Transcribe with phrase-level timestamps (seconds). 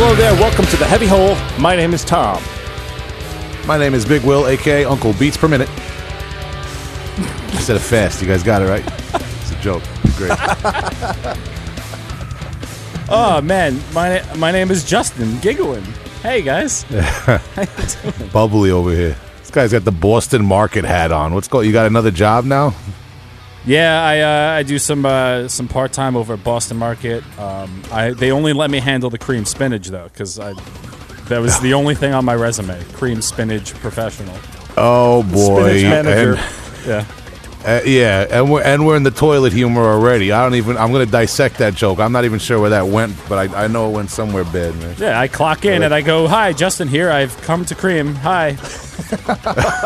[0.00, 1.34] Hello there, welcome to the Heavy Hole.
[1.60, 2.40] My name is Tom.
[3.66, 5.68] My name is Big Will, aka Uncle Beats Per Minute.
[7.50, 8.84] Instead of fast, you guys got it right.
[9.42, 9.82] It's a joke.
[10.16, 10.30] Great.
[13.10, 15.82] Oh man, my my name is Justin Giggling.
[16.22, 16.84] Hey guys,
[18.32, 19.16] Bubbly over here.
[19.40, 21.34] This guy's got the Boston Market hat on.
[21.34, 21.66] What's going?
[21.66, 22.72] You got another job now?
[23.66, 27.22] Yeah, I uh, I do some uh, some part time over at Boston Market.
[27.38, 30.54] Um, I they only let me handle the cream spinach though, because I
[31.28, 34.36] that was the only thing on my resume: cream spinach professional.
[34.76, 35.78] Oh boy.
[35.78, 36.34] Spinach manager.
[36.36, 37.04] And, Yeah,
[37.64, 40.30] uh, yeah, and we're and we're in the toilet humor already.
[40.32, 40.76] I don't even.
[40.76, 41.98] I'm gonna dissect that joke.
[41.98, 44.74] I'm not even sure where that went, but I, I know it went somewhere bad,
[44.76, 44.94] man.
[44.98, 45.18] yeah.
[45.20, 47.10] I clock in and I go, "Hi, Justin here.
[47.10, 48.14] I've come to cream.
[48.16, 48.56] Hi,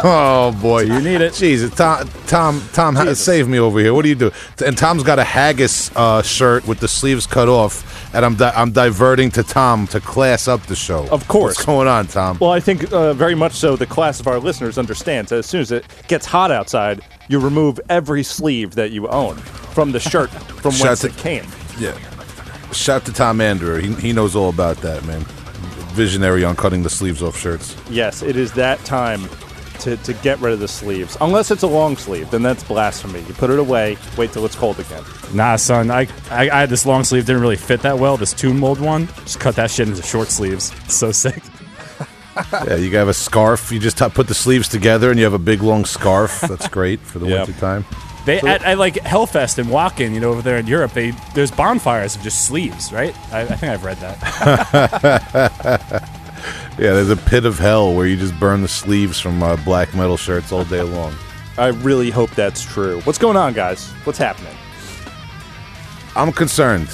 [0.05, 3.95] Oh boy, you need it." Jesus, Tom, Tom, Tom, ha- save me over here.
[3.95, 4.31] What do you do?
[4.65, 8.53] And Tom's got a haggis uh, shirt with the sleeves cut off, and I'm di-
[8.55, 11.09] I'm diverting to Tom to class up the show.
[11.11, 11.57] Of course.
[11.57, 12.39] What's going on, Tom?
[12.41, 15.47] Well, I think uh, very much so the class of our listeners understands that as
[15.47, 17.01] soon as it gets hot outside,
[17.33, 19.37] you remove every sleeve that you own
[19.75, 21.47] from the shirt from Shout whence to- it came.
[21.79, 21.97] yeah.
[22.73, 23.81] Shout to Tom Andrew.
[23.81, 25.25] He he knows all about that, man.
[25.95, 27.77] Visionary on cutting the sleeves off shirts.
[27.91, 29.29] Yes, it is that time
[29.81, 31.17] to, to get rid of the sleeves.
[31.21, 33.21] Unless it's a long sleeve, then that's blasphemy.
[33.29, 35.03] You put it away, wait till it's cold again.
[35.35, 35.91] Nah, son.
[35.91, 38.17] I, I I had this long sleeve didn't really fit that well.
[38.17, 40.73] This tune mold one, just cut that shit into short sleeves.
[40.85, 41.43] It's so sick.
[42.67, 43.71] Yeah, you have a scarf.
[43.73, 46.41] You just t- put the sleeves together, and you have a big long scarf.
[46.43, 47.47] That's great for the Yep.
[47.49, 47.85] winter time.
[48.25, 51.51] They at, at like Hellfest and Wacken, you know, over there in Europe, they there's
[51.51, 53.15] bonfires of just sleeves, right?
[53.33, 56.09] I, I think I've read that.
[56.79, 59.95] Yeah, there's a pit of hell where you just burn the sleeves from uh, black
[59.95, 61.15] metal shirts all day long.
[61.59, 63.01] I really hope that's true.
[63.03, 63.91] What's going on, guys?
[64.05, 64.55] What's happening?
[66.17, 66.89] I'm concerned.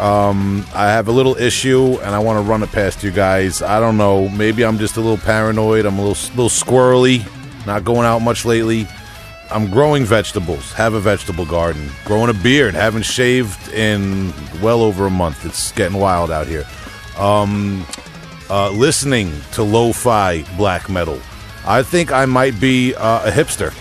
[0.00, 3.62] Um, I have a little issue, and I want to run it past you guys.
[3.62, 4.28] I don't know.
[4.28, 5.86] Maybe I'm just a little paranoid.
[5.86, 7.24] I'm a little little squirrely.
[7.66, 8.88] Not going out much lately.
[9.50, 10.72] I'm growing vegetables.
[10.72, 11.90] Have a vegetable garden.
[12.04, 12.74] Growing a beard.
[12.74, 14.32] Haven't shaved in
[14.62, 15.44] well over a month.
[15.44, 16.64] It's getting wild out here.
[17.18, 17.86] Um,
[18.48, 21.20] uh, listening to lo-fi black metal.
[21.66, 23.72] I think I might be uh, a hipster.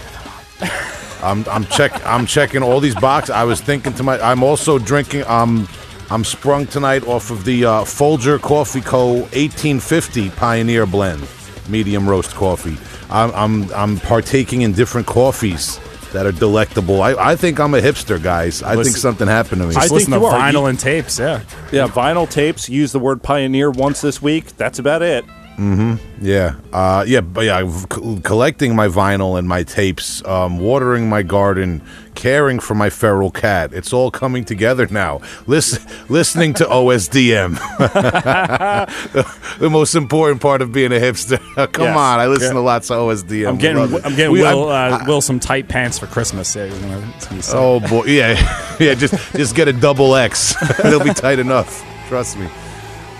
[1.24, 3.32] I'm I'm check I'm checking all these boxes.
[3.32, 5.68] I was thinking to my I'm also drinking um
[6.12, 9.14] I'm sprung tonight off of the uh, Folger Coffee Co.
[9.32, 11.26] 1850 Pioneer Blend,
[11.70, 12.78] medium roast coffee.
[13.10, 15.80] I'm I'm I'm partaking in different coffees
[16.12, 17.02] that are delectable.
[17.02, 18.62] I, I think I'm a hipster, guys.
[18.62, 19.76] I think something happened to me.
[19.76, 20.38] I Just think listen to you are.
[20.38, 21.18] vinyl and tapes.
[21.18, 22.68] Yeah, Yeah, vinyl tapes.
[22.68, 24.58] Use the word pioneer once this week.
[24.58, 25.24] That's about it.
[25.58, 26.26] Mm-hmm.
[26.26, 31.22] Yeah, uh, yeah, but yeah, c- collecting my vinyl and my tapes, um, watering my
[31.24, 31.82] garden,
[32.16, 33.74] caring for my feral cat.
[33.74, 35.22] It's all coming together now.
[35.48, 37.56] Listen, listening to OSDM,
[39.60, 41.40] the, most important part of being a hipster.
[41.74, 41.98] Come Yes.
[41.98, 42.54] on, I listen Yeah.
[42.54, 43.48] to lots of OSDM.
[43.48, 43.78] I'm getting.
[43.82, 46.56] I'm getting We- Will I'm- uh, Will some tight pants for Christmas.
[46.56, 47.56] Yeah, you know, it's gonna be sick.
[47.56, 48.94] Oh boy, yeah, yeah.
[48.94, 50.56] Just just get a double X.
[50.84, 51.84] It'll be tight enough.
[52.08, 52.48] Trust me.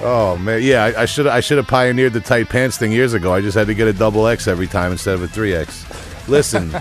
[0.04, 0.86] Oh man, yeah.
[0.86, 3.34] I- I should I should have pioneered the tight pants thing years ago.
[3.34, 5.86] I just had to get a double X every time instead of a three X.
[6.28, 6.72] Listen,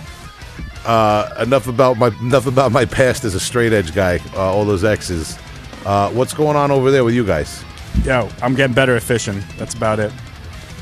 [0.86, 4.18] uh, enough about my enough about my past as a straight edge guy.
[4.34, 5.38] Uh, all those X's.
[5.84, 7.62] Uh, what's going on over there with you guys?
[8.04, 9.42] Yo, I'm getting better at fishing.
[9.56, 10.12] That's about it.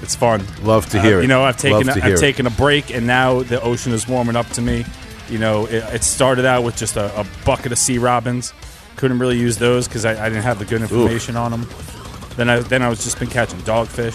[0.03, 0.45] It's fun.
[0.63, 1.23] Love to Uh, hear it.
[1.23, 2.19] You know, I've taken to I've it.
[2.21, 4.85] taken a break, and now the ocean is warming up to me.
[5.29, 8.53] You know, it, it started out with just a, a bucket of sea robins.
[8.97, 11.69] Couldn't really use those because I, I didn't have the good information on them.
[12.37, 14.15] Then I then I was just been catching dogfish,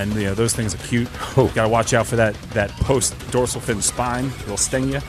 [0.00, 1.08] and you know those things are cute.
[1.36, 1.50] Oh.
[1.54, 4.26] Got to watch out for that that post dorsal fin spine.
[4.44, 5.00] It'll sting you.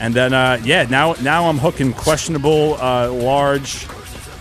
[0.00, 3.86] And then uh, yeah, now now I'm hooking questionable uh, large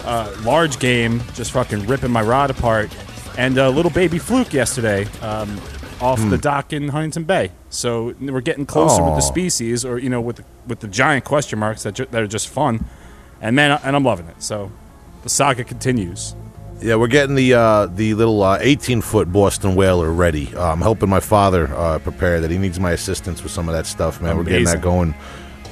[0.03, 2.95] uh, large game, just fucking ripping my rod apart.
[3.37, 5.59] And a little baby fluke yesterday um,
[6.01, 6.29] off Hmm.
[6.29, 7.51] the dock in Huntington Bay.
[7.69, 11.25] So we're getting closer with the species, or you know, with the, with the giant
[11.25, 12.85] question marks that, ju- that are just fun.
[13.41, 14.41] And man, and I'm loving it.
[14.41, 14.71] So
[15.23, 16.33] the saga continues.
[16.79, 20.53] Yeah, we're getting the uh, the little uh, 18 foot Boston whaler ready.
[20.55, 22.51] Uh, I'm helping my father uh, prepare that.
[22.51, 24.37] He needs my assistance with some of that stuff, man.
[24.37, 25.15] We're getting that going.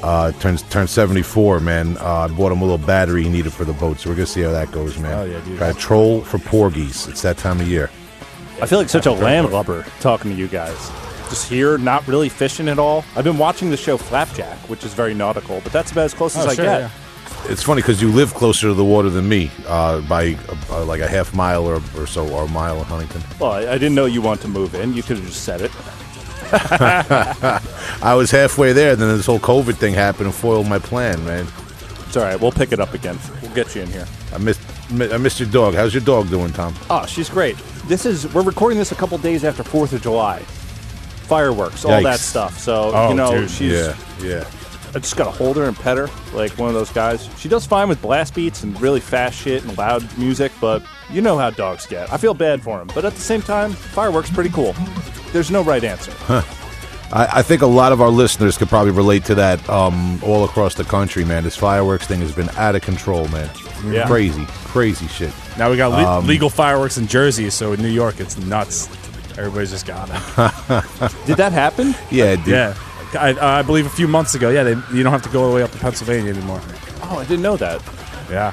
[0.01, 1.97] Uh, turns turns 74, man.
[1.97, 4.25] Uh, I bought him a little battery he needed for the boat, so we're gonna
[4.25, 5.13] see how that goes, man.
[5.13, 5.59] Oh, yeah, dude.
[5.59, 7.07] Got a troll for porgies.
[7.07, 7.89] It's that time of year.
[8.61, 10.91] I feel like such a landlubber talking to you guys.
[11.29, 13.03] Just here, not really fishing at all.
[13.15, 16.35] I've been watching the show Flapjack, which is very nautical, but that's about as close
[16.35, 16.79] as Oh, I sure, get.
[16.81, 16.89] yeah.
[17.47, 20.35] It's funny because you live closer to the water than me uh, by
[20.69, 23.21] uh, like a half mile or, or so, or a mile in Huntington.
[23.39, 24.93] Well, I, I didn't know you want to move in.
[24.93, 25.71] You could have just said it.
[26.51, 31.47] I was halfway there, then this whole COVID thing happened and foiled my plan, man.
[32.07, 32.39] It's all right.
[32.39, 33.17] We'll pick it up again.
[33.41, 34.07] We'll get you in here.
[34.33, 34.61] I missed
[34.91, 35.73] mi- I missed your dog.
[35.73, 36.73] How's your dog doing, Tom?
[36.89, 37.57] Oh, she's great.
[37.87, 40.39] This is we're recording this a couple days after Fourth of July,
[41.27, 42.03] fireworks, all Yikes.
[42.03, 42.59] that stuff.
[42.59, 43.49] So Oh, you know, dude.
[43.49, 43.71] she's.
[43.73, 44.49] yeah, yeah.
[44.95, 47.29] I just gotta hold her and pet her like one of those guys.
[47.37, 50.81] She does fine with blast beats and really fast shit and loud music, but
[51.11, 52.11] you know how dogs get.
[52.13, 54.73] I feel bad for them, but at the same time, fireworks pretty cool.
[55.33, 56.13] There's no right answer.
[57.11, 60.43] I, I think a lot of our listeners could probably relate to that um, all
[60.45, 61.43] across the country, man.
[61.43, 63.49] This fireworks thing has been out of control, man.
[63.85, 64.07] Yeah.
[64.07, 65.33] Crazy, crazy shit.
[65.57, 68.87] Now we got le- Um, legal fireworks in Jersey, so in New York it's nuts.
[69.37, 70.15] Everybody's just got it.
[71.27, 71.93] Did that happen?
[72.09, 72.47] Yeah, dude.
[72.47, 72.73] yeah,
[73.15, 74.49] I, I believe a few months ago.
[74.49, 76.61] Yeah, they, you don't have to go all the way up to Pennsylvania anymore.
[77.03, 77.81] Oh, I didn't know that.
[78.29, 78.51] Yeah,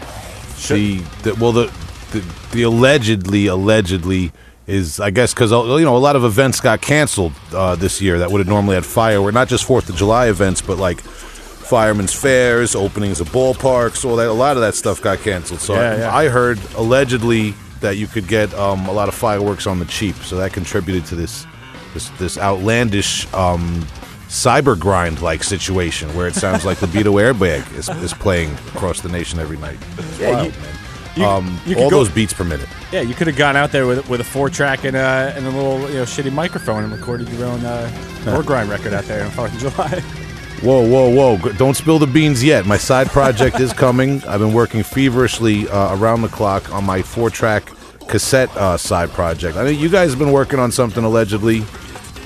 [0.77, 1.73] The, the well, the,
[2.13, 4.33] the the allegedly allegedly
[4.67, 8.19] is I guess because you know a lot of events got canceled uh, this year
[8.19, 12.13] that would have normally had fireworks, not just Fourth of July events, but like firemen's
[12.13, 14.29] fairs, openings of ballparks, all that.
[14.29, 15.61] A lot of that stuff got canceled.
[15.61, 16.17] So Yeah, I, yeah.
[16.17, 20.17] I heard allegedly that you could get um, a lot of fireworks on the cheap,
[20.17, 21.47] so that contributed to this
[21.95, 23.33] this this outlandish.
[23.35, 23.87] Um,
[24.33, 29.03] Cyber grind like situation where it sounds like the Beto airbag is, is playing across
[29.03, 29.77] the nation every night.
[29.99, 30.69] It's Yeah, wild, you- man
[31.15, 32.67] you, um, you all go- those beats per minute.
[32.91, 35.47] Yeah, you could have gone out there with with a four track and a and
[35.47, 37.91] a little you know shitty microphone and recorded your own uh,
[38.25, 40.01] war grind record out there on Fourth of July.
[40.63, 41.53] Whoa, whoa, whoa!
[41.55, 42.65] Don't spill the beans yet.
[42.67, 44.23] My side project is coming.
[44.25, 47.69] I've been working feverishly uh, around the clock on my four-track
[48.07, 49.57] cassette uh, side project.
[49.59, 51.65] I know you guys have been working on something allegedly.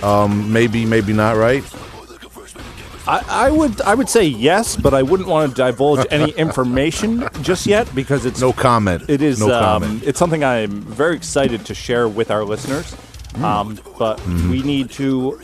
[0.02, 1.36] Um, maybe, maybe not.
[1.38, 1.64] Right?
[3.08, 7.28] I, I would I would say yes, but I wouldn't want to divulge any information
[7.42, 9.04] just yet because it's No comment.
[9.08, 9.38] It is.
[9.38, 10.02] no um, comment.
[10.04, 12.92] it's something I'm very excited to share with our listeners.
[13.36, 13.44] Hmm.
[13.44, 14.50] Um, but Mm-hmm.
[14.50, 15.40] we need to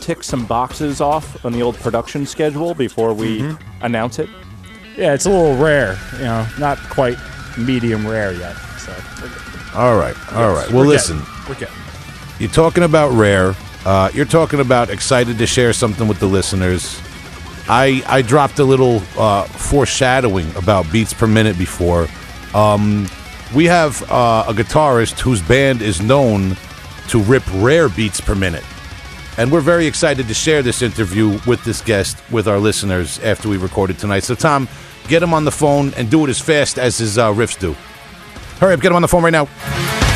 [0.00, 3.84] tick some boxes off on the old production schedule before we Mm-hmm.
[3.84, 4.28] announce it.
[4.96, 7.18] yeah, it's a little rare, you know, not quite
[7.56, 8.56] medium rare yet.
[8.78, 8.92] So
[9.74, 10.68] All right, all right.
[10.70, 11.18] Well, we're listen.
[11.18, 11.74] getting- we're getting.
[12.40, 13.54] You're talking about rare.
[13.84, 17.00] Uh, you're talking about excited to share something with the listeners.
[17.68, 22.08] I I dropped a little uh, foreshadowing about beats per minute before.
[22.54, 23.08] Um,
[23.54, 26.56] we have uh, a guitarist whose band is known
[27.08, 28.64] to rip rare beats per minute,
[29.38, 33.48] and we're very excited to share this interview with this guest with our listeners after
[33.48, 34.24] we record it tonight.
[34.24, 34.68] So, Tom,
[35.08, 37.74] get him on the phone and do it as fast as his uh, riffs do.
[38.58, 40.09] Hurry up, get him on the phone right now.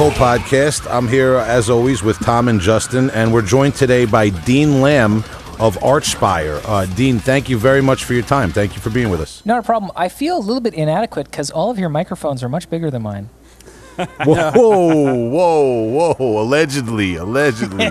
[0.00, 0.90] Hole Podcast.
[0.90, 5.18] I'm here as always with Tom and Justin, and we're joined today by Dean Lamb
[5.58, 6.62] of Archspire.
[6.64, 8.50] Uh, Dean, thank you very much for your time.
[8.50, 9.44] Thank you for being with us.
[9.44, 9.92] Not a problem.
[9.94, 13.02] I feel a little bit inadequate because all of your microphones are much bigger than
[13.02, 13.28] mine.
[14.24, 16.42] Whoa, whoa, whoa!
[16.42, 17.90] Allegedly, allegedly.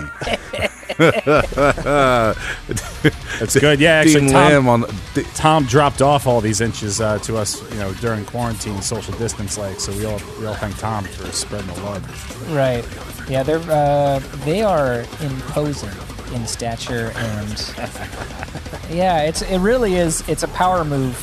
[3.38, 3.80] That's good.
[3.80, 4.84] Yeah, actually, Dean Tom, Lamb on.
[5.14, 9.14] D- Tom dropped off all these inches uh, to us, you know, during quarantine, social
[9.14, 9.80] distance, like.
[9.80, 12.52] So we all we all thank Tom for spreading the love.
[12.52, 12.84] Right.
[13.28, 15.90] Yeah, they're uh, they are imposing
[16.34, 17.74] in stature and
[18.90, 20.26] yeah, it's it really is.
[20.28, 21.16] It's a power move.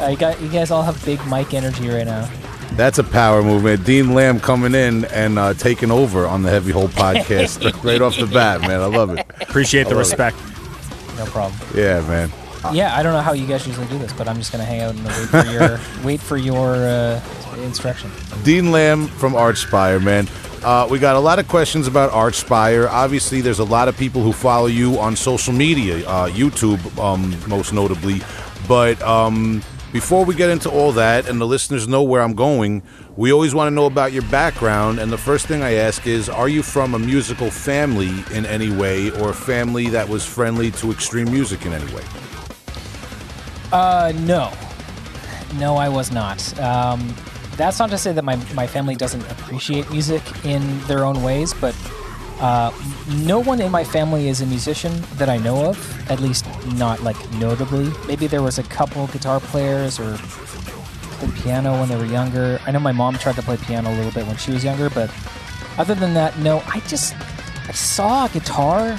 [0.00, 2.28] Uh, you got you guys all have big mic energy right now.
[2.72, 3.84] That's a power movement.
[3.84, 8.16] Dean Lamb coming in and uh, taking over on the Heavy Hole Podcast right off
[8.16, 8.80] the bat, man.
[8.80, 9.24] I love it.
[9.40, 10.36] Appreciate the respect.
[11.16, 11.60] No problem.
[11.74, 12.30] Yeah, man.
[12.72, 14.80] Yeah, I don't know how you guys usually do this, but I'm just gonna hang
[14.80, 17.22] out and wait for your wait for your uh,
[17.58, 18.10] instruction.
[18.42, 20.26] Dean Lamb from Archspire, man.
[20.64, 22.88] Uh, we got a lot of questions about Archspire.
[22.88, 27.36] Obviously, there's a lot of people who follow you on social media, uh, YouTube, um,
[27.46, 28.22] most notably.
[28.66, 29.62] But um,
[29.94, 32.82] before we get into all that, and the listeners know where I'm going,
[33.16, 34.98] we always want to know about your background.
[34.98, 38.72] And the first thing I ask is Are you from a musical family in any
[38.72, 42.02] way, or a family that was friendly to extreme music in any way?
[43.70, 44.52] Uh, no.
[45.60, 46.42] No, I was not.
[46.58, 47.14] Um,
[47.56, 51.54] that's not to say that my, my family doesn't appreciate music in their own ways,
[51.54, 51.76] but
[52.40, 52.72] uh,
[53.22, 57.02] no one in my family is a musician that I know of, at least not
[57.02, 57.92] like notably.
[58.06, 62.60] Maybe there was a couple guitar players or played piano when they were younger.
[62.66, 64.90] I know my mom tried to play piano a little bit when she was younger,
[64.90, 65.10] but
[65.78, 66.62] other than that, no.
[66.66, 67.14] I just
[67.68, 68.98] I saw a guitar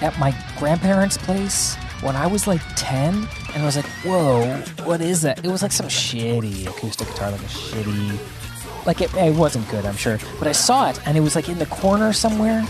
[0.00, 5.00] at my grandparents' place when I was like 10 and I was like, "Whoa, what
[5.00, 9.34] is that?" It was like some shitty acoustic guitar, like a shitty, like it, it
[9.34, 10.18] wasn't good, I'm sure.
[10.38, 12.64] But I saw it, and it was like in the corner somewhere,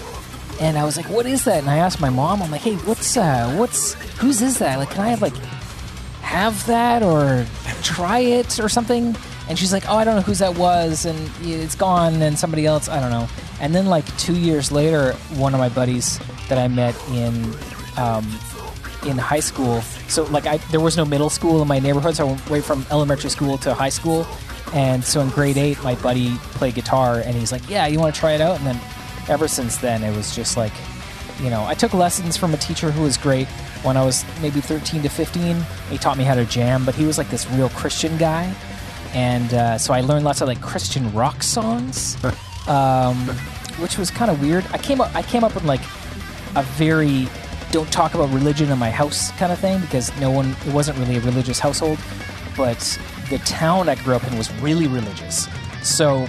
[0.60, 2.76] and I was like, "What is that?" And I asked my mom, "I'm like, hey,
[2.76, 4.78] what's uh, what's whose is that?
[4.78, 5.36] Like, can I have like
[6.20, 7.46] have that or
[7.82, 9.16] try it or something?"
[9.48, 12.66] And she's like, "Oh, I don't know whose that was, and it's gone, and somebody
[12.66, 13.26] else, I don't know."
[13.60, 17.54] And then like two years later, one of my buddies that I met in
[17.96, 18.26] um,
[19.06, 19.80] in high school.
[20.08, 22.64] So like I there was no middle school in my neighborhood, so I went right
[22.64, 24.26] from elementary school to high school.
[24.72, 28.14] And so in grade eight, my buddy played guitar, and he's like, "Yeah, you want
[28.14, 28.80] to try it out?" And then
[29.28, 30.72] ever since then, it was just like,
[31.40, 33.48] you know, I took lessons from a teacher who was great
[33.82, 35.56] when I was maybe 13 to 15.
[35.88, 38.52] He taught me how to jam, but he was like this real Christian guy,
[39.14, 42.16] and uh, so I learned lots of like Christian rock songs,
[42.68, 43.16] um,
[43.78, 44.66] which was kind of weird.
[44.72, 45.82] I came up, I came up with like
[46.56, 47.28] a very
[47.70, 50.98] don't talk about religion in my house kind of thing because no one it wasn't
[50.98, 51.98] really a religious household
[52.56, 52.98] but
[53.30, 55.46] the town i grew up in was really religious
[55.82, 56.26] so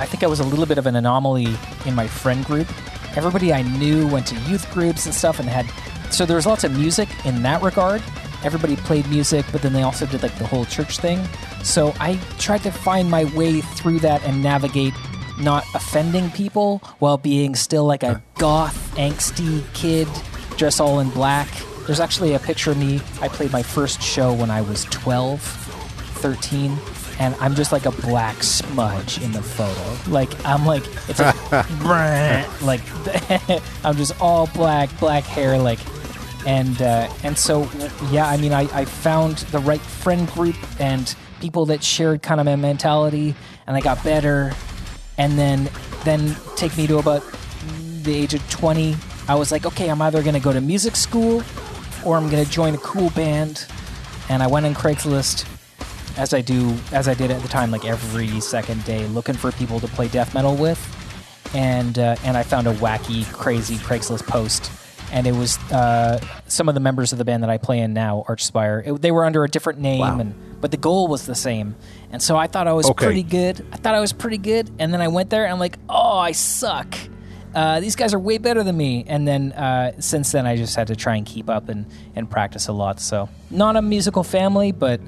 [0.00, 2.68] i think i was a little bit of an anomaly in my friend group.
[3.16, 5.66] Everybody i knew went to youth groups and stuff and had
[6.12, 8.02] so there was lots of music in that regard.
[8.42, 11.20] Everybody played music but then they also did like the whole church thing.
[11.62, 14.94] So i tried to find my way through that and navigate
[15.38, 20.08] not offending people while being still like a goth angsty kid
[20.56, 21.48] dressed all in black.
[21.86, 23.00] There's actually a picture of me.
[23.20, 26.76] I played my first show when I was 12, 13,
[27.20, 30.10] and I'm just like a black smudge in the photo.
[30.10, 31.52] Like I'm like it's like
[32.62, 32.80] like
[33.84, 35.78] I'm just all black, black hair, like
[36.46, 37.68] and uh, and so
[38.10, 42.40] yeah, I mean I, I found the right friend group and people that shared kind
[42.40, 43.34] of my mentality,
[43.66, 44.52] and I got better,
[45.18, 45.70] and then
[46.04, 47.22] then take me to about
[48.02, 48.96] the age of 20
[49.30, 51.44] I was like, okay, I'm either going to go to music school
[52.04, 53.64] or I'm going to join a cool band.
[54.28, 55.46] And I went on Craigslist
[56.16, 59.52] as I do as I did at the time, like every second day, looking for
[59.52, 60.78] people to play death metal with.
[61.54, 64.70] And uh, and I found a wacky, crazy Craigslist post,
[65.10, 67.92] and it was uh, some of the members of the band that I play in
[67.92, 68.86] now, Archspire.
[68.86, 70.20] It, they were under a different name, Wow.
[70.20, 71.74] and but the goal was the same.
[72.12, 73.04] And so I thought I was Okay.
[73.04, 73.66] pretty good.
[73.72, 76.18] I thought I was pretty good, and then I went there and I'm like, oh,
[76.18, 76.94] I suck.
[77.52, 79.04] Uh, these guys are way better than me.
[79.08, 82.30] And then uh, since then, I just had to try and keep up and, and
[82.30, 83.00] practice a lot.
[83.00, 85.00] So not a musical family, but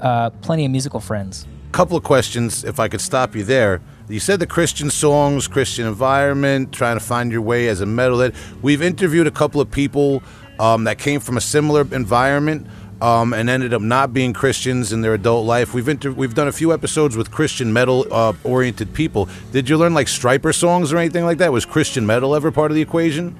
[0.00, 1.46] uh, plenty of musical friends.
[1.72, 3.80] couple of questions if i could stop you there.
[4.08, 8.34] You said the christian songs christian environment trying to find your way as a metalhead.
[8.62, 10.22] We've interviewed a couple of people
[10.58, 12.66] um, that came from a similar environment
[13.00, 15.74] um, and ended up not being christians in their adult life.
[15.74, 19.28] We've inter- we've done a few episodes with christian metal uh, oriented people.
[19.52, 21.52] Did you learn like striper songs or anything like that?
[21.52, 23.36] Was christian metal ever part of the equation?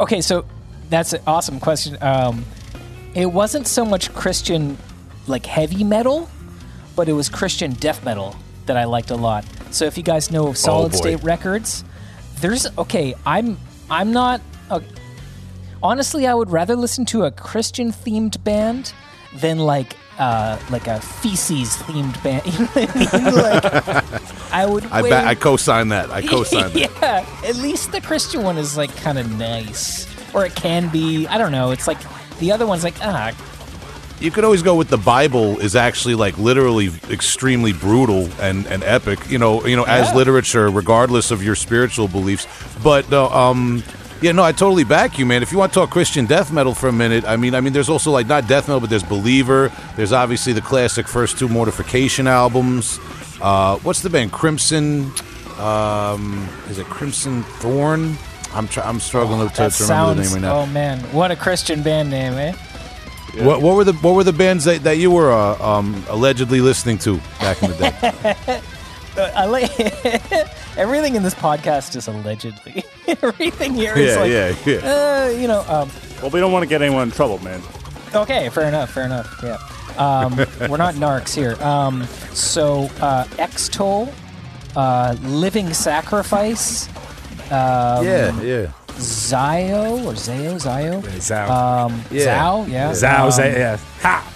[0.00, 0.44] Okay, so
[0.90, 1.96] that's an awesome question.
[2.02, 2.44] Um,
[3.14, 4.76] it wasn't so much Christian,
[5.26, 6.28] like heavy metal,
[6.96, 8.36] but it was Christian death metal
[8.66, 9.44] that I liked a lot.
[9.70, 10.98] So if you guys know of Solid boy.
[10.98, 11.84] State Records,
[12.40, 13.14] there's okay.
[13.24, 13.58] I'm
[13.90, 14.40] I'm not.
[14.70, 14.82] A,
[15.82, 18.92] honestly, I would rather listen to a Christian themed band
[19.34, 22.42] than like uh, like a feces themed band.
[22.52, 23.34] You know what I mean?
[23.34, 24.84] Like, I would.
[24.86, 28.76] i bet i co-sign that i co-sign that yeah, at least the Christian one is
[28.76, 31.26] like kind of nice, or it can be.
[31.26, 31.70] I don't know.
[31.70, 31.98] It's like
[32.38, 33.32] the other one's like ah,
[34.22, 38.84] You could always go with the Bible is actually like literally extremely brutal and, and
[38.84, 40.14] epic, you know, you know, as Yeah.
[40.14, 42.46] literature, regardless of your spiritual beliefs.
[42.84, 43.82] But uh, um,
[44.20, 45.42] yeah, no, I totally back you, man.
[45.42, 47.72] If you want to talk Christian death metal for a minute, I mean, I mean,
[47.72, 49.72] there's also like not death metal, but there's Believer.
[49.96, 53.00] There's obviously the classic first two Mortification albums.
[53.40, 54.30] Uh, what's the band?
[54.30, 55.10] Crimson.
[55.58, 58.16] Um, is it Crimson Thorn?
[58.54, 60.16] I'm try- I'm struggling to, to that remember sounds.
[60.30, 60.60] the name right now.
[60.62, 62.52] Oh man, what a Christian band name, eh?
[63.34, 66.60] What, what were the what were the bands that, that you were uh, um, allegedly
[66.60, 68.60] listening to back in the day?
[69.16, 69.70] I like
[70.76, 72.84] everything in this podcast is allegedly.
[73.06, 75.24] everything here is yeah, like, yeah, yeah.
[75.26, 75.60] uh, you know.
[75.68, 77.62] Um, Well, we don't want to get anyone in trouble, man.
[78.14, 79.40] Okay, fair enough, fair enough.
[79.42, 79.58] Yeah.
[79.98, 80.36] Um,
[80.70, 81.62] we're not narcs here.
[81.62, 84.12] Um, so, uh, Extol,
[84.76, 86.88] uh, Living Sacrifice,
[87.50, 88.72] um, yeah, yeah.
[88.98, 91.00] Zio, or Zayo, Zio?
[91.20, 91.50] Zao.
[91.50, 92.26] Um, Yeah.
[92.38, 92.90] Zao, yeah.
[92.92, 93.76] Zao, Um, Zao, yeah.
[94.02, 94.32] Ha!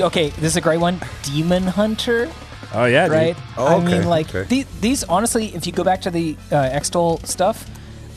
[0.00, 1.00] Okay, this is a great one.
[1.22, 2.28] Demon Hunter,
[2.74, 3.34] Oh, yeah, right?
[3.56, 4.42] Oh, I mean, like, okay.
[4.42, 7.64] the- these, honestly, if you go back to the uh, Extol stuff,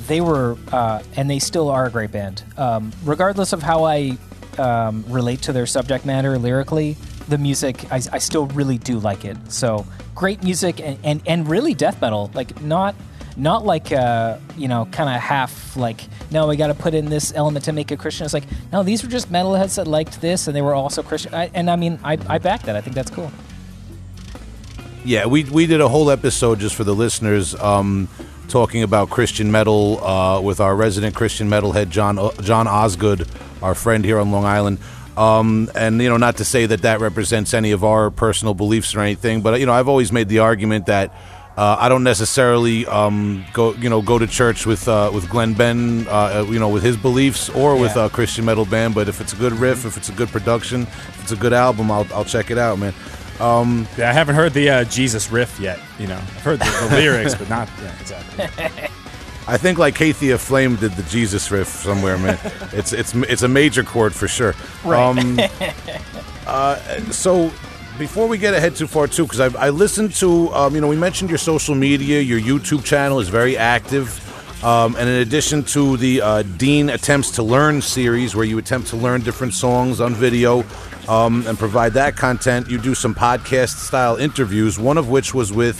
[0.07, 2.43] they were, uh, and they still are a great band.
[2.57, 4.17] Um, regardless of how I
[4.57, 6.97] um, relate to their subject matter lyrically,
[7.29, 9.37] the music, I, I still really do like it.
[9.49, 9.85] So,
[10.15, 12.29] great music and, and, and really death metal.
[12.33, 12.93] Like, not,
[13.37, 17.05] not like uh, you know, kind of half like, no, we got to put in
[17.05, 18.25] this element to make it Christian.
[18.25, 21.33] It's like, no, these were just metalheads that liked this, and they were also Christian.
[21.33, 22.75] I, and I mean, I, I back that.
[22.75, 23.31] I think that's cool.
[25.03, 28.07] Yeah, we we did a whole episode just for the listeners, um,
[28.47, 33.27] talking about Christian metal uh, with our resident Christian metalhead John uh, John Osgood,
[33.63, 34.77] our friend here on Long Island.
[35.17, 38.95] Um, and you know, not to say that that represents any of our personal beliefs
[38.95, 41.13] or anything, but you know, I've always made the argument that.
[41.57, 45.53] Uh, I don't necessarily um, go, you know, go to church with uh, with Glenn
[45.53, 48.95] Ben, uh, you know, with his beliefs, or with a Christian metal band.
[48.95, 51.53] But if it's a good riff, if it's a good production, if it's a good
[51.53, 52.93] album, I'll, I'll check it out, man.
[53.39, 55.79] Yeah, I haven't heard the uh, Jesus riff yet.
[55.99, 58.89] You know, I've heard the, the lyrics, but not yeah, exactly.
[59.47, 62.39] I think like Kathia Flame did the Jesus riff somewhere, man.
[62.71, 64.53] it's it's it's a major chord for sure.
[64.85, 65.01] Right.
[65.01, 65.39] Um,
[66.47, 66.75] uh,
[67.11, 67.51] so
[68.01, 70.87] before we get ahead too far too, because I, I listened to um, you know
[70.87, 74.17] we mentioned your social media, your YouTube channel is very active.
[74.65, 78.87] Um, and in addition to the uh, Dean Attempts to Learn series, where you attempt
[78.89, 80.63] to learn different songs on video
[81.07, 85.53] um, and provide that content, you do some podcast style interviews, one of which was
[85.53, 85.77] with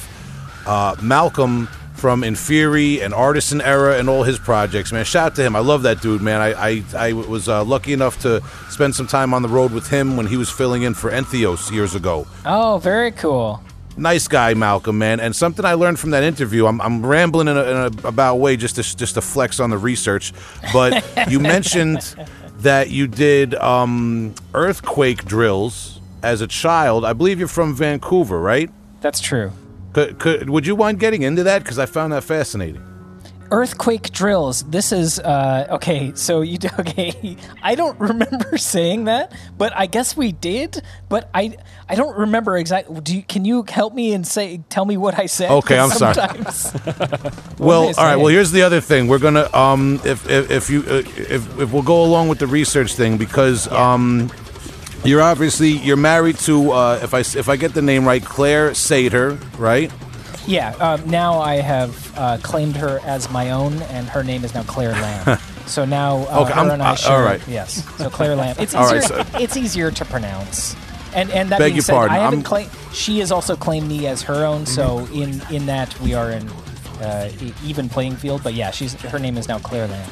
[0.68, 1.68] uh, Malcolm
[2.02, 4.92] from Inferi and Artisan Era and all his projects.
[4.92, 5.56] Man, shout out to him.
[5.56, 6.42] I love that dude, man.
[6.42, 8.42] I I, I was uh, lucky enough to
[8.72, 11.72] spend some time on the road with him when he was filling in for Entheos
[11.72, 12.26] years ago.
[12.44, 13.62] Oh, very cool.
[13.98, 15.20] Nice guy, Malcolm, man.
[15.20, 16.66] And something I learned from that interview.
[16.66, 19.70] I'm, I'm rambling in a, in a about way just to just to flex on
[19.70, 20.34] the research,
[20.74, 22.16] but you mentioned
[22.62, 27.06] that you did um, earthquake drills as a child.
[27.06, 28.72] I believe you're from Vancouver, right?
[29.02, 29.52] That's true.
[29.94, 31.64] Could, could, would you mind getting into that?
[31.64, 32.84] Because I found that fascinating.
[33.54, 34.64] Earthquake drills.
[34.64, 36.14] This is uh, okay.
[36.16, 37.36] So you okay?
[37.62, 40.82] I don't remember saying that, but I guess we did.
[41.10, 41.58] But I
[41.90, 43.02] I don't remember exactly.
[43.02, 45.52] Do you, can you help me and say tell me what I said?
[45.52, 46.16] Okay, I'm sorry.
[47.60, 48.16] Well, all right.
[48.16, 49.10] Well, here's the other thing.
[49.10, 52.48] We're gonna um, if if, if you uh, if if we'll go along with the
[52.48, 54.32] research thing because um,
[55.04, 58.72] you're obviously you're married to uh, if I if I get the name right, Claire
[58.72, 59.92] Sater, right?
[60.48, 60.72] yeah.
[60.80, 64.64] Um, now I have uh, claimed her as my own, and her name is now
[64.64, 65.40] Claire Lamb.
[65.66, 67.24] so now uh, Okay, her I'm- and uh, I share.
[67.24, 67.48] right.
[67.48, 67.86] Yes.
[67.98, 68.56] So Claire Lamb.
[68.60, 69.00] It's easier.
[69.18, 70.76] right, It's easier to pronounce.
[71.14, 72.72] And and that Beg being your said, pardon, I haven't claimed.
[72.94, 74.66] She has also claimed me as her own.
[74.66, 76.48] So in in that we are in
[77.02, 77.30] uh,
[77.66, 78.44] even playing field.
[78.44, 80.10] But yeah, she's her name is now Claire Lamb.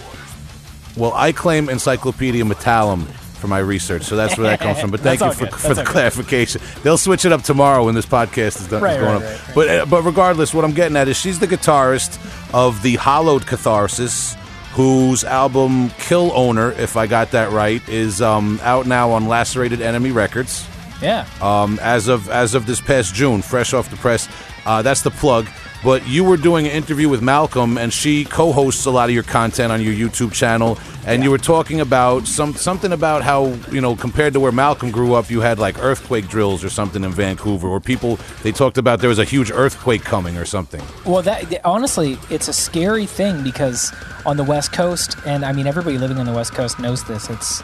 [0.98, 3.06] Well, I claim Encyclopedia Metallum
[3.40, 4.92] for my research, so that's where that comes from.
[4.92, 6.62] But thank you for, for the clarification.
[6.84, 8.84] They'll switch it up tomorrow when this podcast is done.
[8.84, 9.48] Right, is going right, up.
[9.48, 9.56] right.
[9.56, 12.20] But uh, but regardless, what I'm getting at is she's the guitarist
[12.54, 14.36] of the Hollowed Catharsis,
[14.74, 19.82] whose album Kill Owner, if I got that right, is um, out now on Lacerated
[19.82, 20.68] Enemy Records
[21.02, 21.26] Yeah.
[21.42, 24.28] um, as of as of this past June, fresh off the press.
[24.66, 25.48] Uh, that's the plug.
[25.84, 29.24] But you were doing an interview with Malcolm, and she co-hosts a lot of your
[29.24, 30.78] content on your YouTube channel.
[31.06, 34.92] And you were talking about some something about how you know compared to where Malcolm
[34.92, 38.78] grew up, you had like earthquake drills or something in Vancouver, or people they talked
[38.78, 40.82] about there was a huge earthquake coming or something.
[41.06, 43.94] Well, that honestly, it's a scary thing because
[44.26, 47.30] on the West Coast, and I mean everybody living on the West Coast knows this.
[47.30, 47.64] It's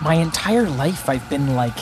[0.00, 1.76] my entire life I've been like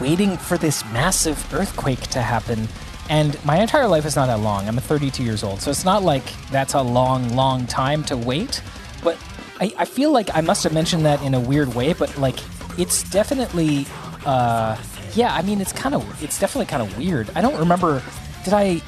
[0.00, 2.68] waiting for this massive earthquake to happen,
[3.08, 4.66] and my entire life is not that long.
[4.68, 8.62] I'm 32 years old, so it's not like that's a long, long time to wait.
[9.02, 9.18] But
[9.60, 12.38] I, I feel like I must have mentioned that in a weird way, but like
[12.78, 13.86] it's definitely,
[14.24, 14.76] uh,
[15.14, 15.34] yeah.
[15.34, 17.30] I mean, it's kind of, it's definitely kind of weird.
[17.34, 18.02] I don't remember.
[18.44, 18.80] Did I?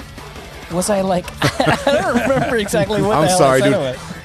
[0.73, 1.25] Was I like?
[1.87, 4.18] I don't remember exactly what I'm the hell sorry, I said dude.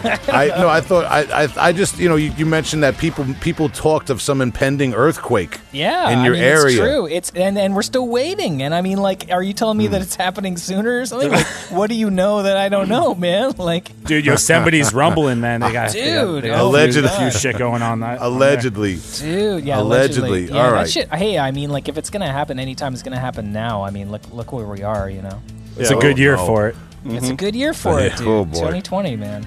[0.00, 0.28] Of it.
[0.34, 3.24] I no, I thought I, I I just you know you, you mentioned that people
[3.40, 5.58] people talked of some impending earthquake.
[5.72, 6.66] Yeah, in your I mean, area.
[6.66, 7.06] It's true.
[7.06, 8.62] It's and and we're still waiting.
[8.62, 9.92] And I mean, like, are you telling me Hmm.
[9.92, 11.30] that it's happening sooner or something?
[11.30, 13.52] Like, what do you know that I don't know, man?
[13.60, 15.60] Like, Dude, Yosemite's rumbling, man.
[15.60, 17.10] They got, they got, Dude, they got oh a Allegedly.
[17.10, 18.00] a few shit going on.
[18.00, 18.48] that- on there.
[18.48, 19.80] Allegedly, dude, yeah, Allegedly.
[19.80, 20.44] allegedly.
[20.46, 20.90] Yeah, All that right.
[20.90, 21.08] shit.
[21.14, 23.82] Hey, I mean, like, if it's gonna happen anytime, it's gonna happen now.
[23.82, 25.08] I mean, look, look where we are.
[25.10, 25.40] You know,
[25.76, 26.46] It's a good oh, year no.
[26.46, 26.76] for it.
[27.06, 28.26] it's a good year for it, dude.
[28.28, 28.54] oh, boy.
[28.54, 29.46] 2020, man.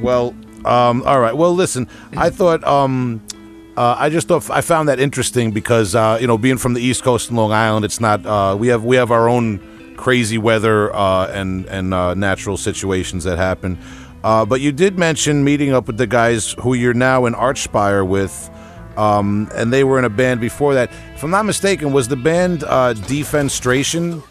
[0.00, 0.34] Well,
[0.64, 1.36] um, all right.
[1.36, 3.22] Well, listen, I thought, um,
[3.76, 6.82] uh, I just thought I found that interesting because uh, you know, being from the
[6.82, 8.24] East Coast and Long Island, it's not.
[8.26, 13.24] Uh, we have we have our own crazy weather uh, and and uh, natural situations
[13.24, 13.78] that happen.
[14.22, 18.06] Uh, but you did mention meeting up with the guys who you're now in Archspire
[18.06, 18.50] with.
[18.96, 20.90] Um, and they were in a band before that.
[21.14, 24.22] If I'm not mistaken, was the band Defenestration?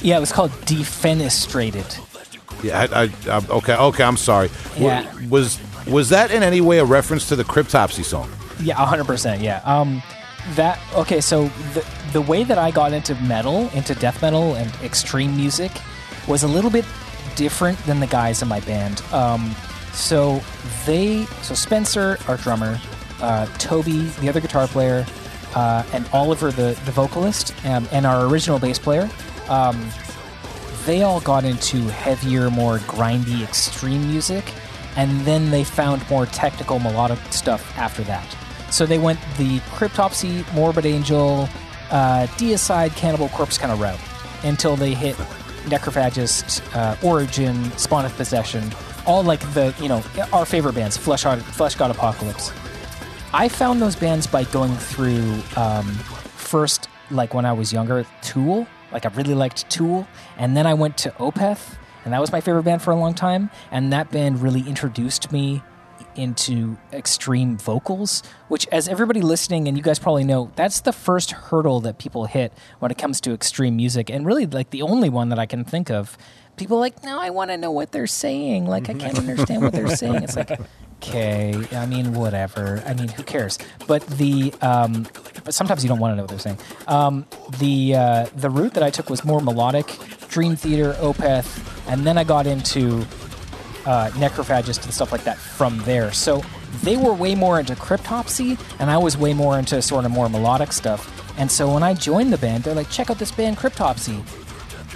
[0.00, 2.05] Yeah, it was called defenestrated.
[2.62, 4.04] Yeah, I, I, I, okay, okay.
[4.04, 4.50] I'm sorry.
[4.76, 5.12] Yeah.
[5.28, 8.30] Was was that in any way a reference to the Cryptopsy song?
[8.60, 9.42] Yeah, hundred percent.
[9.42, 9.60] Yeah.
[9.64, 10.02] Um,
[10.54, 11.20] that okay.
[11.20, 15.72] So the the way that I got into metal, into death metal and extreme music,
[16.28, 16.84] was a little bit
[17.34, 19.02] different than the guys in my band.
[19.12, 19.54] Um,
[19.92, 20.40] so
[20.84, 22.80] they, so Spencer, our drummer,
[23.20, 25.06] uh, Toby, the other guitar player,
[25.54, 29.08] uh, and Oliver, the the vocalist, um, and our original bass player.
[29.48, 29.88] Um,
[30.86, 34.54] they all got into heavier, more grindy, extreme music,
[34.96, 38.26] and then they found more technical, melodic stuff after that.
[38.70, 41.48] So they went the Cryptopsy, Morbid Angel,
[41.90, 44.00] uh, Deicide, Cannibal Corpse kind of route
[44.44, 45.16] until they hit
[45.66, 48.72] Necrophagist, uh, Origin, Spawn of Possession,
[49.06, 52.52] all like the you know our favorite bands, Flesh, Fleshgod Apocalypse.
[53.32, 55.86] I found those bands by going through um,
[56.36, 58.66] first, like when I was younger, Tool.
[58.96, 62.40] Like I really liked Tool, and then I went to Opeth, and that was my
[62.40, 63.50] favorite band for a long time.
[63.70, 65.62] And that band really introduced me
[66.14, 71.32] into extreme vocals, which, as everybody listening, and you guys probably know, that's the first
[71.32, 75.10] hurdle that people hit when it comes to extreme music, and really like the only
[75.10, 76.16] one that I can think of.
[76.56, 78.64] People are like, no, I want to know what they're saying.
[78.64, 79.28] Like, I can't mm-hmm.
[79.28, 80.22] understand what they're saying.
[80.22, 80.58] It's like,
[80.96, 82.82] okay, I mean, whatever.
[82.86, 83.58] I mean, who cares?
[83.86, 85.06] But the, um,
[85.44, 86.58] but sometimes you don't want to know what they're saying.
[86.88, 87.26] Um,
[87.58, 89.86] the uh, the route that I took was more melodic,
[90.28, 91.48] Dream Theater, Opeth,
[91.88, 93.06] and then I got into
[93.86, 96.12] uh, Necrophagist and stuff like that from there.
[96.12, 96.42] So
[96.82, 100.28] they were way more into cryptopsy, and I was way more into sort of more
[100.28, 101.12] melodic stuff.
[101.38, 104.22] And so when I joined the band, they're like, check out this band, Cryptopsy.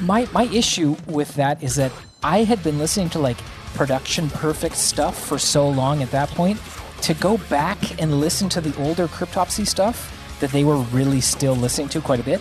[0.01, 3.37] My, my issue with that is that I had been listening to like
[3.75, 6.61] production perfect stuff for so long at that point.
[7.03, 11.55] To go back and listen to the older Cryptopsy stuff that they were really still
[11.55, 12.41] listening to quite a bit,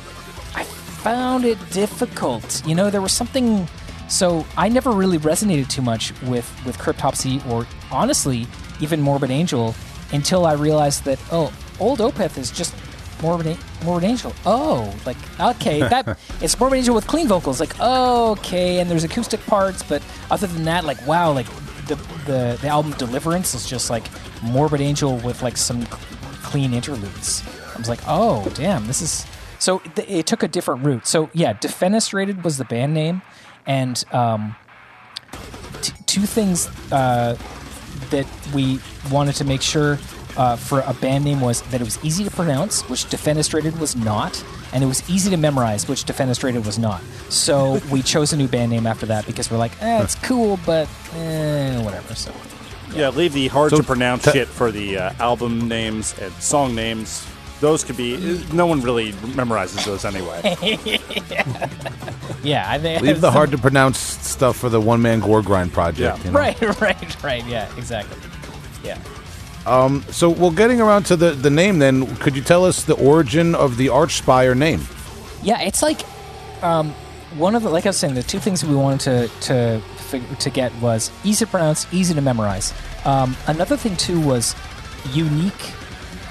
[0.56, 2.66] I found it difficult.
[2.66, 3.68] You know, there was something
[4.10, 8.48] so I never really resonated too much with with Cryptopsy or honestly
[8.82, 9.76] even Morbid Angel
[10.12, 12.74] until I realized that oh, old Opeth is just
[13.22, 14.34] Morbid, Morbid Angel.
[14.46, 17.60] Oh, like okay, that it's Morbid Angel with clean vocals.
[17.60, 20.02] Like okay, and there's acoustic parts, but
[20.32, 21.48] other than that, like wow, like
[21.88, 24.06] the the, the album Deliverance is just like
[24.44, 25.86] Morbid Angel with like some
[26.44, 27.44] clean interludes.
[27.76, 29.26] I was like, oh damn, this is
[29.60, 31.06] so th- it took a different route.
[31.06, 33.22] So yeah, Defenestrated was the band name,
[33.66, 34.56] and um,
[35.82, 37.38] t- two things uh,
[38.10, 38.80] that we
[39.12, 40.00] wanted to make sure
[40.38, 43.96] uh, for a band name was that it was easy to pronounce, which Defenestrated was
[43.96, 47.02] not, and it was easy to memorize, which Defenestrated was not.
[47.30, 50.60] So we chose a new band name after that because we're like, eh, it's cool,
[50.66, 52.16] but eh, whatever.
[52.16, 52.32] So
[52.94, 56.32] Yeah, leave the hard So to pronounce te- shit for the uh, album names and
[56.34, 57.26] song names.
[57.60, 58.16] Those could be.
[58.54, 60.40] No one really memorizes those anyway.
[62.42, 65.74] yeah, I think Leave the hard to pronounce stuff for the one man gore grind
[65.74, 66.20] project.
[66.20, 66.24] Yeah.
[66.26, 66.40] you know?
[66.40, 67.46] Right, right, right.
[67.46, 68.18] Yeah, exactly.
[68.82, 68.98] Yeah.
[70.12, 73.56] So, well, getting around to the, the name, then, could you tell us the origin
[73.56, 74.82] of the Archspire name?
[75.44, 76.02] Yeah, it's like
[76.64, 76.94] um,
[77.38, 80.50] one of the like I was saying, the two things we wanted to to to
[80.50, 82.74] get was easy to pronounce, easy to memorize.
[83.06, 84.56] Um, another thing too was
[85.14, 85.74] unique,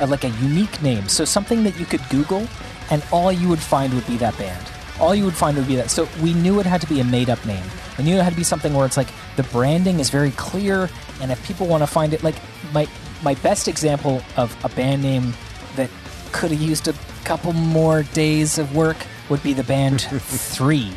[0.00, 1.08] uh, like a unique name.
[1.08, 2.46] So something that you could Google,
[2.90, 4.66] and all you would find would be that band.
[5.00, 5.90] All you would find would be that.
[5.90, 7.64] So we knew it had to be a made up name.
[7.96, 10.90] We knew it had to be something where it's like the branding is very clear,
[11.20, 12.36] and if people want to find it, like
[12.72, 12.88] my
[13.22, 15.32] my best example of a band name
[15.76, 15.90] that
[16.32, 18.96] could have used a couple more days of work
[19.28, 20.92] would be the band Three.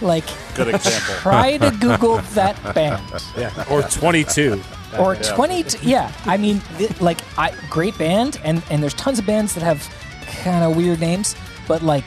[0.00, 1.14] Like, Good example.
[1.16, 3.00] try to Google that band
[3.38, 4.60] Yeah, or 22.
[4.98, 9.18] or 20 t- yeah i mean th- like I, great band and and there's tons
[9.18, 9.88] of bands that have
[10.42, 11.34] kind of weird names
[11.66, 12.04] but like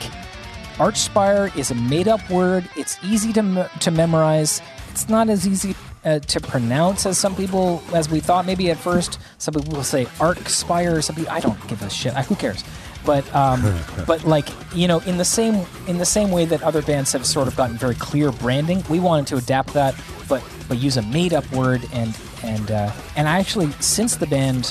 [0.76, 5.48] archspire is a made up word it's easy to me- to memorize it's not as
[5.48, 5.74] easy
[6.06, 9.18] uh, to pronounce as some people as we thought maybe at first.
[9.38, 11.26] Some people will say archspire or something.
[11.28, 12.14] I don't give a shit.
[12.14, 12.64] I, who cares?
[13.04, 13.62] But um,
[14.06, 17.26] but like you know in the same in the same way that other bands have
[17.26, 19.94] sort of gotten very clear branding we wanted to adapt that
[20.28, 24.26] but but use a made up word and and uh, and I actually since the
[24.26, 24.66] band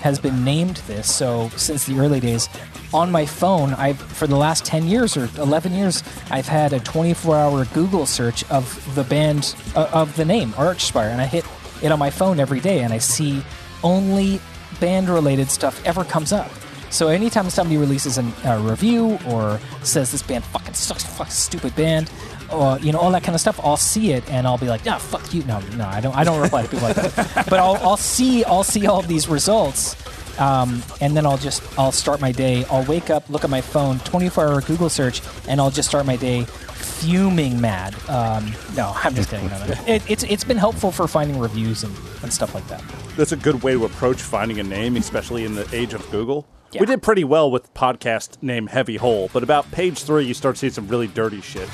[0.00, 2.48] has been named this so since the early days
[2.96, 6.80] on my phone I've for the last 10 years or 11 years I've had a
[6.80, 11.44] 24 hour Google search of the band uh, of the name Archspire and I hit
[11.82, 13.42] it on my phone every day and I see
[13.84, 14.40] only
[14.80, 16.50] band related stuff ever comes up
[16.88, 21.74] so anytime somebody releases an- a review or says this band fucking sucks, fuck stupid
[21.74, 22.10] band,
[22.50, 24.84] or you know all that kind of stuff, I'll see it and I'll be like,
[24.84, 25.42] yeah, fuck you.
[25.44, 26.16] No, no, I don't.
[26.16, 27.46] I don't reply to people like that.
[27.50, 29.94] But I'll, I'll see, I'll see all these results,
[30.38, 32.64] um, and then I'll just, I'll start my day.
[32.70, 36.16] I'll wake up, look at my phone, 24-hour Google search, and I'll just start my
[36.16, 37.94] day fuming mad.
[38.08, 39.48] Um, no, I'm just kidding.
[39.48, 39.74] No, no.
[39.86, 42.82] It, it's it's been helpful for finding reviews and, and stuff like that.
[43.16, 46.46] That's a good way to approach finding a name, especially in the age of Google.
[46.72, 46.80] Yeah.
[46.80, 50.58] We did pretty well with podcast name Heavy Hole, but about page three, you start
[50.58, 51.68] seeing some really dirty shit.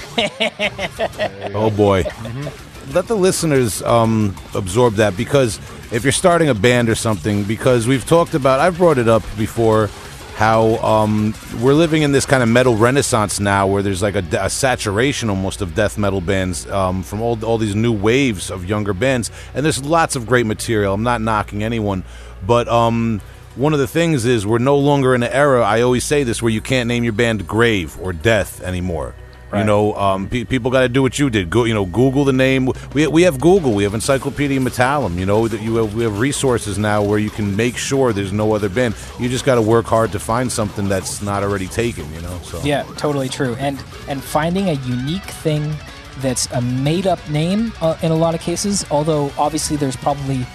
[1.54, 2.04] Oh boy.
[2.92, 5.60] let the listeners um, absorb that because
[5.92, 9.22] if you're starting a band or something, because we've talked about, I've brought it up
[9.36, 9.90] before,
[10.34, 14.24] how um, we're living in this kind of metal renaissance now, where there's like a,
[14.40, 18.64] a saturation almost of death metal bands um, from all all these new waves of
[18.64, 20.94] younger bands, and there's lots of great material.
[20.94, 22.04] I'm not knocking anyone,
[22.46, 23.20] but um,
[23.54, 25.62] one of the things is we're no longer in an era.
[25.62, 29.14] I always say this where you can't name your band Grave or Death anymore.
[29.54, 31.50] You know, um, pe- people got to do what you did.
[31.50, 32.70] Go, you know, Google the name.
[32.94, 33.72] We, we have Google.
[33.72, 35.16] We have Encyclopedia Metallum.
[35.18, 38.32] You know that you have, we have resources now where you can make sure there's
[38.32, 38.94] no other band.
[39.20, 42.10] You just got to work hard to find something that's not already taken.
[42.14, 43.54] You know, so Yeah, totally true.
[43.58, 45.74] And and finding a unique thing
[46.20, 48.86] that's a made up name uh, in a lot of cases.
[48.90, 50.46] Although obviously there's probably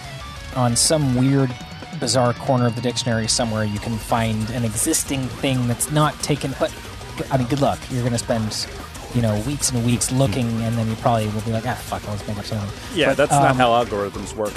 [0.56, 1.54] on some weird,
[2.00, 6.56] bizarre corner of the dictionary somewhere you can find an existing thing that's not taken.
[6.60, 6.74] But
[7.32, 7.80] I mean, good luck.
[7.90, 8.68] You're going to spend
[9.16, 12.08] you know weeks and weeks looking, and then you probably will be like, ah, fuck,
[12.08, 12.70] let's make up something.
[12.98, 14.54] Yeah, But, that's not um, how algorithms work.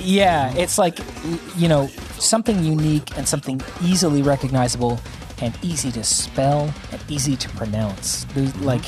[0.00, 0.98] Yeah, it's like
[1.56, 5.00] you know something unique and something easily recognizable
[5.40, 8.24] and easy to spell and easy to pronounce.
[8.34, 8.84] There's, Like,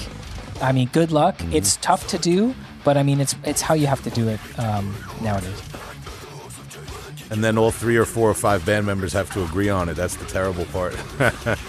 [0.61, 1.41] I mean, good luck.
[1.53, 4.41] It's tough to do, but I mean, it's it's how you have to do it
[4.59, 5.61] um, nowadays.
[7.31, 9.95] And then all three or four or five band members have to agree on it.
[9.95, 10.95] That's the terrible part.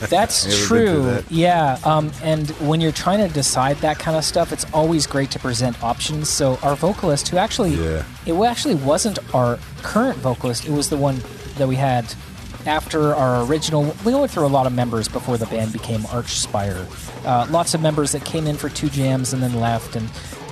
[0.10, 1.04] That's You ever been through true.
[1.12, 1.32] that?
[1.32, 1.78] Yeah.
[1.86, 5.40] Um, and when you're trying to decide that kind of stuff, it's always great to
[5.40, 6.30] present options.
[6.30, 8.04] So our vocalist, who actually, Yeah.
[8.26, 10.66] it actually wasn't our current vocalist.
[10.66, 11.22] It was the one
[11.58, 12.12] that we had
[12.66, 13.94] after our original.
[14.06, 16.86] We went through a lot of members before the band became Archspire.
[17.26, 20.08] Uh, lots of members that came in for two jams and then left, and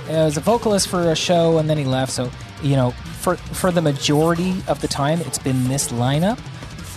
[0.08, 2.12] uh, was a vocalist for a show and then he left.
[2.12, 2.30] So
[2.62, 6.38] you know, for for the majority of the time, it's been this lineup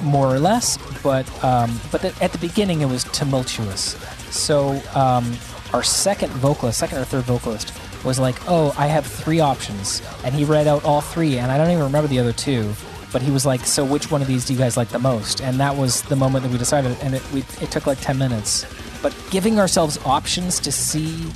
[0.04, 0.78] more or less.
[1.02, 3.96] But um, but the, at the beginning, it was tumultuous.
[4.34, 5.36] So um,
[5.74, 7.74] our second vocalist, second or third vocalist,
[8.04, 11.58] was like, "Oh, I have three options," and he read out all three, and I
[11.58, 12.74] don't even remember the other two.
[13.12, 15.42] But he was like, "So which one of these do you guys like the most?"
[15.42, 18.18] And that was the moment that we decided, and it we, it took like ten
[18.18, 18.66] minutes.
[19.02, 21.30] But giving ourselves options to see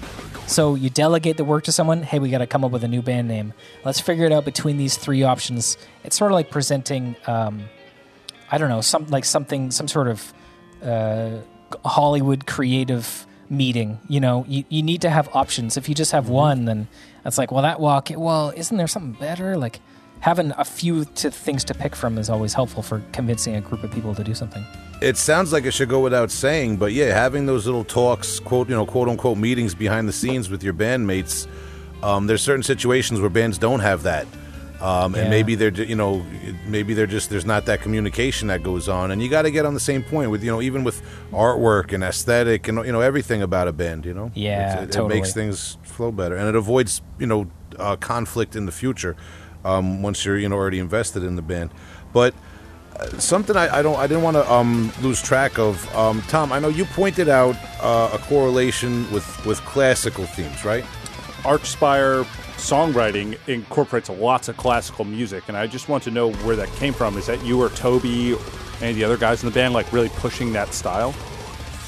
[0.48, 2.02] so you delegate the work to someone.
[2.04, 3.54] Hey, we got to come up with a new band name.
[3.86, 5.78] Let's figure it out between these three options.
[6.04, 7.66] It's sort of like presenting, um,
[8.52, 10.34] I don't know, some like something, some sort of
[10.82, 11.42] uh,
[11.86, 14.00] Hollywood creative meeting.
[14.08, 15.78] You know, you, you need to have options.
[15.78, 16.34] If you just have Mm-hmm.
[16.34, 16.88] one, then
[17.26, 18.10] it's like, well, that walk.
[18.16, 19.58] Well, isn't there something better?
[19.58, 19.80] Like
[20.22, 23.84] having a few to things to pick from is always helpful for convincing a group
[23.84, 24.64] of people to do something.
[25.02, 28.68] it sounds like it should go without saying, but yeah, having those little talks, quote
[28.70, 31.48] you know, quote unquote meetings behind the scenes with your bandmates.
[32.04, 34.26] Um, there's certain situations where bands don't have that,
[34.82, 35.30] um, and Yeah.
[35.30, 36.24] maybe they're you know
[36.68, 39.66] maybe they're just there's not that communication that goes on, and you got to get
[39.66, 41.02] on the same point with you know even with
[41.32, 44.06] artwork and aesthetic and you know everything about a band.
[44.06, 45.16] You know, Yeah, it, it totally.
[45.16, 47.48] makes things flow better, and it avoids you know
[47.80, 49.16] uh, conflict in the future
[49.68, 51.72] um, once you're you know already invested in the band,
[52.14, 52.34] but
[53.18, 55.94] something I, I don't I didn't want to um, lose track of.
[55.96, 60.84] Um, Tom, I know you pointed out uh, a correlation with with classical themes, right?
[61.44, 62.24] Archspire
[62.58, 66.94] songwriting incorporates lots of classical music, and I just want to know where that came
[66.94, 67.18] from.
[67.18, 68.36] Is that you or Toby,
[68.82, 71.14] any of the other guys in the band, like really pushing that style?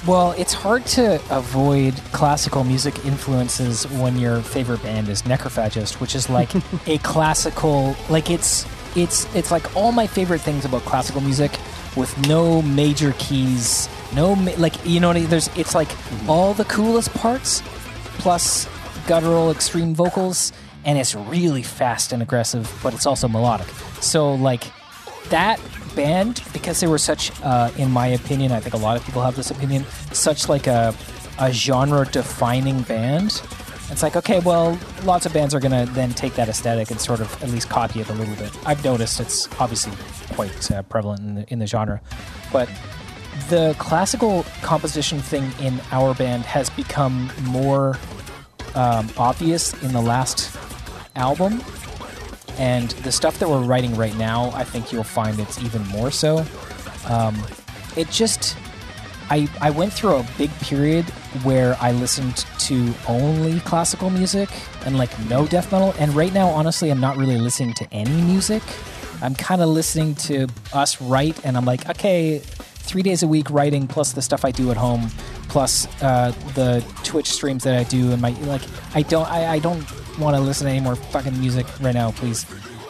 [0.07, 6.15] Well, it's hard to avoid classical music influences when your favorite band is Necrophagist, which
[6.15, 6.49] is like
[6.88, 11.51] a classical like it's it's it's like all my favorite things about classical music
[11.97, 15.29] with no major keys, no ma- like you know what I mean?
[15.29, 16.29] there's it's like mm-hmm.
[16.29, 17.62] all the coolest parts
[18.19, 18.67] plus
[19.05, 20.53] guttural extreme vocals
[20.85, 23.67] and it's really fast and aggressive, but it's also melodic.
[23.99, 24.63] So like
[25.29, 25.59] that
[25.99, 29.21] band because they were such uh, in my opinion i think a lot of people
[29.21, 29.83] have this opinion
[30.13, 30.93] such like a,
[31.39, 33.41] a genre defining band.
[33.91, 37.01] It's like okay well lots of bands are going to then take that aesthetic and
[37.01, 38.51] sort of at least copy it a little bit.
[38.65, 39.93] I've noticed it's obviously
[40.35, 41.99] quite uh, prevalent in the, in the genre.
[42.51, 42.69] But
[43.49, 47.97] the classical composition thing in our band has become more
[48.75, 50.55] um, obvious in the last
[51.15, 51.63] album
[52.59, 56.11] and the stuff that we're writing right now, I think you'll find it's even more
[56.11, 56.45] so.
[57.07, 57.41] Um,
[57.95, 58.57] it just,
[59.29, 61.05] I I went through a big period
[61.43, 64.49] where I listened to only classical music
[64.85, 68.21] and like no death metal, and right now, honestly, I'm not really listening to any
[68.21, 68.61] music.
[69.21, 73.49] I'm kind of listening to us write, and I'm like, okay, three days a week
[73.49, 75.09] writing, plus the stuff I do at home,
[75.47, 78.61] plus uh, the Twitch streams that I do, and my like,
[78.95, 79.85] I don't, I, I don't
[80.19, 82.45] want to listen to any more fucking music right now, please.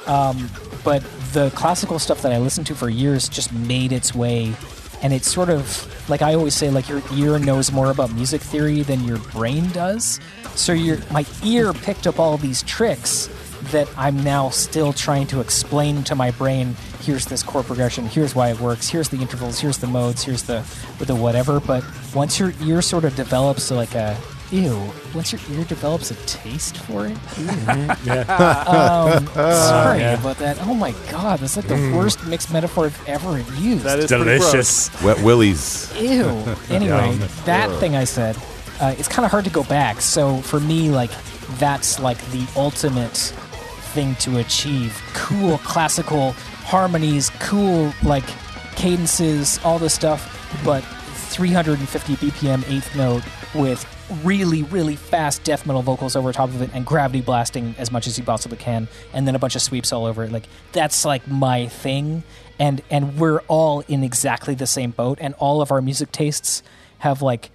[0.07, 0.49] Um,
[0.83, 4.55] but the classical stuff that I listened to for years just made its way
[5.01, 8.41] and it's sort of like I always say, like your ear knows more about music
[8.41, 10.19] theory than your brain does.
[10.55, 13.29] So your my ear picked up all these tricks
[13.71, 16.75] that I'm now still trying to explain to my brain.
[17.01, 18.05] Here's this chord progression.
[18.05, 18.89] Here's why it works.
[18.89, 19.59] Here's the intervals.
[19.59, 20.23] Here's the modes.
[20.23, 20.65] Here's the
[20.99, 21.59] the whatever.
[21.59, 24.17] But once your ear sort of develops like a
[24.51, 27.17] ew, once your ear develops a taste for it.
[28.29, 30.57] um, sorry about that.
[30.61, 33.83] Oh my god, that's like the worst mixed metaphor I've ever used.
[33.83, 34.23] That is pretty.
[34.23, 34.89] Delicious.
[35.03, 35.91] Wet Willies.
[35.99, 36.29] Ew.
[36.69, 37.27] Anyway, Yum.
[37.45, 38.37] that thing I said,
[38.79, 40.01] uh, it's kind of hard to go back.
[40.01, 41.11] So for me, like,
[41.57, 43.17] that's like the ultimate
[43.93, 45.01] thing to achieve.
[45.13, 46.31] Cool classical
[46.63, 48.23] harmonies, cool like
[48.75, 53.23] cadences, all this stuff, but 350 BPM eighth note
[53.55, 53.83] with
[54.23, 58.07] really, really fast death metal vocals over top of it and gravity blasting as much
[58.07, 60.31] as you possibly can, and then a bunch of sweeps all over it.
[60.31, 62.23] Like that's like my thing,
[62.57, 66.63] and and we're all in exactly the same boat, and all of our music tastes
[66.99, 67.51] have like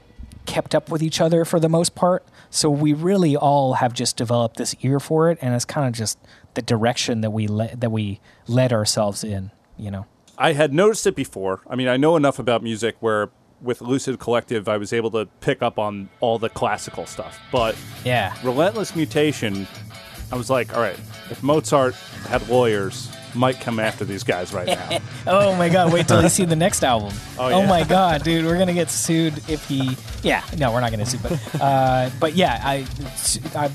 [0.46, 2.24] kept up with each other for the most part.
[2.50, 5.92] So we really all have just developed this ear for it, and it's kind of
[5.92, 6.18] just
[6.54, 9.50] the direction that we le- that we led ourselves in.
[9.76, 10.06] You know.
[10.36, 11.60] I had noticed it before.
[11.68, 13.30] I mean, I know enough about music where
[13.64, 17.40] with Lucid Collective, I was able to pick up on all the classical stuff.
[17.50, 18.34] But Yeah.
[18.44, 19.66] Relentless Mutation,
[20.30, 20.98] I was like, all right,
[21.30, 21.94] if Mozart
[22.28, 24.98] had lawyers, might come after these guys right now.
[25.26, 25.92] Oh my god!
[25.92, 27.12] Wait till you see the next album.
[27.38, 27.66] Oh, yeah?
[27.66, 29.96] my god, dude, we're gonna get sued if he.
[30.22, 32.86] Yeah, no, we're not gonna sue, but uh, but yeah, I,
[33.56, 33.70] I,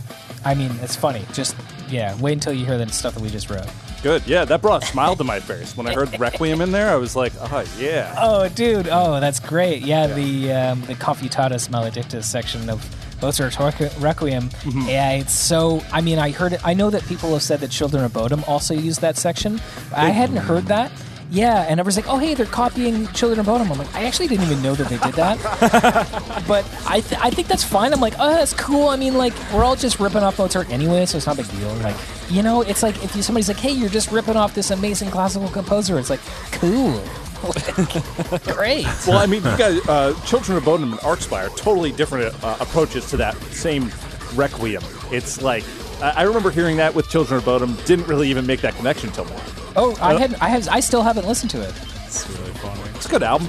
[0.46, 1.26] I mean, it's funny.
[1.34, 1.56] Just
[1.90, 3.68] yeah, wait until you hear the stuff that we just wrote.
[4.02, 4.26] Good.
[4.28, 5.76] Yeah, that brought a smile to my face.
[5.76, 8.16] When I heard Requiem in there, I was like, oh, yeah.
[8.18, 9.82] Oh, dude, oh, that's great.
[9.82, 12.82] Yeah, the um, the Confutatis Maledictis section of
[13.22, 14.50] Mozart's Requ- Requiem.
[14.88, 15.84] Yeah, it's so.
[15.92, 16.62] I mean, I heard it.
[16.66, 19.60] I know that people have said that Children of Bodom also use that section.
[19.94, 20.92] I hadn't heard that.
[21.32, 24.28] Yeah, and everyone's like, "Oh, hey, they're copying Children of Bodom." I'm like, I actually
[24.28, 26.44] didn't even know that they did that.
[26.48, 27.94] but I, th- I think that's fine.
[27.94, 28.88] I'm like, oh, that's cool.
[28.90, 31.52] I mean, like, we're all just ripping off Mozart anyway, so it's not a big
[31.52, 31.72] deal.
[31.76, 31.96] Like,
[32.30, 35.12] you know, it's like if you, somebody's like, hey, you're just ripping off this amazing
[35.12, 36.00] classical composer.
[36.00, 37.00] It's like, cool.
[37.44, 38.86] Like, great.
[39.08, 43.08] Well, I mean, you guys, uh, Children of Bodom and Archspire, totally different uh, approaches
[43.12, 43.92] to that same
[44.36, 44.84] Requiem.
[45.12, 45.64] It's like,
[46.02, 49.12] I I remember hearing that with Children of Bodom, didn't really even make that connection
[49.12, 49.42] till now.
[49.80, 51.74] Oh, I had, I have, I still haven't listened to it.
[52.06, 52.82] It's really funny.
[52.96, 53.48] It's a good album.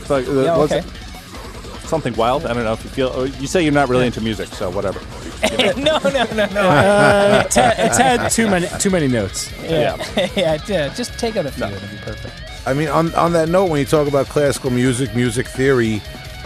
[0.00, 0.78] It's like, uh, Yeah, okay.
[0.78, 0.84] it
[1.88, 2.44] Something wild.
[2.46, 3.10] I don't know if you feel.
[3.14, 5.00] oh, You say you're not really into music, so whatever.
[5.76, 6.68] no, no, no, no.
[6.70, 9.50] Uh, it's, had, it's had too many too many notes.
[9.62, 9.96] yeah,
[10.36, 10.94] yeah, yeah.
[10.94, 12.34] Just take out a few; it'll be perfect.
[12.66, 16.02] I mean, on, on that note, when you talk about classical music, music theory,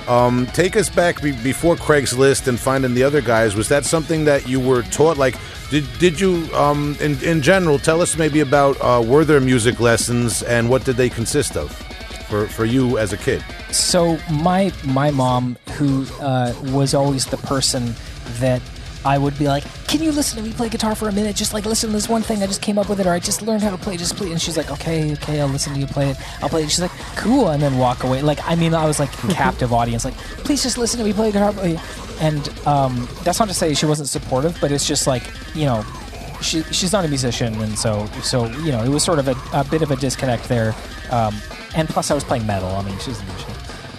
[0.08, 3.54] um, take us back be- before Craigslist and finding the other guys.
[3.54, 5.16] Was that something that you were taught?
[5.16, 5.36] Like,
[5.70, 9.80] did did you, um, in in general, tell us maybe about uh, were there music
[9.80, 11.70] lessons and what did they consist of
[12.28, 13.44] for for you as a kid?
[13.70, 17.94] So my my mom, who uh, was always the person
[18.40, 18.62] that
[19.04, 21.36] I would be like, "Can you listen to me play guitar for a minute?
[21.36, 22.42] Just like listen to this one thing.
[22.42, 23.96] I just came up with it, or I just learned how to play.
[23.96, 26.16] Just play." And she's like, "Okay, okay, I'll listen to you play it.
[26.42, 28.22] I'll play it." She's like, "Cool," and then walk away.
[28.22, 30.04] Like I mean, I was like captive audience.
[30.04, 31.54] Like, please just listen to me play guitar.
[32.20, 35.22] And um, that's not to say she wasn't supportive, but it's just like
[35.54, 35.84] you know,
[36.40, 39.36] she she's not a musician, and so so you know, it was sort of a,
[39.52, 40.74] a bit of a disconnect there.
[41.10, 41.34] Um,
[41.74, 42.68] and plus, I was playing metal.
[42.68, 43.54] I mean, she's a musician,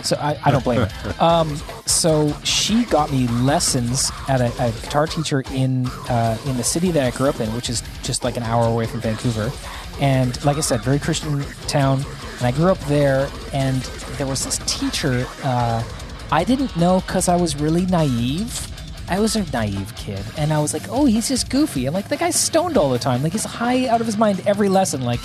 [0.06, 1.15] so I, I don't blame her.
[1.26, 6.63] Um, so she got me lessons at a, a guitar teacher in uh, in the
[6.63, 9.52] city that I grew up in, which is just like an hour away from Vancouver.
[10.00, 12.04] And like I said, very Christian town.
[12.38, 13.82] And I grew up there, and
[14.18, 15.26] there was this teacher.
[15.44, 15.84] Uh,
[16.32, 18.72] I didn't know because I was really naive.
[19.08, 22.10] I was a naive kid, and I was like, "Oh, he's just goofy." I'm like,
[22.10, 23.24] "The guy's stoned all the time.
[23.24, 25.22] Like he's high out of his mind every lesson." Like,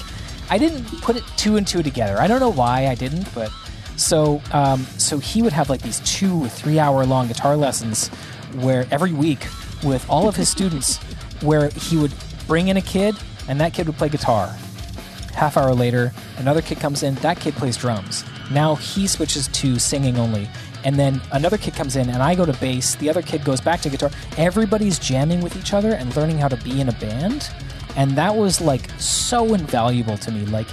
[0.51, 2.21] I didn't put it two and two together.
[2.21, 3.51] I don't know why I didn't, but
[4.01, 8.09] so um, so he would have like these two or three hour long guitar lessons,
[8.57, 9.47] where every week
[9.85, 10.97] with all of his students,
[11.43, 12.13] where he would
[12.47, 13.15] bring in a kid,
[13.49, 14.57] and that kid would play guitar.
[15.35, 17.15] Half hour later, another kid comes in.
[17.17, 18.25] That kid plays drums.
[18.51, 20.49] Now he switches to singing only.
[20.83, 22.95] And then another kid comes in, and I go to bass.
[22.95, 24.11] The other kid goes back to guitar.
[24.39, 27.51] Everybody's jamming with each other and learning how to be in a band.
[27.97, 30.47] And that was like so invaluable to me.
[30.47, 30.69] Like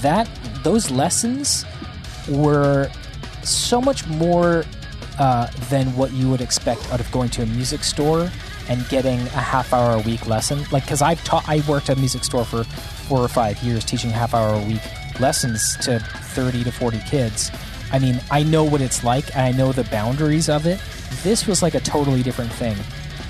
[0.00, 0.28] that,
[0.62, 1.64] those lessons
[2.28, 2.90] were
[3.42, 4.64] so much more
[5.18, 8.30] uh, than what you would expect out of going to a music store
[8.68, 10.64] and getting a half hour a week lesson.
[10.70, 13.84] Like, because I've taught, I worked at a music store for four or five years,
[13.84, 14.82] teaching half hour a week
[15.20, 17.50] lessons to 30 to 40 kids.
[17.90, 20.80] I mean, I know what it's like, I know the boundaries of it.
[21.22, 22.76] This was like a totally different thing.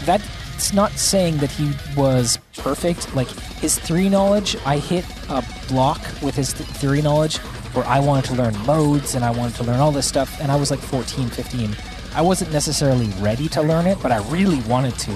[0.05, 3.14] That's not saying that he was perfect.
[3.14, 7.38] Like his theory knowledge, I hit a block with his th- theory knowledge
[7.72, 10.40] where I wanted to learn modes and I wanted to learn all this stuff.
[10.40, 11.76] And I was like 14, 15.
[12.14, 15.12] I wasn't necessarily ready to learn it, but I really wanted to.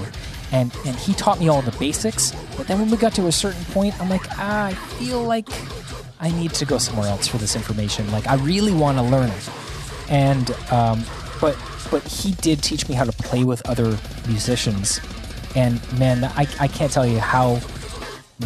[0.53, 2.32] And, and he taught me all the basics.
[2.57, 5.48] But then when we got to a certain point, I'm like, ah, I feel like
[6.20, 8.11] I need to go somewhere else for this information.
[8.12, 9.50] Like, I really want to learn it.
[10.09, 11.05] And, um,
[11.40, 11.59] but,
[11.90, 13.98] but he did teach me how to play with other
[14.28, 15.00] musicians.
[15.57, 17.61] And man, I, I can't tell you how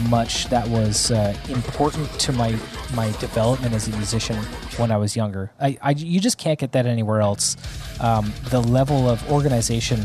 [0.08, 2.56] much that was uh, important to my
[2.94, 4.36] my development as a musician
[4.76, 5.50] when I was younger.
[5.60, 7.56] I, I you just can't get that anywhere else.
[8.00, 10.04] Um, the level of organization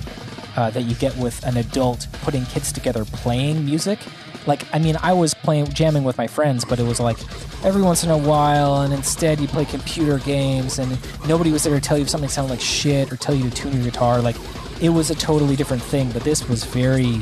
[0.56, 4.00] uh, that you get with an adult putting kids together playing music.
[4.48, 7.18] Like, I mean, I was playing jamming with my friends, but it was like
[7.64, 11.76] every once in a while, and instead you play computer games, and nobody was there
[11.76, 14.20] to tell you if something sounded like shit or tell you to tune your guitar.
[14.20, 14.36] Like,
[14.82, 16.12] it was a totally different thing.
[16.12, 17.22] But this was very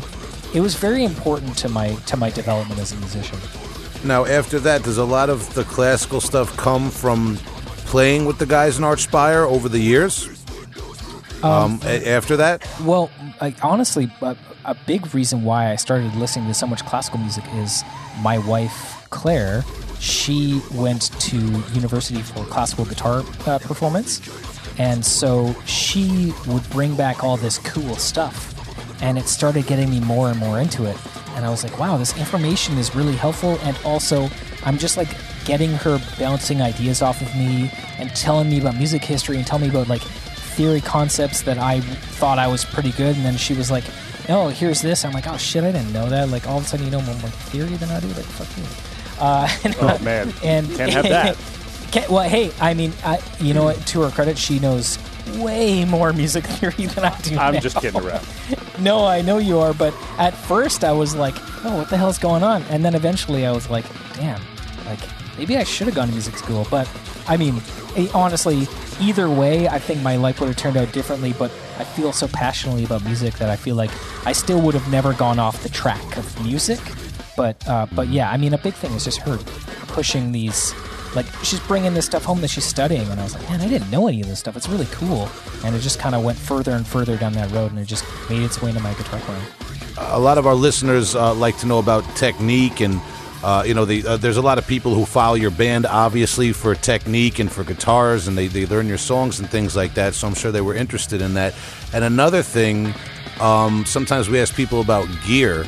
[0.54, 3.39] it was very important to my to my development as a musician.
[4.04, 7.36] Now, after that, does a lot of the classical stuff come from
[7.86, 10.30] playing with the guys in Archspire over the years?
[11.43, 13.10] Um, a- after that, Well,
[13.41, 14.36] I, honestly, a,
[14.66, 17.84] a big reason why I started listening to so much classical music is
[18.22, 19.64] my wife Claire.
[20.00, 21.38] She went to
[21.74, 24.22] university for classical guitar uh, performance,
[24.78, 28.54] and so she would bring back all this cool stuff,
[29.02, 30.97] and it started getting me more and more into it.
[31.36, 34.30] And I was like, wow, this information is really helpful, and also
[34.66, 35.10] I'm just like
[35.45, 39.64] getting her bouncing ideas off of me and telling me about music history and telling
[39.64, 43.54] me about like theory concepts that I thought I was pretty good, and then she
[43.54, 43.86] was like,
[44.28, 46.68] "Oh, here's this." I'm like, "Oh shit, I didn't know that." Like all of a
[46.68, 48.08] sudden, you know more, theory than I do.
[48.08, 49.24] Like fuck you.
[49.24, 50.34] Uh, and, Oh, man.
[50.43, 51.38] and Can't have that.
[52.08, 53.78] Well, hey, I mean, I, you know what?
[53.88, 54.97] To her credit, she knows
[55.38, 57.38] way more music theory than I do.
[57.38, 57.59] I'm now.
[57.59, 58.25] just kidding around.
[58.80, 62.17] No, I know you are, but at first I was like, "Oh, what the hell's
[62.17, 64.41] going on?" And then eventually I was like, "Damn,
[64.86, 64.99] like
[65.38, 66.89] maybe I should have gone to music school." But
[67.27, 67.61] I mean,
[67.97, 68.69] eh, honestly,
[69.01, 71.34] either way, I think my life would have turned out differently.
[71.38, 73.91] But I feel so passionately about music that I feel like
[74.25, 76.80] I still would have never gone off the track of music.
[77.36, 79.38] But uh, but yeah, I mean, a big thing is just her
[79.88, 80.73] pushing these.
[81.16, 83.68] Like she's bringing this stuff home that she's studying, and I was like, man, I
[83.68, 84.55] didn't know any of this stuff.
[84.55, 85.30] It's really cool,
[85.66, 88.05] and it just kind of went further and further down that road, and it just
[88.30, 89.41] made its way into my guitar playing.
[89.97, 93.01] a lot of our listeners uh, like to know about technique and
[93.43, 96.51] uh, you know the, uh, there's a lot of people who follow your band obviously
[96.53, 100.14] for technique and for guitars and they, they learn your songs and things like that
[100.14, 101.53] so i'm sure they were interested in that
[101.93, 102.93] and another thing
[103.39, 105.66] um, sometimes we ask people about gear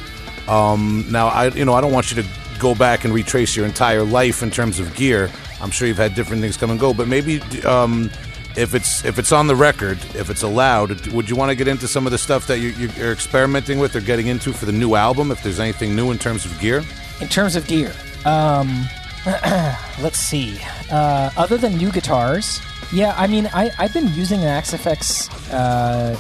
[0.48, 2.28] um, now i you know i don't want you to
[2.62, 6.16] go back and retrace your entire life in terms of gear i'm sure you've had
[6.16, 8.09] different things come and go but maybe um,
[8.55, 11.68] if it's if it's on the record, if it's allowed, would you want to get
[11.68, 14.72] into some of the stuff that you, you're experimenting with or getting into for the
[14.72, 15.32] new album?
[15.32, 16.84] If there's anything new in terms of gear,
[17.22, 17.93] In terms of gear,
[18.26, 18.86] um,
[20.01, 20.59] let's see.
[20.91, 22.59] Uh, other than new guitars,
[22.91, 26.16] yeah, I mean, I, I've been using an Axe-Fx uh,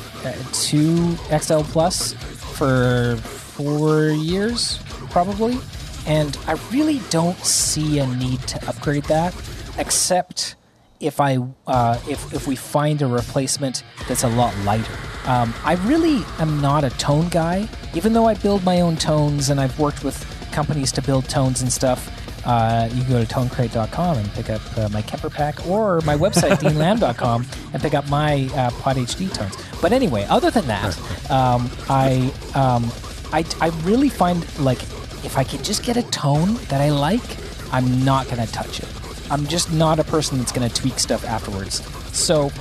[0.53, 4.79] 2 XL Plus for four years,
[5.09, 5.57] probably,
[6.05, 9.35] and I really don't see a need to upgrade that,
[9.77, 10.55] except
[10.99, 11.37] if I
[11.67, 14.93] uh, if if we find a replacement that's a lot lighter.
[15.25, 19.49] Um, I really am not a tone guy, even though I build my own tones
[19.49, 20.17] and I've worked with
[20.51, 22.09] companies to build tones and stuff.
[22.43, 26.15] Uh, you can go to tonecrate.com and pick up uh, my Kemper pack, or my
[26.15, 29.55] website deanlamb.com and pick up my uh, Pod HD tones.
[29.79, 30.97] But anyway, other than that,
[31.29, 32.91] um, I, um,
[33.31, 34.79] I I really find like
[35.23, 37.37] if I can just get a tone that I like,
[37.71, 38.89] I'm not gonna touch it.
[39.31, 41.81] I'm just not a person that's going to tweak stuff afterwards.
[42.13, 42.51] So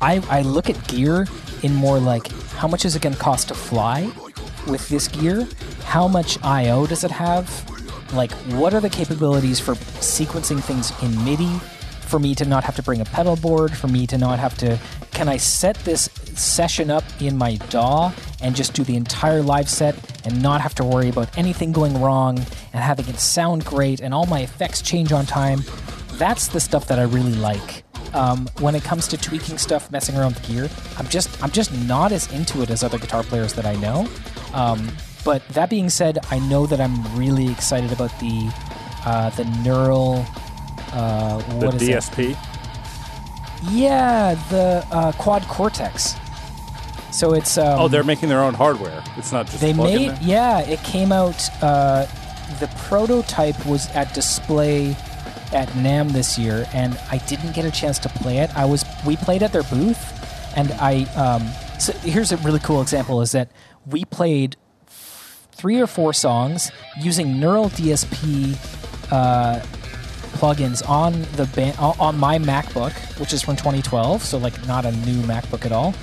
[0.00, 1.26] I, I look at gear
[1.64, 4.08] in more like how much is it going to cost to fly
[4.68, 5.48] with this gear?
[5.82, 7.50] How much I/O does it have?
[8.14, 11.58] Like, what are the capabilities for sequencing things in MIDI?
[12.02, 14.56] For me to not have to bring a pedal board, for me to not have
[14.58, 14.78] to.
[15.10, 16.04] Can I set this
[16.34, 20.74] session up in my DAW and just do the entire live set and not have
[20.76, 24.82] to worry about anything going wrong and having it sound great and all my effects
[24.82, 25.62] change on time?
[26.14, 30.16] That's the stuff that I really like um, when it comes to tweaking stuff, messing
[30.16, 33.52] around with gear, I'm just I'm just not as into it as other guitar players
[33.54, 34.08] that I know.
[34.52, 34.88] Um,
[35.24, 38.50] but that being said, I know that I'm really excited about the
[39.04, 40.24] uh, the neural.
[40.92, 41.86] Uh, The what is it?
[41.86, 42.36] The DSP.
[43.72, 46.14] Yeah, the uh, quad cortex.
[47.14, 49.00] So it's um, Oh, they're making their own hardware.
[49.16, 52.06] It's not just they made yeah it came out uh,
[52.58, 54.96] the prototype was at display
[55.52, 58.84] at NAMM this year and i didn't get a chance to play it i was
[59.06, 60.02] we played at their booth
[60.56, 61.46] and i um,
[61.78, 63.48] so here's a really cool example is that
[63.86, 64.56] we played
[64.88, 68.56] three or four songs using neural dsp
[69.12, 69.60] uh,
[70.34, 74.90] plugins on the ba- on my MacBook, which is from 2012, so like not a
[74.90, 75.94] new MacBook at all.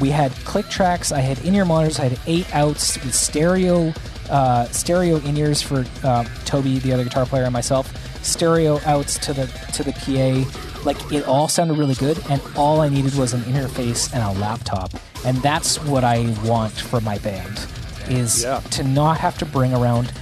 [0.00, 1.12] We had click tracks.
[1.12, 1.98] I had in-ear monitors.
[1.98, 3.92] I had eight outs with stereo
[4.30, 7.92] uh, stereo in-ears for uh, Tobi, the other guitar player, and myself.
[8.24, 10.82] Stereo outs to the to the PA.
[10.84, 14.38] Like it all sounded really good, and all I needed was an interface and a
[14.40, 14.90] laptop,
[15.24, 17.66] and that's what I want for my band.
[18.08, 18.60] Is Yeah.
[18.70, 20.12] to not have to bring around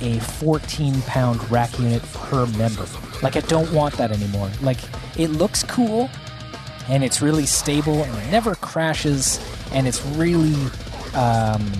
[0.00, 2.86] a 14 pound rack unit per member.
[3.22, 4.50] Like, I don't want that anymore.
[4.60, 4.78] Like,
[5.16, 6.10] it looks cool
[6.88, 9.40] and it's really stable and it never crashes
[9.72, 10.54] and it's really
[11.14, 11.70] um,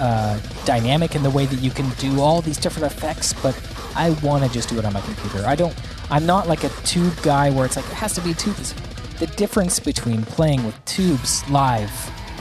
[0.00, 3.58] uh, dynamic in the way that you can do all these different effects, but
[3.96, 5.44] I want to just do it on my computer.
[5.46, 5.74] I don't,
[6.10, 8.74] I'm not like a tube guy where it's like, it has to be tubes.
[9.18, 11.90] The difference between playing with tubes live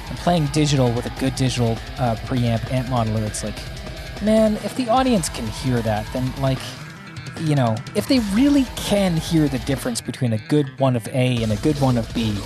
[0.09, 3.57] and playing digital with a good digital uh, preamp amp modeler, it's like,
[4.21, 6.59] man, if the audience can hear that, then like,
[7.41, 11.43] you know, if they really can hear the difference between a good one of A
[11.43, 12.38] and a good one of B,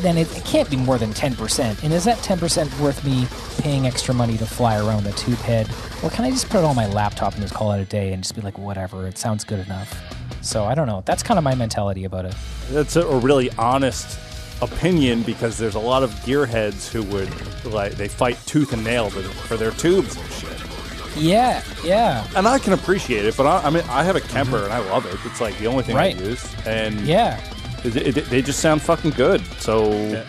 [0.00, 1.82] then it, it can't be more than 10%.
[1.82, 3.26] And is that 10% worth me
[3.62, 5.68] paying extra money to fly around the tube head?
[6.02, 8.12] Or can I just put it on my laptop and just call it a day
[8.12, 9.96] and just be like, whatever, it sounds good enough?
[10.42, 11.02] So I don't know.
[11.06, 12.34] That's kind of my mentality about it.
[12.70, 14.18] That's a, really honest
[14.60, 17.30] opinion because there's a lot of gearheads who would
[17.64, 20.71] like they fight tooth and nail for their tubes and shit.
[21.16, 24.64] Yeah, yeah, And I can appreciate it, but I, I mean, I have a Kemper
[24.64, 25.16] and I love it.
[25.26, 26.16] It's like the only thing Right.
[26.16, 27.38] I use, and yeah.
[27.84, 29.42] it, it, they just sound fucking good.
[29.58, 30.24] So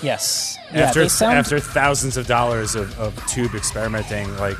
[0.00, 0.56] Yes.
[0.72, 4.56] After they sound after thousands of dollars of, of tube experimenting, like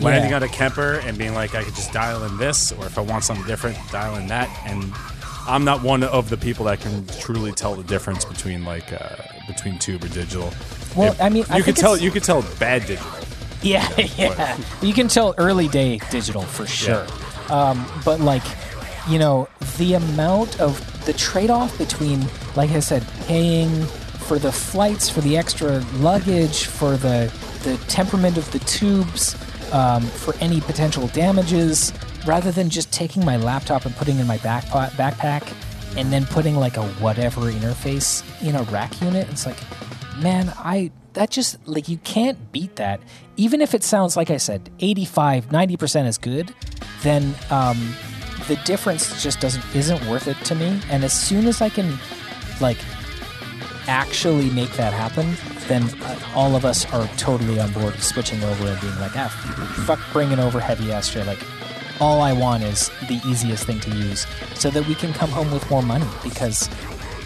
[0.00, 0.36] landing Yeah.
[0.36, 3.02] on a Kemper and being like, I could just dial in this, or if I
[3.02, 4.48] want something different, dial in that.
[4.66, 4.92] And
[5.46, 9.16] I'm not one of the people that can truly tell the difference between like uh,
[9.46, 10.52] between tube or digital.
[10.96, 13.10] Well, If- I mean, you I could tell it's- you could tell bad digital.
[13.72, 14.58] Yeah, yeah.
[14.80, 17.06] You can tell early day digital for sure.
[17.48, 18.42] Um, but like,
[19.08, 19.48] you know,
[19.78, 23.86] the amount of the trade off between, like I said, paying
[24.26, 27.32] for the flights, for the extra luggage, for the
[27.62, 29.36] the temperament of the tubes,
[29.72, 31.92] um, for any potential damages,
[32.26, 35.52] rather than just taking my laptop and putting it in my backpack, backpack,
[35.96, 39.28] and then putting like a whatever interface in a rack unit.
[39.30, 39.58] It's like,
[40.20, 43.00] man, I that just like you can't beat that.
[43.36, 46.54] Even if it sounds like I said 85, 90% is good,
[47.02, 47.94] then um,
[48.48, 50.80] the difference just doesn't isn't worth it to me.
[50.90, 51.98] And as soon as I can
[52.60, 52.78] like
[53.88, 55.34] actually make that happen,
[55.68, 59.16] then uh, all of us are totally on board with switching over and being like,
[59.16, 59.28] ah,
[59.86, 61.14] fuck bringing over heavy ass.
[61.14, 61.38] Like,
[62.00, 65.50] all I want is the easiest thing to use so that we can come home
[65.50, 66.06] with more money.
[66.22, 66.68] Because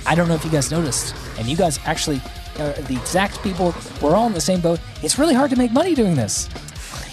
[0.06, 2.20] I don't know if you guys noticed, and you guys actually,
[2.58, 4.80] uh, the exact people, we're all in the same boat.
[5.02, 6.48] It's really hard to make money doing this.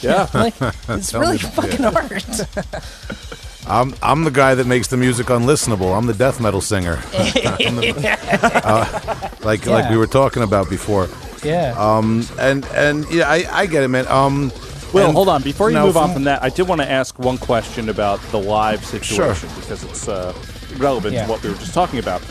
[0.02, 0.54] yeah, like,
[0.90, 1.54] it's really me that.
[1.54, 2.84] fucking hard.
[3.66, 5.98] I'm I'm the guy that makes the music unlistenable.
[5.98, 8.20] I'm the death metal singer, I'm the-
[8.66, 11.08] uh, like like we were talking about before.
[11.46, 11.74] yeah.
[11.78, 14.06] Um, and and yeah, I, I get it, man.
[14.10, 14.52] Um,
[14.94, 15.42] Well, and hold on.
[15.44, 17.88] Before you now move on from- from that, I did want to ask one question
[17.88, 20.34] about the live situation because it's uh,
[20.78, 21.26] relevant Yeah.
[21.26, 22.22] to what we were just talking about.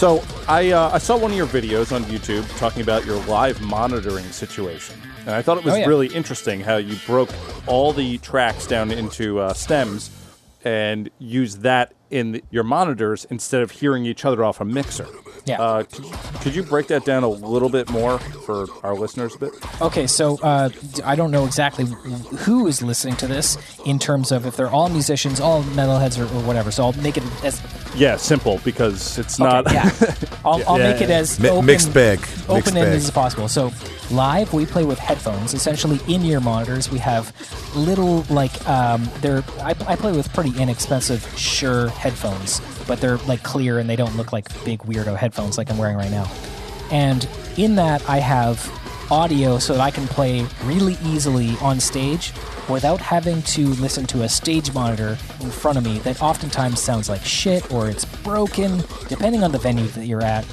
[0.00, 3.60] So I uh, I saw one of your videos on YouTube talking about your live
[3.60, 4.96] monitoring situation,
[5.26, 5.86] and I thought it was Oh, yeah.
[5.86, 7.28] really interesting how you broke
[7.66, 10.10] all the tracks down into uh, stems
[10.64, 15.06] and used that in the, your monitors instead of hearing each other off a mixer.
[15.46, 15.60] Yeah.
[15.60, 19.34] Uh, could, you, could you break that down a little bit more for our listeners
[19.36, 19.52] a bit?
[19.80, 23.56] Okay, so uh, d- I don't know exactly who is listening to this
[23.86, 26.70] in terms of if they're all musicians, all metalheads, or, or whatever.
[26.70, 27.60] So I'll make it as
[27.96, 29.72] Yeah, simple because it's okay, not.
[29.72, 29.90] yeah.
[30.44, 32.18] I'll, I'll Yeah, make it as Mi- open, mixed bag.
[32.20, 32.94] Mixed open ended bag.
[32.96, 33.48] as possible.
[33.48, 33.70] So
[34.10, 36.90] live, we play with headphones, essentially in-ear monitors.
[36.90, 37.32] We have
[37.76, 39.44] little like um, they're.
[39.60, 44.16] I, I play with pretty inexpensive Shure headphones, but they're like clear and they don't
[44.16, 46.30] look like big weirdo headphones like I'm wearing right now.
[46.90, 48.68] And in that, I have
[49.10, 52.32] audio so that I can play really easily on stage
[52.68, 57.08] without having to listen to a stage monitor in front of me that oftentimes sounds
[57.08, 60.44] like shit or it's broken, depending on the venue that you're at.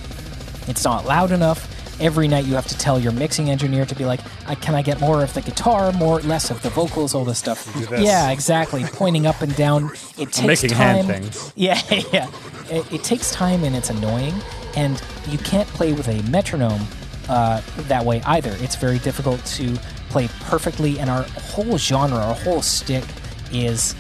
[0.68, 1.77] It's not loud enough.
[2.00, 4.82] Every night you have to tell your mixing engineer to be like, I, "Can I
[4.82, 8.02] get more of the guitar, more less of the vocals, all this stuff?" this.
[8.02, 8.84] Yeah, exactly.
[8.84, 9.92] Pointing up and down.
[10.18, 11.06] It takes making time.
[11.06, 11.54] hand things.
[11.56, 11.80] Yeah,
[12.12, 12.28] yeah.
[12.72, 14.34] It, it takes time and it's annoying,
[14.76, 16.82] and you can't play with a metronome
[17.30, 18.56] uh, that way either.
[18.60, 19.76] It's very difficult to
[20.10, 23.04] play perfectly, and our whole genre, our whole stick
[23.52, 23.96] is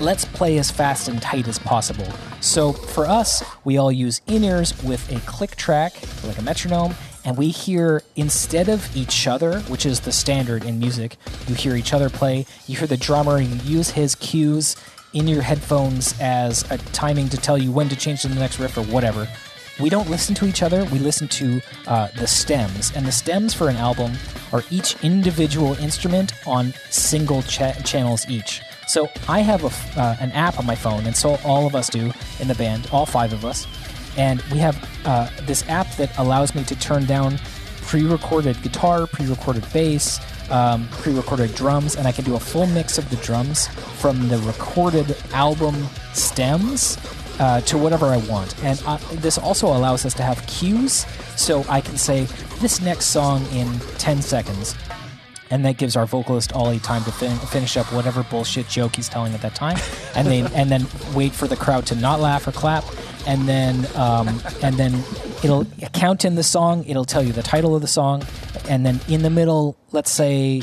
[0.00, 2.06] let's play as fast and tight as possible.
[2.40, 6.94] So for us, we all use in ears with a click track, like a metronome,
[7.24, 11.16] and we hear instead of each other, which is the standard in music,
[11.46, 14.76] you hear each other play, you hear the drummer, you use his cues,
[15.14, 18.58] in your headphones as a timing to tell you when to change to the next
[18.58, 19.28] riff or whatever.
[19.80, 20.84] We don't listen to each other.
[20.84, 24.12] We listen to uh, the stems, and the stems for an album
[24.52, 28.60] are each individual instrument on single cha- channels each.
[28.86, 31.88] So I have a uh, an app on my phone, and so all of us
[31.88, 33.66] do in the band, all five of us,
[34.16, 37.38] and we have uh, this app that allows me to turn down
[37.82, 43.08] pre-recorded guitar, pre-recorded bass, um, pre-recorded drums, and I can do a full mix of
[43.10, 43.68] the drums
[44.00, 45.74] from the recorded album
[46.12, 46.98] stems
[47.38, 48.54] uh, to whatever I want.
[48.64, 51.06] And uh, this also allows us to have cues,
[51.36, 52.24] so I can say
[52.60, 54.74] this next song in 10 seconds.
[55.50, 59.08] And that gives our vocalist Ollie time to fin- finish up whatever bullshit joke he's
[59.08, 59.76] telling at that time,
[60.16, 62.82] and then and then wait for the crowd to not laugh or clap,
[63.26, 64.94] and then um, and then
[65.44, 66.82] it'll count in the song.
[66.86, 68.24] It'll tell you the title of the song,
[68.68, 70.62] and then in the middle, let's say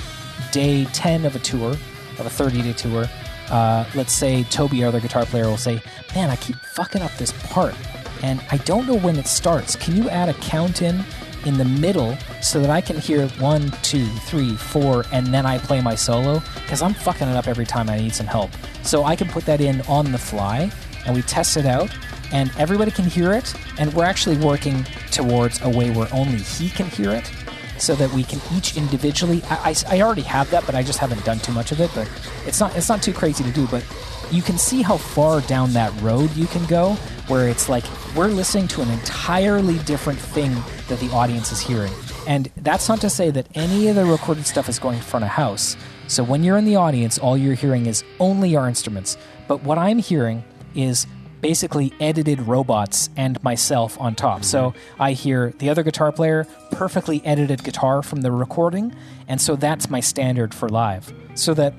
[0.52, 1.72] day ten of a tour,
[2.18, 3.06] of a thirty day tour,
[3.52, 5.80] uh, let's say Tobi, our other guitar player, will say,
[6.16, 7.76] "Man, I keep fucking up this part,
[8.24, 9.76] and I don't know when it starts.
[9.76, 11.04] Can you add a count in
[11.46, 15.58] in the middle so that I can hear one, two, three, four, and then I
[15.58, 16.42] play my solo?
[16.56, 18.52] Because I'm fucking it up every time I need some help.
[18.84, 20.72] So I can put that in on the fly,
[21.06, 21.90] and we test it out."
[22.34, 26.70] And everybody can hear it, and we're actually working towards a way where only he
[26.70, 27.30] can hear it
[27.78, 29.42] so that we can each individually.
[29.50, 31.92] I, I, I already have that, but I just haven't done too much of it.
[31.94, 32.10] But
[32.46, 33.68] it's not it's not too crazy to do.
[33.68, 33.84] But
[34.32, 36.94] you can see how far down that road you can go,
[37.28, 37.84] where it's like
[38.16, 40.56] we're listening to an entirely different thing
[40.92, 41.94] that the audience is hearing.
[42.28, 45.24] And that's not to say that any of the recorded stuff is going in front
[45.24, 45.76] of house.
[46.08, 49.18] So when you're in the audience, all you're hearing is only our instruments.
[49.48, 50.44] But what I'm hearing
[50.76, 51.08] is
[51.40, 54.44] basically edited robots and myself on top.
[54.44, 58.94] So I hear the other guitar player, perfectly edited guitar from the recording,
[59.28, 61.12] and so that's my standard for live.
[61.34, 61.74] So that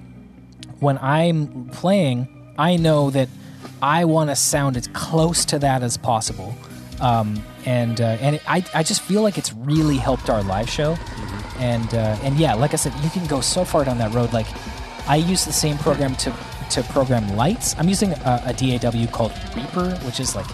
[0.81, 3.29] when I'm playing, I know that
[3.81, 6.55] I want to sound as close to that as possible.
[7.01, 10.69] Um, and uh, and it, I, I just feel like it's really helped our live
[10.69, 10.97] show.
[11.59, 14.33] And uh, and yeah, like I said, you can go so far down that road.
[14.33, 14.47] Like
[15.09, 16.33] I use the same program to
[16.71, 17.75] to program lights.
[17.79, 20.47] I'm using a, a DAW called Reaper, which is like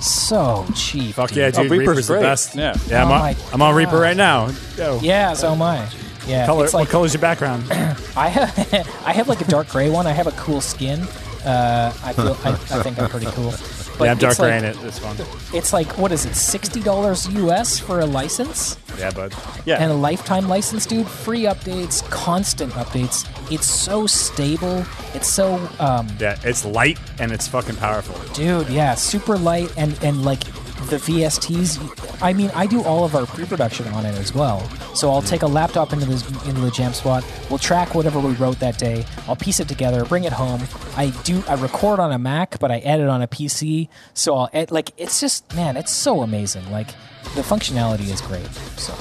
[0.00, 1.14] so cheap.
[1.14, 1.38] Fuck dude.
[1.38, 1.66] yeah, dude.
[1.66, 2.54] Oh, Reaper's Reaper's, the best.
[2.54, 2.76] Yeah.
[2.86, 3.04] yeah.
[3.04, 4.50] I'm, Oh on, I'm on Reaper right now.
[4.76, 4.98] Yo.
[5.02, 5.88] Yeah, so am I.
[6.26, 7.64] Yeah, Color, it's like what color's your background?
[8.16, 10.06] I have I have like a dark gray one.
[10.06, 11.00] I have a cool skin.
[11.44, 13.52] Uh, I feel I, I think I'm pretty cool.
[13.98, 14.76] But yeah, I'm dark it's like, in it.
[14.84, 15.16] It's fun.
[15.52, 16.34] It's like what is it?
[16.34, 19.32] Sixty dollars US for a license Yeah, bud.
[19.66, 19.82] Yeah.
[19.82, 21.06] and a lifetime license, dude.
[21.06, 23.24] Free updates, constant updates.
[23.52, 24.84] It's so stable.
[25.14, 28.16] It's so um, Yeah, it's light and it's fucking powerful.
[28.34, 30.42] dude yeah super light and and like
[30.90, 34.60] the vsts i mean i do all of our pre-production on it as well.
[34.94, 37.24] So i'll take a laptop into the into the jam spot.
[37.48, 39.04] We'll track whatever we wrote that day.
[39.26, 40.62] I'll piece it together bring it home.
[40.96, 44.50] I do i record on a mac but i edit on a pc so i'll
[44.52, 46.70] ed, like it's just man it's so amazing.
[46.70, 46.88] Like
[47.34, 48.46] the functionality is great
[48.76, 48.94] so.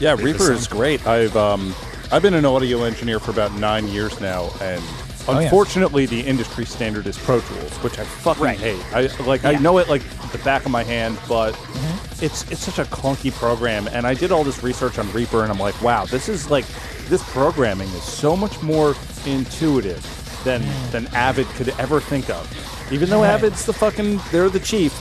[0.00, 1.04] Yeah, Reaper is great.
[1.08, 1.74] I've um,
[2.12, 4.82] I've been an audio engineer for about nine years now, and
[5.28, 5.44] Oh, yeah.
[5.44, 8.58] unfortunately, the industry standard is Pro Tools, which I fucking Right.
[8.58, 8.82] hate.
[8.94, 10.02] I like I know it like
[10.32, 12.24] the back of my hand, but Mm-hmm.
[12.24, 13.88] it's it's such a clunky program.
[13.92, 16.64] And I did all this research on Reaper, and I'm like, wow, this is like
[17.08, 18.94] this programming is so much more
[19.26, 20.02] intuitive
[20.44, 22.88] than than Avid could ever think of.
[22.92, 23.30] Even though Right.
[23.30, 24.92] Avid's the fucking they're the chief.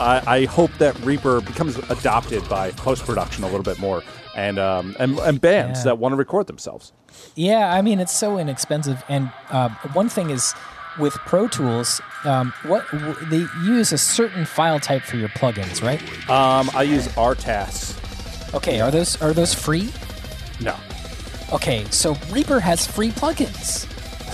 [0.00, 4.02] I, I hope that Reaper becomes adopted by post production a little bit more,
[4.34, 5.84] and um, and, and bands Yeah.
[5.84, 6.92] that want to record themselves.
[7.34, 10.54] Yeah, I mean it's so inexpensive, and um, one thing is
[10.98, 15.82] with Pro Tools, um, what w- they use a certain file type for your plugins,
[15.82, 16.02] right?
[16.28, 18.54] Um, I use RTAS.
[18.54, 19.90] Okay, are those are those free?
[20.60, 20.76] No,
[21.52, 23.86] Okay, so Reaper has free plugins.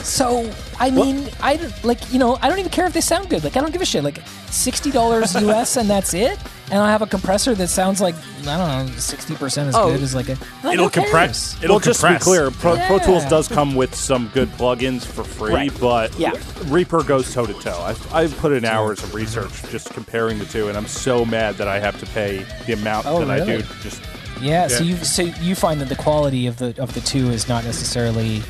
[0.03, 3.44] So I mean, I like you know I don't even care if they sound good.
[3.44, 4.05] Like I don't give a shit.
[4.05, 4.20] Like
[4.51, 6.38] sixty dollars US and that's it.
[6.70, 8.14] And I have a compressor that sounds like
[8.46, 10.36] I don't know sixty percent as Oh, good as like a.
[10.62, 11.57] Like, It'll compress.
[11.62, 15.05] It'll well, just to be clear, Pro, Pro Tools does come with some good plugins
[15.05, 15.80] for free, Right.
[15.80, 16.32] but Yeah.
[16.66, 17.80] Reaper goes toe to toe.
[17.82, 21.55] I've, I've put in hours of research just comparing the two, and I'm so mad
[21.57, 23.62] that I have to pay the amount Oh, that I do.
[23.82, 24.03] Just
[24.40, 27.49] Yeah, so you so you find that the quality of the of the two is
[27.49, 28.42] not necessarily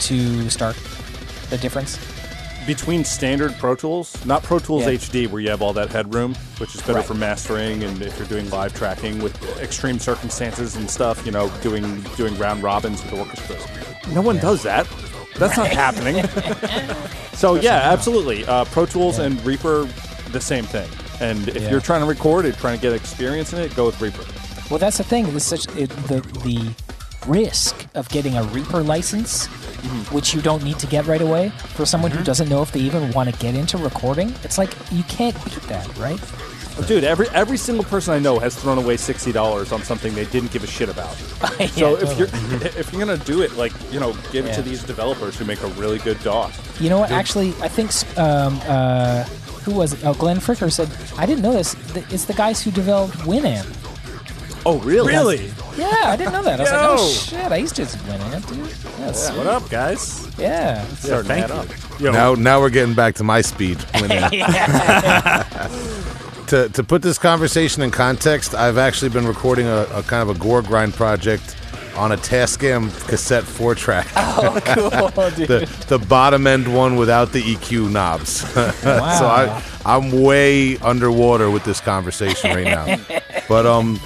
[0.00, 0.76] too stark.
[1.50, 1.98] The difference.
[2.66, 4.92] between standard Pro Tools, not Pro Tools Yeah.
[4.92, 7.04] HD, where you have all that headroom, which is better Right.
[7.04, 11.50] for mastering, and if you're doing live tracking with extreme circumstances and stuff, you know,
[11.62, 13.62] doing doing round robins with orchestras.
[14.14, 14.86] No one does that.
[15.36, 16.24] That's not happening.
[17.34, 18.46] so yeah, absolutely.
[18.46, 19.26] Uh, Pro Tools Yeah.
[19.26, 19.86] and Reaper,
[20.32, 20.88] the same thing.
[21.20, 21.70] And if Yeah.
[21.70, 24.24] you're trying to record it, trying to get experience in it, go with Reaper.
[24.70, 25.26] Well, that's the thing.
[25.36, 26.70] It's such it, the the
[27.26, 29.46] risk of getting a Reaper license
[30.10, 32.80] which you don't need to get right away for someone who doesn't know if they
[32.80, 34.32] even want to get into recording.
[34.42, 36.18] It's like you can't beat that, right?
[36.88, 40.24] Dude, every every single person I know has thrown away sixty dollars on something they
[40.24, 41.16] didn't give a shit about.
[41.60, 42.18] Yeah, So if totally.
[42.18, 42.28] you're
[42.78, 45.62] if you're gonna do it, like you know, give it to these developers who make
[45.62, 46.50] a really good DAW.
[46.80, 47.10] You know what?
[47.12, 49.24] Actually, I think um, uh,
[49.64, 50.04] who was it?
[50.04, 51.76] Oh, Glenn Fricker said I didn't know this.
[52.10, 53.66] It's the guys who developed Winamp.
[54.66, 55.12] Oh, really?
[55.12, 55.50] Really?
[55.76, 56.58] Yeah, I didn't know that.
[56.60, 58.66] I was like, oh shit, I used to use Winamp, dude.
[58.98, 59.30] Yes.
[59.36, 60.26] What up, guys?
[60.38, 60.82] Yeah.
[61.04, 61.54] Yeah, thank man you.
[61.54, 62.00] up.
[62.00, 63.76] Yo, Now, now we're getting back to my speed.
[64.00, 64.08] When,
[66.46, 70.34] to to put this conversation in context, I've actually been recording a, a kind of
[70.34, 71.56] a gore grind project
[71.96, 74.60] on a Tascam cassette four track, Oh,
[75.14, 75.48] cool, dude.
[75.48, 78.42] the the bottom end one without the EQ knobs.
[78.56, 78.70] Wow.
[79.18, 82.96] so I I'm way underwater with this conversation right now.
[83.48, 84.00] but um,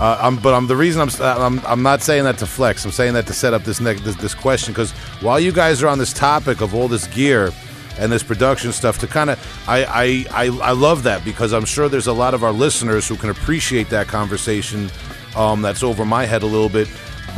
[0.00, 2.84] uh, I'm but I'm the reason I'm, s- I'm I'm not saying that to flex.
[2.84, 5.82] I'm saying that to set up this next this, this question because while you guys
[5.82, 7.52] are on this topic of all this gear
[7.98, 11.64] and this production stuff, to kind of I, I I I love that because I'm
[11.64, 14.90] sure there's a lot of our listeners who can appreciate that conversation.
[15.36, 16.88] Um, that's over my head a little bit.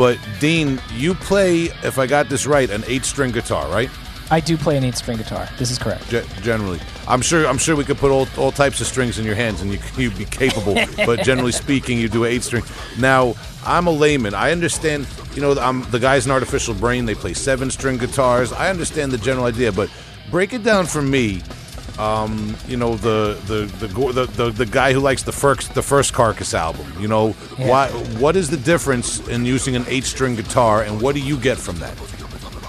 [0.01, 3.91] But Dean, you play, if I got this right, an eight-string guitar, right?
[4.31, 5.47] I do play an eight-string guitar.
[5.59, 6.09] This is correct.
[6.09, 7.47] Ge- generally, I'm sure.
[7.47, 9.79] I'm sure we could put all, all types of strings in your hands, and you,
[9.99, 10.73] you'd be capable.
[11.05, 12.63] but generally speaking, you do an eight string.
[12.99, 13.35] Now,
[13.67, 14.33] I'm a layman.
[14.33, 15.07] I understand.
[15.35, 17.05] You know, I'm the guys in Artificial Brain.
[17.05, 18.55] They play seven string guitars.
[18.55, 19.91] I understand the general idea, but
[20.31, 21.43] break it down for me.
[22.01, 26.15] Um, you know, the the, the the the guy who likes the first the first
[26.15, 26.87] Carcass album.
[26.99, 27.69] You know, Yeah.
[27.69, 27.89] why?
[28.19, 31.59] What is the difference in using an eight string guitar, and what do you get
[31.59, 31.95] from that?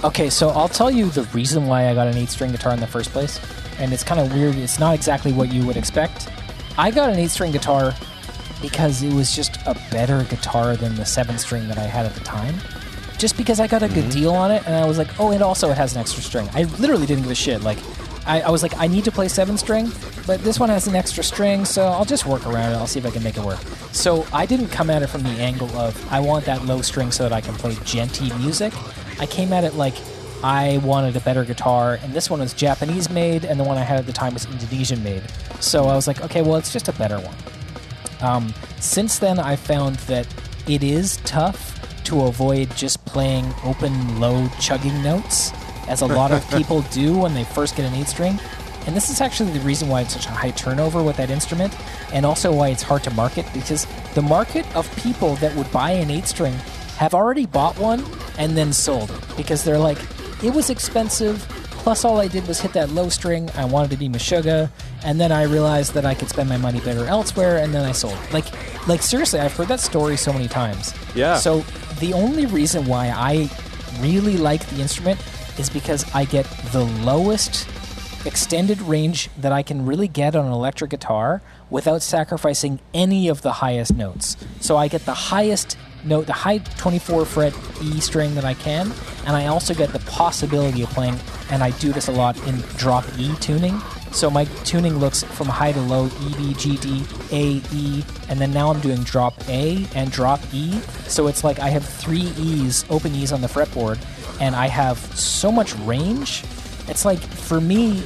[0.04, 2.88] Okay, so I'll tell you the reason why I got an eight-string guitar in the
[2.88, 3.40] first place,
[3.78, 4.56] and it's kind of weird.
[4.56, 6.28] It's not exactly what you would expect.
[6.76, 7.94] I got an eight-string guitar
[8.64, 12.22] because it was just a better guitar than the seven-string that I had at the
[12.22, 12.56] time.
[13.20, 15.44] Just because I got a good deal on it, and I was like, oh, and
[15.44, 16.50] also it has an extra string.
[16.56, 17.62] I literally didn't give a shit.
[17.62, 17.78] Like,
[18.26, 19.92] I, I was like, I need to play seven-string,
[20.28, 22.76] but this one has an extra string, so I'll just work around it.
[22.76, 23.60] I'll see if I can make it work.
[23.92, 27.12] So I didn't come at it from the angle of I want that low string
[27.12, 28.74] so that I can play djenty music.
[29.20, 29.96] I came at it like
[30.44, 33.84] I wanted a better guitar, and this one was Japanese made, and the one I
[33.84, 35.24] had at the time was Indonesian made.
[35.60, 37.36] So I was like, okay, well, it's just a better one.
[38.22, 40.28] Um, since then, I found that
[40.68, 45.52] it is tough to avoid just playing open, low, chugging notes,
[45.88, 48.40] as a lot of people do when they first get an eight string.
[48.88, 51.76] And this is actually the reason why it's such a high turnover with that instrument,
[52.12, 55.92] and also why it's hard to market because the market of people that would buy
[55.92, 56.54] an eight string
[56.98, 58.04] have already bought one
[58.38, 60.00] and then sold it because they're like,
[60.44, 61.40] it was expensive.
[61.72, 63.50] Plus, all I did was hit that low string.
[63.56, 64.70] I wanted to be Meshuggah,
[65.04, 67.92] and then I realized that I could spend my money better elsewhere, and then I
[67.92, 68.18] sold.
[68.32, 68.46] Like,
[68.88, 70.94] like seriously, I've heard that story so many times.
[71.16, 71.38] Yeah.
[71.38, 71.62] So
[72.00, 73.50] the only reason why I
[74.00, 75.20] really like the instrument
[75.58, 77.68] is because I get the lowest
[78.26, 83.42] extended range that I can really get on an electric guitar without sacrificing any of
[83.42, 84.38] the highest notes.
[84.60, 88.92] So I get the highest note, the high 24 fret E string that I can,
[89.26, 91.18] and I also get the possibility of playing,
[91.50, 93.80] and I do this a lot in drop E tuning.
[94.12, 98.40] So my tuning looks from high to low E, B, G, D, A, E, and
[98.40, 100.80] then now I'm doing drop A and drop E.
[101.08, 104.00] So it's like I have three E's, open E's on the fretboard,
[104.42, 106.44] and I have so much range
[106.88, 108.04] it's like for me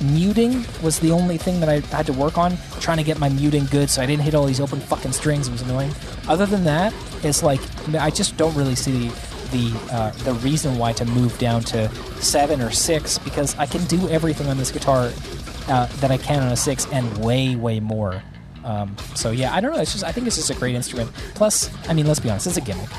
[0.00, 3.28] muting was the only thing that I had to work on trying to get my
[3.28, 5.92] muting good so I didn't hit all these open fucking strings it was annoying.
[6.28, 7.60] Other than that it's like
[7.94, 9.08] I just don't really see
[9.52, 11.88] the uh, the reason why to move down to
[12.20, 15.12] seven or six because I can do everything on this guitar
[15.68, 18.22] uh, that I can on a six and way way more.
[18.64, 21.10] Um, so yeah I don't know it's just I think it's just a great instrument.
[21.34, 22.90] Plus I mean let's be honest it's a gimmick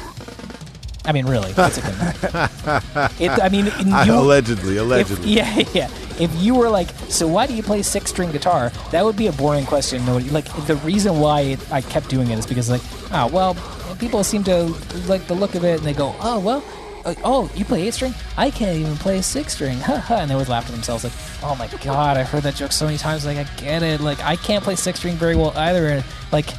[1.08, 5.30] I mean really it's a gimmick it, I mean you, allegedly, if, allegedly.
[5.30, 5.90] yeah, yeah.
[6.20, 8.72] If you were like, so why do you play six string guitar?
[8.92, 10.04] That would be a boring question.
[10.06, 12.82] Nobody like the reason why it, I kept doing it is because like,
[13.14, 13.56] oh well,
[14.00, 14.74] people seem to
[15.08, 16.64] like the look of it and they go, oh well.
[17.06, 18.14] uh, Oh, you play eight string?
[18.36, 19.78] I can't even play six string.
[19.80, 20.16] Ha ha!
[20.18, 22.86] And they would laugh to themselves like, "Oh my god, I've heard that joke so
[22.86, 23.26] many times.
[23.26, 24.02] Like, I get it.
[24.02, 25.88] Like, I can't play six string very well either.
[25.88, 26.04] And
[26.34, 26.50] like,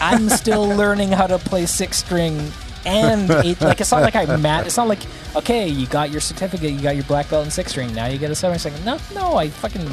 [0.00, 2.52] I'm still learning how to play six string
[2.86, 4.66] and eight, like it's not like I'm mad.
[4.66, 5.00] It's not like
[5.34, 7.92] okay, you got your certificate, you got your black belt in six string.
[7.94, 8.74] Now you get a seven string.
[8.84, 9.88] No, no, I fucking,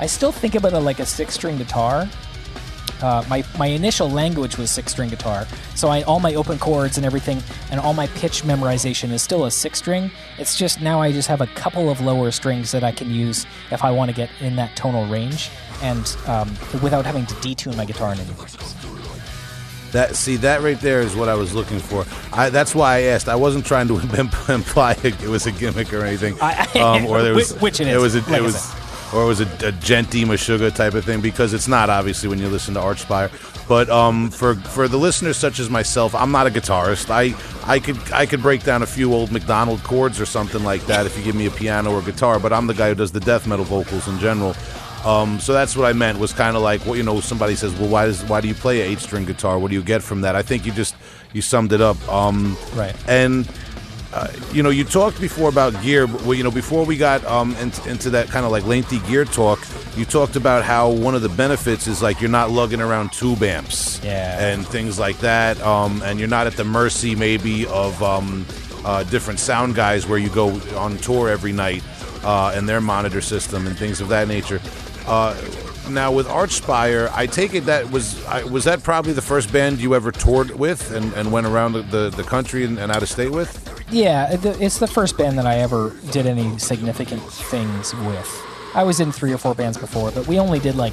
[0.00, 2.08] I still think about it like a six string guitar.
[3.00, 5.46] Uh, my my initial language was six string guitar,
[5.76, 7.40] so I all my open chords and everything,
[7.70, 10.10] and all my pitch memorization is still a six string.
[10.38, 13.46] It's just now I just have a couple of lower strings that I can use
[13.70, 16.48] if I want to get in that tonal range, and um,
[16.82, 18.46] without having to detune my guitar in any way.
[19.92, 22.04] That see that right there is what I was looking for.
[22.32, 23.28] I, that's why I asked.
[23.28, 23.94] I wasn't trying to
[24.52, 26.34] imply it was a gimmick or anything,
[26.76, 29.14] um, or there was Which it It is, was a, like it was, said.
[29.14, 32.38] or it was a, a Djenty Meshuggah type of thing because it's not obviously when
[32.38, 33.30] you listen to Archspire.
[33.66, 37.08] But um, for for the listeners such as myself, I'm not a guitarist.
[37.10, 37.34] I
[37.70, 41.06] I could I could break down a few old McDonald chords or something like that
[41.06, 42.38] if you give me a piano or guitar.
[42.38, 44.54] But I'm the guy who does the death metal vocals in general.
[45.04, 47.20] Um, so that's what I meant was kind of like what you know.
[47.20, 49.58] Somebody says, "Well, why does why do you play an eight string guitar?
[49.58, 50.94] What do you get from that?" I think you just
[51.32, 51.96] you summed it up.
[52.08, 52.94] Um, Right.
[53.06, 53.48] And
[54.12, 56.06] uh, you know, you talked before about gear.
[56.06, 59.00] But, well, you know, before we got um, into, into that kind of like lengthy
[59.00, 59.60] gear talk,
[59.96, 63.42] you talked about how one of the benefits is like you're not lugging around tube
[63.42, 64.48] amps Yeah.
[64.48, 68.46] and things like that, um, and you're not at the mercy maybe of um,
[68.84, 71.82] uh, different sound guys where you go on tour every night
[72.24, 74.58] uh, and their monitor system and things of that nature.
[75.08, 75.34] Uh,
[75.88, 79.80] now with Archspire, I take it that was I, was that probably the first band
[79.80, 83.02] you ever toured with and, and went around the, the, the country and, and out
[83.02, 83.64] of state with.
[83.90, 88.46] Yeah, it's the first band that I ever did any significant things with.
[88.74, 90.92] I was in three or four bands before, but we only did like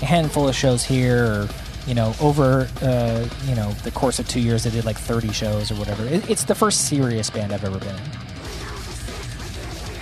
[0.00, 1.48] a handful of shows here, or
[1.88, 5.32] you know, over uh, you know the course of two years, I did like thirty
[5.32, 6.06] shows or whatever.
[6.06, 8.29] It, it's the first serious band I've ever been in.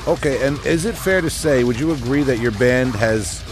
[0.09, 3.45] Okay, and is it fair to say, would you agree that your band has,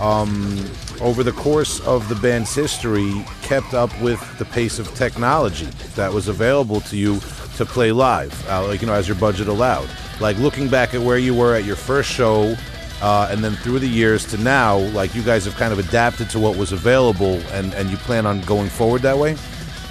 [0.00, 0.58] um,
[1.02, 6.10] over the course of the band's history, kept up with the pace of technology that
[6.10, 7.20] was available to you
[7.58, 9.86] to play live, uh, like, you know, as your budget allowed?
[10.18, 12.56] Like, looking back at where you were at your first show,
[13.02, 16.30] uh, and then through the years to now, like, you guys have kind of adapted
[16.30, 19.36] to what was available, and, and you plan on going forward that way?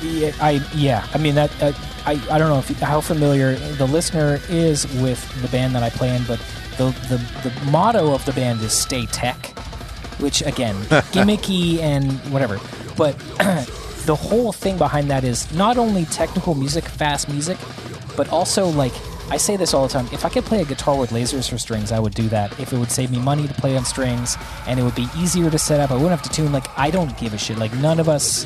[0.02, 1.08] Yeah, I yeah.
[1.14, 1.52] I mean that.
[1.62, 1.74] Uh,
[2.06, 5.90] I I don't know if how familiar the listener is with the band that I
[5.90, 6.40] play in, but
[6.78, 9.58] the the, the motto of the band is "Stay Tech,"
[10.20, 10.76] which again
[11.12, 12.60] gimmicky and whatever.
[12.96, 13.18] But
[14.06, 17.58] the whole thing behind that is not only technical music, fast music,
[18.16, 18.94] but also like.
[19.30, 20.08] I say this all the time.
[20.14, 22.58] If I could play a guitar with lasers for strings, I would do that.
[22.62, 24.38] If it would save me money to play on strings
[24.68, 26.54] and it would be easier to set up, I wouldn't have to tune.
[26.54, 27.58] Like, I don't give a shit.
[27.58, 28.46] Like, none of us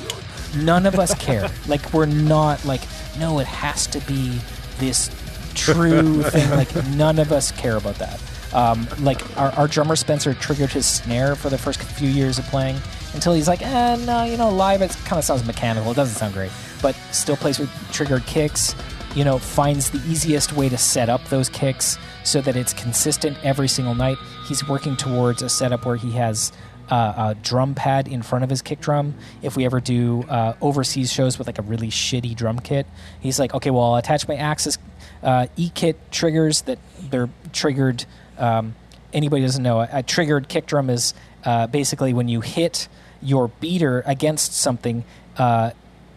[0.56, 1.50] none of us care.
[1.68, 2.82] Like we're not like
[3.20, 4.40] no, it has to be
[4.78, 5.10] this
[5.54, 6.50] true thing.
[6.52, 8.22] Like none of us care about that.
[8.54, 12.46] Um, like our, our drummer Spencer triggered his snare for the first few years of
[12.46, 12.78] playing
[13.14, 15.92] until he's like, eh, no, you know, live it kind of sounds mechanical.
[15.92, 18.76] It doesn't sound great, but still plays with triggered kicks.
[19.16, 23.38] You know, finds the easiest way to set up those kicks so that it's consistent
[23.44, 24.18] every single night.
[24.48, 26.54] He's working towards a setup where he has
[26.90, 29.16] uh, a drum pad in front of his kick drum.
[29.42, 32.88] If we ever do uh, overseas shows with like a really shitty drum kit,
[33.20, 34.78] he's like, okay, well, I'll attach my Axis
[35.24, 36.80] uh, E kit triggers that
[37.10, 38.06] they're triggered.
[38.38, 38.76] Um,
[39.14, 41.14] anybody doesn't know, a, a triggered kick drum is
[41.46, 42.88] uh, basically when you hit
[43.22, 45.04] your beater against something.
[45.38, 45.72] Uh,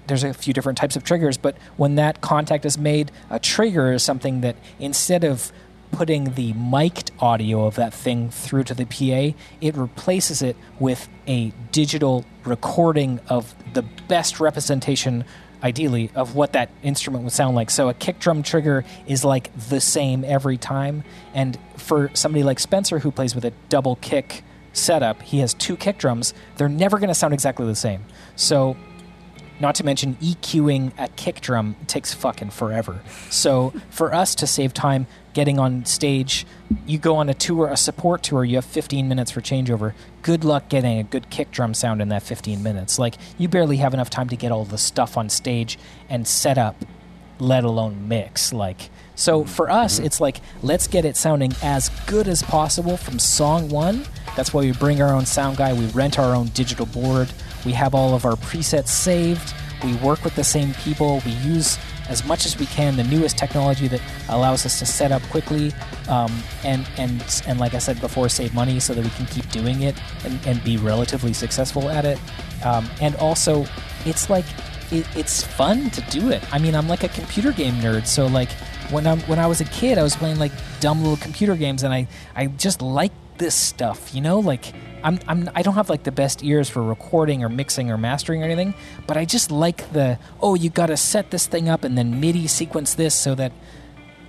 [0.07, 3.93] there's a few different types of triggers, but when that contact is made, a trigger
[3.93, 5.51] is something that instead of
[5.95, 11.09] putting the mic'd audio of that thing through to the PA, it replaces it with
[11.29, 15.25] a digital recording of the best representation,
[15.63, 17.71] ideally, of what that instrument would sound like.
[17.71, 21.05] So a kick drum trigger is like the same every time.
[21.33, 24.43] And for somebody like Spencer, who plays with a double kick
[24.73, 28.05] setup, he has two kick drums, they're never going to sound exactly the same.
[28.35, 28.77] So
[29.61, 33.01] not to mention EQing a kick drum takes fucking forever.
[33.31, 36.47] So for us to save time getting on stage,
[36.87, 39.93] you go on a tour, a support tour, you have 15 minutes for changeover.
[40.23, 42.99] Good luck getting a good kick drum sound in that 15 minutes.
[42.99, 45.79] Like you barely have enough time to get all the stuff on stage
[46.09, 46.77] and set up,
[47.39, 48.53] let alone mix.
[48.53, 49.49] Like so mm-hmm.
[49.49, 50.07] for us, mm-hmm.
[50.07, 54.05] it's like let's get it sounding as good as possible from song one.
[54.37, 55.73] That's why we bring our own sound guy.
[55.73, 57.31] We rent our own digital board.
[57.67, 59.55] We have all of our presets saved.
[59.83, 61.21] We work with the same people.
[61.27, 61.79] We use
[62.09, 65.73] as much as we can the newest technology that allows us to set up quickly
[66.09, 69.49] um, and and and like I said before, save money so that we can keep
[69.51, 72.19] doing it and, and be relatively successful at it.
[72.65, 73.67] Um, and also,
[74.05, 74.45] it's like
[74.91, 76.43] it, it's fun to do it.
[76.53, 78.51] I mean, I'm like a computer game nerd, so like
[78.91, 81.83] when I'm when I was a kid, I was playing like dumb little computer games,
[81.83, 84.73] and I I just like this stuff, you know, like.
[85.05, 88.43] I'm, I'm, I don't have like the best ears for recording or mixing or mastering
[88.43, 88.75] or anything,
[89.07, 92.21] but I just like the oh you got to set this thing up and then
[92.21, 93.53] MIDI sequence this so that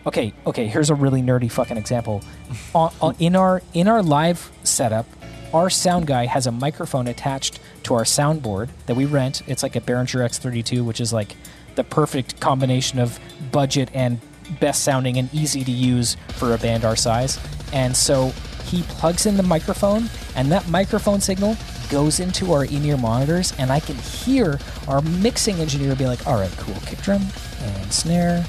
[0.05, 2.21] okay okay here's a really nerdy fucking example.
[2.75, 5.07] On, on, in our in our live setup
[5.53, 9.41] our sound guy has a microphone attached to our soundboard that we rent.
[9.47, 11.37] It's like a Behringer X32 which is like
[11.75, 13.17] the perfect combination of
[13.51, 14.19] budget and
[14.59, 17.39] best sounding and easy to use for a band our size.
[17.71, 18.33] And so
[18.65, 21.55] he plugs in the microphone and that microphone signal
[21.89, 26.35] goes into our in-ear monitors, and I can hear our mixing engineer be like, "All
[26.35, 27.25] right, cool, kick drum
[27.61, 28.45] and snare."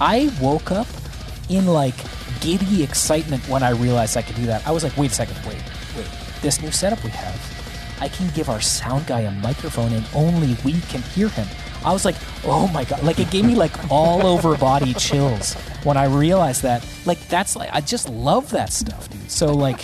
[0.00, 0.86] I woke up
[1.48, 1.94] in like
[2.40, 4.66] giddy excitement when I realized I could do that.
[4.66, 5.62] I was like, "Wait a second, wait,
[5.96, 6.06] wait!
[6.42, 7.40] This new setup we have,
[8.00, 11.48] I can give our sound guy a microphone, and only we can hear him."
[11.84, 15.54] I was like, "Oh my god!" Like it gave me like all over body chills
[15.84, 16.86] when I realized that.
[17.04, 19.30] Like that's like I just love that stuff, dude.
[19.30, 19.80] So like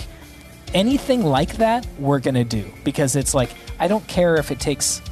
[0.75, 5.03] anything like that we're gonna do because it's like I don't care if it takes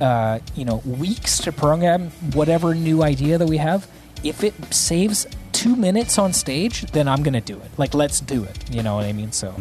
[0.00, 3.86] uh, you know weeks to program whatever new idea that we have.
[4.24, 7.70] If it saves two minutes on stage, then I'm gonna do it.
[7.78, 8.70] Like let's do it.
[8.70, 9.32] You know what I mean?
[9.32, 9.54] So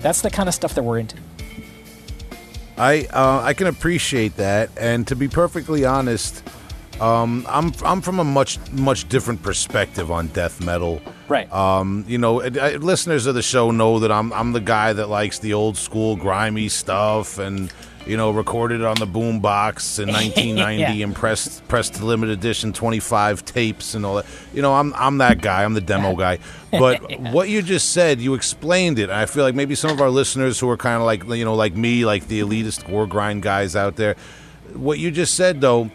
[0.00, 1.16] that's the kind of stuff that we're into.
[2.80, 6.42] I uh, I can appreciate that, and to be perfectly honest,
[6.98, 11.02] um, I'm I'm from a much much different perspective on death metal.
[11.28, 11.52] Right.
[11.52, 15.10] Um, you know, uh, listeners of the show know that I'm I'm the guy that
[15.10, 17.70] likes the old school grimy stuff and
[18.06, 21.04] you know recorded on the boom box in 1990 Yeah.
[21.04, 24.26] and pressed pressed to limited edition 25 tapes and all that.
[24.54, 25.64] You know, I'm I'm that guy.
[25.64, 26.38] I'm the demo guy.
[26.70, 29.10] But what you just said, you explained it.
[29.10, 31.54] I feel like maybe some of our listeners who are kind of like you know
[31.56, 34.14] like me, like the elitist war grind guys out there,
[34.74, 35.90] what you just said though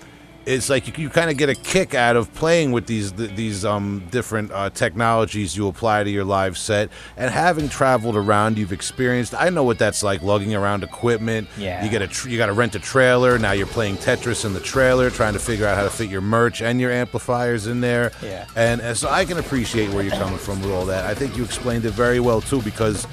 [0.46, 3.32] it's like you, you kind of get a kick out of playing with these th-
[3.36, 6.90] these um, different uh, technologies you apply to your live set.
[7.18, 11.48] And having traveled around you've experienced i know what that's like lugging around equipment.
[11.58, 11.84] Yeah.
[11.84, 13.38] you get a tr- you got to rent a trailer.
[13.40, 16.22] Now you're playing tetris in the trailer trying to figure out how to fit your
[16.22, 18.12] merch and your amplifiers in there.
[18.22, 18.46] Yeah.
[18.56, 21.06] and, and so i can appreciate where you're coming from with all that.
[21.06, 23.06] I think you explained it very well too because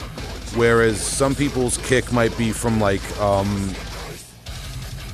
[0.54, 3.74] whereas some people's kick might be from like um,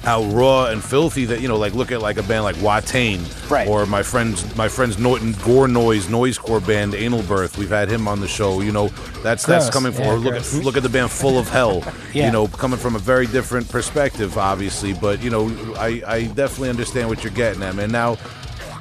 [0.03, 3.25] how raw and filthy that you know, like look at like a band like Watane
[3.51, 3.67] Right.
[3.67, 7.57] Or my friends, my friends Norton Gore Noise Noisecore band Anal Birth.
[7.57, 8.61] We've had him on the show.
[8.61, 8.89] You know,
[9.23, 10.05] that's that's coming from.
[10.05, 10.59] Yeah, or look gross.
[10.59, 11.83] at look at the band Full of Hell.
[12.15, 12.27] Yeah.
[12.27, 14.95] You know, coming from a very different perspective, obviously.
[14.95, 17.93] But you know, I I definitely understand what you're getting at, man.
[17.93, 18.17] Now.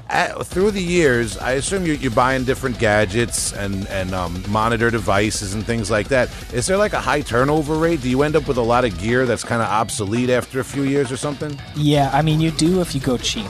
[0.10, 4.90] At, through the years, I assume you're, you're buying different gadgets and and um, monitor
[4.90, 6.30] devices and things like that.
[6.54, 8.02] Is there like a high turnover rate?
[8.02, 10.64] Do you end up with a lot of gear that's kind of obsolete after a
[10.64, 11.60] few years or something?
[11.76, 13.50] Yeah, I mean, you do if you go cheap.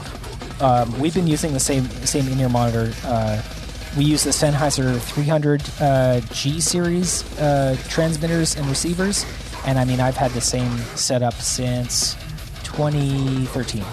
[0.60, 2.92] Um, we've been using the same same in-ear monitor.
[3.04, 3.40] Uh,
[3.96, 9.24] we use the Sennheiser 300 uh, G series uh, transmitters and receivers,
[9.64, 12.14] and I mean, I've had the same setup since
[12.64, 13.84] 2013.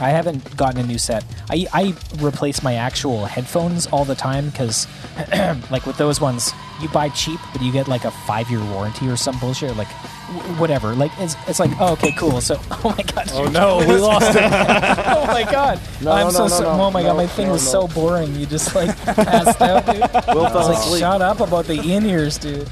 [0.00, 1.24] I haven't gotten a new set.
[1.50, 1.94] I, I
[2.24, 4.86] replace my actual headphones all the time because,
[5.70, 9.08] like with those ones, you buy cheap, but you get like a five year warranty
[9.08, 9.76] or some bullshit.
[9.76, 9.88] Like,
[10.32, 10.94] w- whatever.
[10.94, 12.40] Like, it's, it's like, oh, okay, cool.
[12.40, 13.30] So, oh my god.
[13.32, 14.42] Oh no, we lost it.
[14.42, 15.78] oh my god.
[16.00, 17.86] No, I'm no, so, no, so no, oh my god, my thing no, was no.
[17.86, 18.34] so boring.
[18.34, 20.00] You just like passed out, dude.
[20.34, 21.00] Will I was like, asleep.
[21.00, 22.66] shut up about the in ears, dude.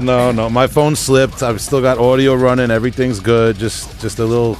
[0.00, 1.42] No, no, my phone slipped.
[1.42, 2.70] I've still got audio running.
[2.70, 3.58] Everything's good.
[3.58, 4.56] Just just a little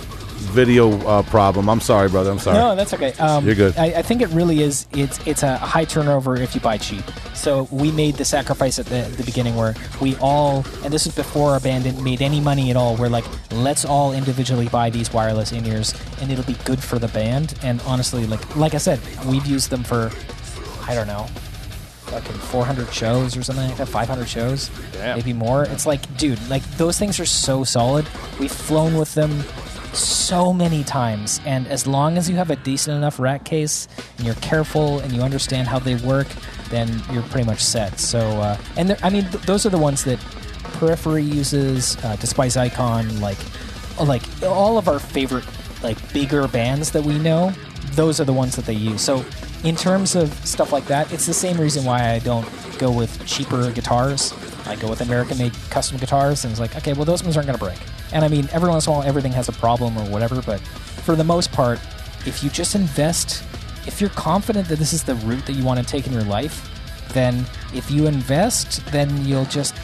[0.53, 1.69] video uh, problem.
[1.69, 2.31] I'm sorry, brother.
[2.31, 2.59] I'm sorry.
[2.59, 3.13] No, that's okay.
[3.15, 3.77] Um, You're good.
[3.77, 4.87] I, I think it really is.
[4.93, 7.05] It's it's a high turnover if you buy cheap.
[7.35, 11.15] So we made the sacrifice at the, the beginning where we all, and this is
[11.15, 12.97] before our band didn't made any money at all.
[12.97, 16.99] We're like, let's all individually buy these wireless in ears, and it'll be good for
[16.99, 17.59] the band.
[17.63, 20.13] And honestly, like like I said, we've used them for,
[20.87, 21.27] I don't know,
[22.13, 25.17] fucking 400 shows or something like that, 500 shows, Damn.
[25.17, 25.65] maybe more.
[25.65, 28.07] It's like, dude, like those things are so solid.
[28.39, 29.43] We've flown with them
[29.93, 34.26] so many times, and as long as you have a decent enough rack case and
[34.26, 36.26] you're careful and you understand how they work,
[36.70, 37.99] then you're pretty much set.
[38.01, 40.18] So, uh, and they're- I mean, th- those are the ones that
[40.78, 43.38] Periphery uses, uh, Despise Icon, like,
[44.01, 45.45] like all of our favorite
[45.82, 47.53] like bigger bands that we know.
[47.95, 49.03] Those are the ones that they use.
[49.03, 49.24] So,
[49.64, 53.24] in terms of stuff like that, it's the same reason why I don't go with
[53.26, 54.32] cheaper guitars.
[54.66, 57.59] I go with American-made custom guitars, and it's like, okay, well, those ones aren't going
[57.59, 57.78] to break.
[58.13, 60.61] And I mean, every once in a while, everything has a problem or whatever, but
[60.61, 61.81] for the most part,
[62.27, 63.43] if you just invest,
[63.87, 66.25] if you're confident that this is the route that you want to take in your
[66.25, 66.69] life,
[67.13, 67.45] then
[67.75, 69.75] if you invest, then you'll just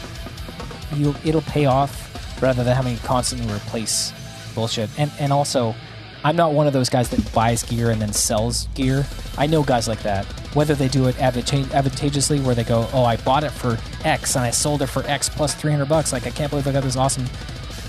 [0.95, 4.13] you'll it'll pay off rather than having to constantly replace
[4.55, 4.89] bullshit.
[4.97, 5.75] And and also,
[6.23, 9.05] I'm not one of those guys that buys gear and then sells gear.
[9.37, 10.25] I know guys like that.
[10.55, 14.35] Whether they do it advanta- advantageously, where they go, "Oh, I bought it for X
[14.35, 16.11] and I sold it for X plus 300 bucks.
[16.11, 17.25] Like I can't believe I got this awesome."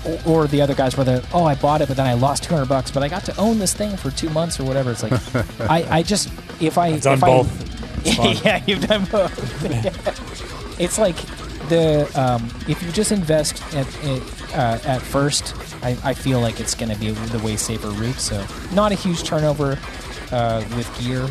[0.03, 2.43] Or, or the other guys where they, "Oh, I bought it, but then I lost
[2.43, 5.03] 200 bucks, but I got to own this thing for two months or whatever." It's
[5.03, 5.13] like,
[5.69, 6.29] I, I just
[6.59, 7.67] if I I've done if both.
[8.03, 9.31] It's yeah, you've done both.
[10.79, 11.15] it's like
[11.69, 16.59] the um, if you just invest at at, uh, at first, I, I feel like
[16.59, 18.15] it's going to be the way safer route.
[18.19, 18.43] So
[18.73, 19.77] not a huge turnover
[20.31, 21.27] uh, with gear,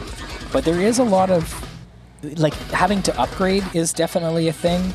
[0.53, 1.53] but there is a lot of
[2.39, 4.93] like having to upgrade is definitely a thing.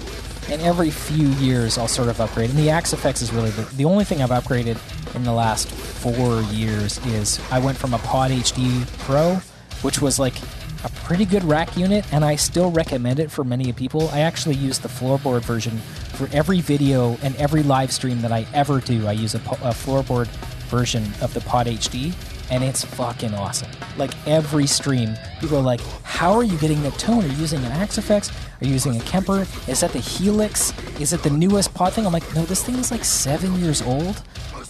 [0.49, 2.49] And every few years I'll sort of upgrade.
[2.49, 4.77] And the Axe-Fx is really the, the only thing I've upgraded
[5.15, 9.35] in the last four years is I went from a Pod HD Pro,
[9.81, 10.35] which was like
[10.83, 14.09] a pretty good rack unit, and I still recommend it for many people.
[14.09, 15.77] I actually use the floorboard version
[16.13, 19.07] for every video and every live stream that I ever do.
[19.07, 20.27] I use a, a floorboard
[20.69, 22.13] version of the Pod HD,
[22.51, 23.69] and it's fucking awesome.
[23.97, 27.23] Like every stream, people are like, "How are you getting the tone?
[27.23, 28.31] Are you using an Axe-Fx?
[28.61, 29.45] Are you using a Kemper?
[29.67, 30.73] Is that the Helix?
[30.99, 33.81] Is it the newest pod thing?" I'm like, "No, this thing is like seven years
[33.81, 34.21] old,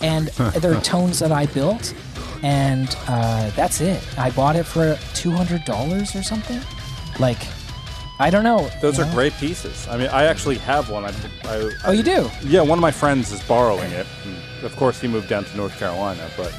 [0.02, 0.28] and
[0.60, 1.94] there are tones that I built."
[2.44, 4.04] and uh, that's it.
[4.20, 6.62] I bought it for two hundred dollars or something.
[7.20, 7.40] Like,
[8.20, 8.70] I don't know.
[8.82, 9.14] Those are know?
[9.14, 9.88] great pieces.
[9.88, 11.06] I mean, I actually have one.
[11.06, 11.14] I,
[11.46, 12.30] I, Oh, you do?
[12.44, 14.06] Yeah, one of my friends is borrowing it.
[14.26, 16.54] And of course, he moved down to North Carolina, but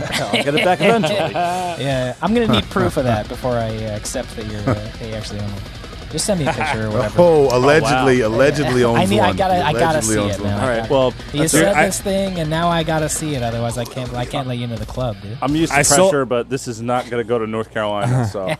[0.00, 1.32] I'll get it back eventually.
[1.82, 5.00] Yeah, I'm gonna need proof of that before I uh, accept that you're uh, that
[5.08, 5.62] you actually own one.
[6.10, 7.14] Just send me a picture or whatever.
[7.22, 8.28] Oh, allegedly, wow.
[8.28, 9.18] allegedly owns I need.
[9.18, 9.30] one.
[9.30, 9.64] I gotta.
[9.66, 10.42] I gotta see it, one.
[10.42, 10.58] man.
[10.60, 13.08] All I right, gotta- well, you that's- said I- this thing, and now I gotta
[13.08, 13.42] see it.
[13.42, 14.12] Otherwise, I can't.
[14.14, 15.38] I can't let you into the club, dude.
[15.40, 17.70] I'm used to I pressure, saw- but this is not going to go to North
[17.72, 18.26] Carolina.
[18.26, 18.54] So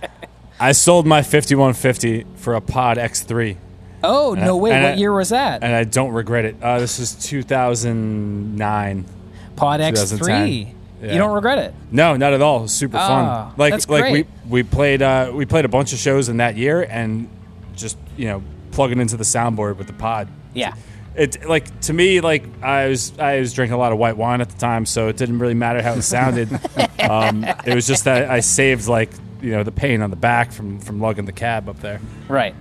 [0.60, 3.58] I sold my 5150 for a Pod X3,
[4.02, 4.56] Oh no!
[4.56, 5.62] Wait, what I- year was that?
[5.62, 6.56] and I don't regret it.
[6.62, 9.04] Uh, this is 2009.
[9.56, 10.72] Pod X three.
[11.02, 11.12] Yeah.
[11.12, 11.74] You don't regret it?
[11.90, 12.68] No, not at all.
[12.68, 13.06] Super Ah,
[13.48, 13.54] fun.
[13.58, 14.26] Like that's like great.
[14.46, 17.28] we we played uh, we played a bunch of shows in that year and
[17.74, 20.28] just you know plugging into the soundboard with the pod.
[20.54, 20.74] Yeah.
[21.14, 24.40] It like to me like I was I was drinking a lot of white wine
[24.40, 26.48] at the time, so it didn't really matter how it sounded.
[27.00, 29.10] um, it was just that I saved like
[29.42, 32.00] you know the pain on the back from from lugging the cab up there.
[32.28, 32.54] Right.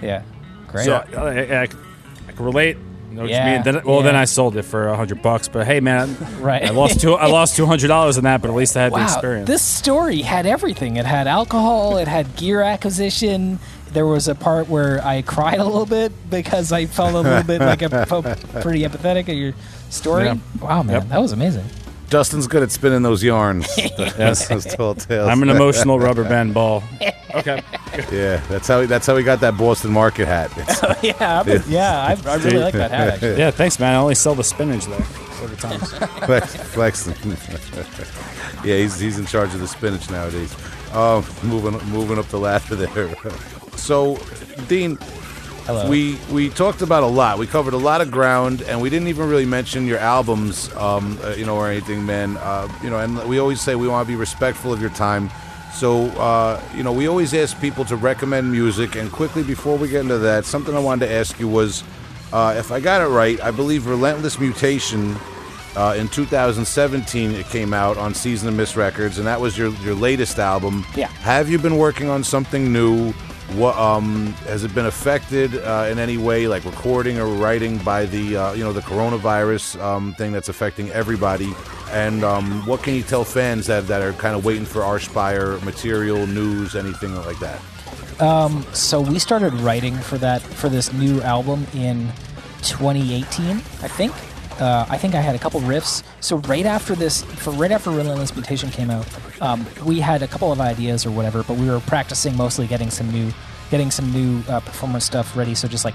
[0.00, 0.22] Yeah.
[0.68, 0.84] Great.
[0.84, 2.76] So I, I, I can relate.
[3.10, 3.62] You know what Yeah, you mean?
[3.64, 4.20] Then, well, then yeah.
[4.20, 5.48] I sold it for a hundred bucks.
[5.48, 6.62] But hey, man, Right.
[6.64, 7.14] I lost two.
[7.14, 9.46] I lost two hundred dollars in that, but at least I had the experience.
[9.48, 10.96] this story had everything.
[10.96, 11.96] It had alcohol.
[11.98, 13.58] It had gear acquisition.
[13.92, 17.42] There was a part where I cried a little bit because I felt a little
[17.42, 18.24] bit like a felt
[18.60, 19.52] pretty empathetic at your
[19.88, 20.26] story.
[20.26, 20.36] Yeah.
[20.60, 21.08] Wow, man, Yep.
[21.08, 21.64] that was amazing.
[22.08, 23.66] Dustin's good at spinning those yarns.
[23.76, 24.46] Yes.
[24.48, 25.28] those tall tales.
[25.28, 26.82] I'm an emotional rubber band ball.
[27.34, 27.62] Okay.
[28.12, 30.50] Yeah, that's how he, that's how he got that Boston Market hat.
[30.56, 33.38] It's, yeah, I, yeah, I, I really like that hat actually.
[33.38, 33.94] Yeah, thanks, man.
[33.94, 35.00] I only sell the spinach there.
[35.42, 35.80] Every time.
[36.26, 37.14] flex, flexing.
[38.64, 40.54] yeah, he's, he's in charge of the spinach nowadays.
[40.92, 43.16] Um, moving moving up the ladder there.
[43.76, 44.18] so,
[44.68, 44.98] Dean,
[45.64, 45.88] Hello.
[45.88, 47.38] we we talked about a lot.
[47.38, 51.18] We covered a lot of ground, and we didn't even really mention your albums, um,
[51.22, 52.36] uh, you know, or anything, man.
[52.38, 55.30] Uh, you know, and we always say we want to be respectful of your time.
[55.72, 58.96] So, uh, you know, we always ask people to recommend music.
[58.96, 61.84] And quickly before we get into that, something I wanted to ask you was,
[62.32, 65.16] uh, if I got it right, I believe "Relentless Mutation."
[65.76, 69.68] Uh, in 2017, it came out on Season of Mist Records, and that was your
[69.84, 70.84] your latest album.
[70.96, 71.06] Yeah.
[71.06, 73.12] Have you been working on something new?
[73.54, 78.06] What um, has it been affected uh, in any way, like recording or writing, by
[78.06, 81.52] the uh, you know the coronavirus um, thing that's affecting everybody?
[81.90, 84.98] And um, what can you tell fans that, that are kind of waiting for our
[84.98, 87.60] Archspire material, news, anything like that?
[88.74, 92.06] so we started writing for that for this new album in
[92.60, 94.12] 2018 i think.
[94.60, 96.02] Uh, i think i had a couple riffs.
[96.20, 99.08] So right after this for right after relentless mutation came out
[99.40, 102.90] um, we had a couple of ideas or whatever but we were practicing mostly getting
[102.90, 103.32] some new
[103.70, 105.54] getting some new uh, performance stuff ready.
[105.54, 105.94] So just like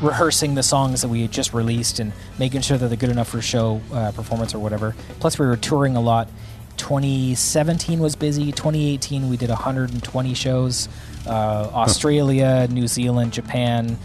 [0.00, 3.28] rehearsing the songs that we had just released and making sure that they're good enough
[3.28, 4.94] for show uh, performance or whatever.
[5.20, 6.28] Plus we were touring a lot.
[6.76, 8.46] 2017 was busy.
[8.46, 10.88] 2018 we did 120 shows.
[11.26, 13.96] Uh, australia new zealand japan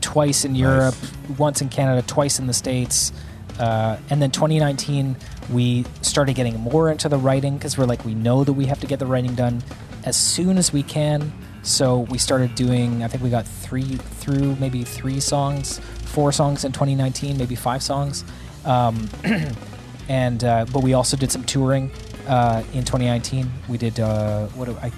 [0.00, 0.94] twice in europe
[1.36, 3.12] once in canada twice in the states.
[3.58, 5.16] Uh, and then 2019
[5.50, 8.78] we started getting more into the writing because we're like we know that we have
[8.78, 9.62] to get the writing done
[10.04, 11.32] as soon as we can
[11.68, 16.64] so we started doing i think we got three through maybe three songs four songs
[16.64, 18.24] in 2019 maybe five songs
[18.64, 19.08] um,
[20.08, 21.90] and uh, but we also did some touring
[22.28, 23.50] uh, in 2019.
[23.68, 24.92] We did uh, what I-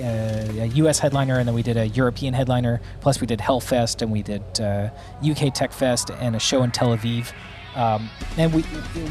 [0.00, 1.00] uh, a U.S.
[1.00, 2.80] headliner, and then we did a European headliner.
[3.00, 4.90] Plus, we did Hellfest, and we did uh,
[5.28, 7.32] UK Tech Fest, and a show in Tel Aviv.
[7.74, 8.62] Um, and we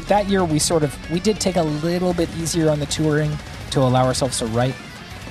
[0.06, 3.36] that year we sort of we did take a little bit easier on the touring
[3.72, 4.74] to allow ourselves to write,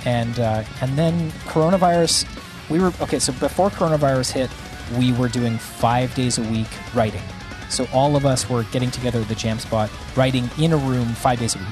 [0.05, 2.25] and uh, and then coronavirus.
[2.69, 3.19] We were okay.
[3.19, 4.49] So before coronavirus hit,
[4.97, 7.21] we were doing five days a week writing.
[7.69, 11.07] So all of us were getting together at the jam spot, writing in a room
[11.09, 11.67] five days a week,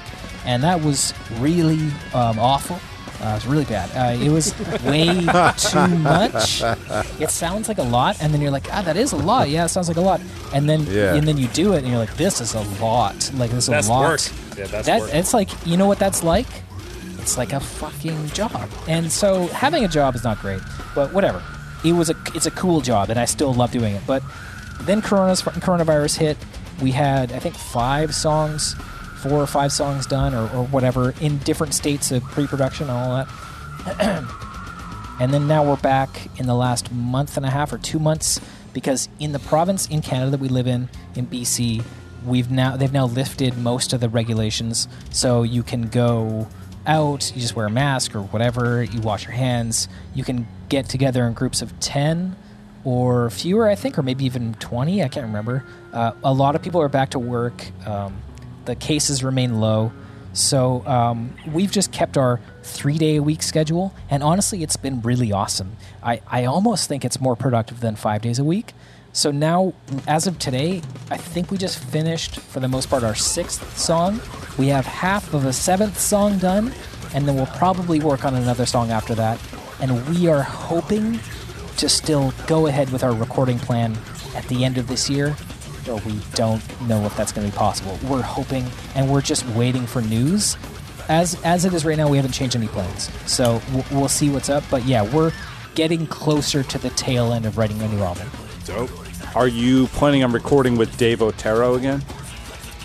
[0.45, 1.79] and that was really
[2.13, 2.79] um, awful.
[3.21, 3.89] Uh, it was really bad.
[3.95, 4.53] Uh, it was
[4.83, 5.05] way
[5.57, 6.61] too much.
[7.21, 9.47] It sounds like a lot, and then you're like, ah, that is a lot.
[9.49, 10.19] Yeah, it sounds like a lot.
[10.53, 11.15] And then Yeah.
[11.15, 13.31] and then you do it, and you're like, this is a lot.
[13.35, 14.01] Like this is That's a lot.
[14.09, 14.19] work.
[14.57, 15.13] Yeah, that's that, work.
[15.13, 16.47] It's like you know what that's like.
[17.25, 18.69] It's like a fucking job.
[18.87, 20.61] And so having a job is not great,
[20.93, 21.41] but whatever.
[21.83, 24.03] it was a it's a cool job, and I still love doing it.
[24.05, 24.21] But
[24.81, 26.37] then corona's, coronavirus hit.
[26.83, 28.75] We had I think five songs,
[29.23, 33.15] four or five songs done, or, or whatever, in different states of pre-production and all
[33.15, 34.27] that.
[35.19, 38.39] and then now we're back in the last month and a half or two months
[38.71, 41.83] because in the province in Canada that we live in, in BC,
[42.23, 46.47] we've now they've now lifted most of the regulations, so you can go
[46.87, 50.87] out, you just wear a mask or whatever, you wash your hands, you can get
[50.87, 52.35] together in groups of 10
[52.83, 55.63] or fewer, I think, or maybe even 20, I can't remember.
[55.91, 58.21] Uh, a lot of people are back to work, um,
[58.65, 59.91] the cases remain low.
[60.33, 65.01] So um, we've just kept our three day a week schedule, and honestly, it's been
[65.01, 65.77] really awesome.
[66.03, 68.73] I, I almost think it's more productive than five days a week.
[69.15, 69.73] So now,
[70.09, 74.19] as of today, I think we just finished, for the most part, our sixth song.
[74.57, 76.73] We have half of a seventh song done,
[77.13, 79.39] and then we'll probably work on another song after that.
[79.79, 81.21] And we are hoping
[81.77, 83.97] to still go ahead with our recording plan
[84.35, 85.33] at the end of this year,
[85.85, 87.97] though we don't know if that's going to be possible.
[88.09, 88.65] We're hoping,
[88.95, 90.57] and we're just waiting for news.
[91.07, 94.29] As as it is right now, we haven't changed any plans, so we'll, we'll see
[94.29, 94.65] what's up.
[94.69, 95.31] But yeah, we're
[95.73, 98.29] getting closer to the tail end of writing a new album.
[98.65, 99.04] Dope.
[99.35, 102.01] Are you planning on recording with Dave Otero again?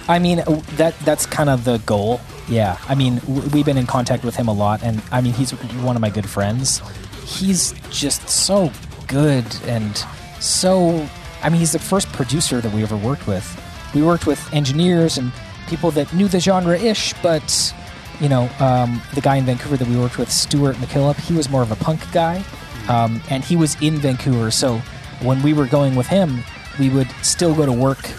[0.09, 2.21] I mean, that that's kind of the goal.
[2.49, 2.77] Yeah.
[2.89, 3.21] I mean,
[3.53, 6.11] we've been in contact with him a lot, and I mean, he's one of my
[6.11, 6.83] good friends.
[7.25, 8.73] He's just so
[9.07, 9.97] good and
[10.41, 11.09] so.
[11.43, 13.47] I mean, he's the first producer that we ever worked with.
[13.95, 15.33] We worked with engineers and
[15.69, 17.73] people that knew the genre ish, but
[18.21, 21.49] you know, um, the guy in Vancouver that we worked with, Stuart McKillop, he was
[21.49, 22.45] more of a punk guy,
[22.89, 24.51] um, and he was in Vancouver.
[24.51, 24.83] So
[25.23, 26.43] when we were going with him,
[26.79, 28.11] we would still go to work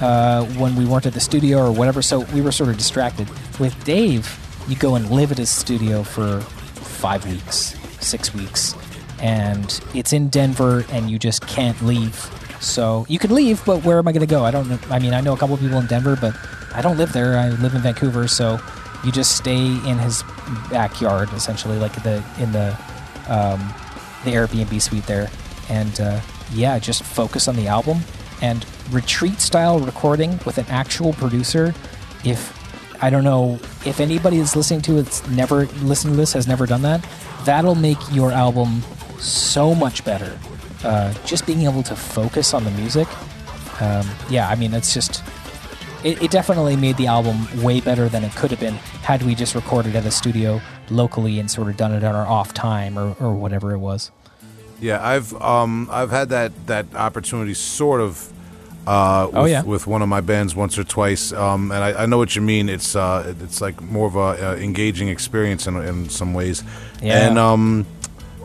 [0.00, 2.02] uh, when we weren't at the studio or whatever.
[2.02, 3.28] So we were sort of distracted.
[3.58, 8.74] With Dave, you go and live at his studio for five weeks, six weeks,
[9.20, 12.30] and it's in Denver, and you just can't leave.
[12.60, 14.44] So you could leave, but where am I going to go?
[14.44, 14.78] I don't know.
[14.90, 16.34] I mean, I know a couple of people in Denver, but
[16.74, 17.38] I don't live there.
[17.38, 18.58] I live in Vancouver, so
[19.04, 20.24] you just stay in his
[20.70, 22.70] backyard, essentially, like the in the
[23.28, 23.60] um,
[24.24, 25.30] the Airbnb suite there,
[25.68, 26.20] and uh,
[26.52, 28.00] yeah, just focus on the album
[28.42, 31.74] and retreat style recording with an actual producer.
[32.24, 32.52] If
[33.02, 36.66] I don't know if anybody is listening to it's never listened to this has never
[36.66, 37.06] done that,
[37.44, 38.82] that'll make your album
[39.18, 40.38] so much better.
[40.82, 43.08] Uh, just being able to focus on the music.
[43.80, 45.22] Um, yeah, I mean, it's just
[46.04, 49.34] it, it definitely made the album way better than it could have been had we
[49.34, 50.60] just recorded at a studio
[50.90, 54.10] locally and sort of done it on our off time or, or whatever it was.
[54.84, 58.30] Yeah, I've um I've had that that opportunity sort of
[58.86, 59.62] uh with, Oh, yeah.
[59.62, 61.32] with one of my bands once or twice.
[61.32, 62.68] Um and I, I know what you mean.
[62.68, 66.62] It's uh it's like more of a uh, engaging experience in in some ways.
[67.02, 67.26] Yeah.
[67.28, 67.86] And um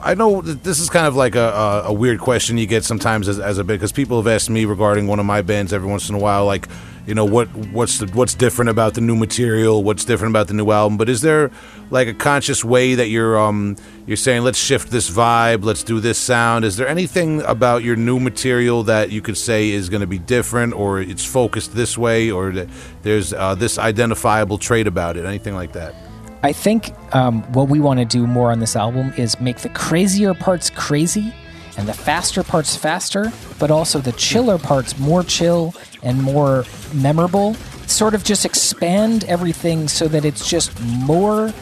[0.02, 2.86] I know that this is kind of like a, a, a weird question you get
[2.86, 5.74] sometimes as, as a bit because people have asked me regarding one of my bands
[5.74, 6.70] every once in a while, like,
[7.10, 10.53] you know, what what's the, what's different about the new material, what's different about the
[10.53, 10.95] new album.
[10.95, 11.49] But is there
[11.90, 15.99] like a conscious way that you're um you're saying let's shift this vibe, let's do
[15.99, 16.65] this sound?
[16.65, 20.19] Is there anything about your new material that you could say is going to be
[20.19, 22.68] different, or it's focused this way, or
[23.02, 25.26] there's uh, this identifiable trait about it?
[25.26, 25.95] Anything like that?
[26.44, 29.69] I think um, what we want to do more on this album is make the
[29.69, 31.34] crazier parts crazy
[31.80, 35.74] and the faster parts faster, but also the chiller parts more chill
[36.04, 37.54] and more memorable.
[37.88, 41.54] Sort of just expand everything so that it's just more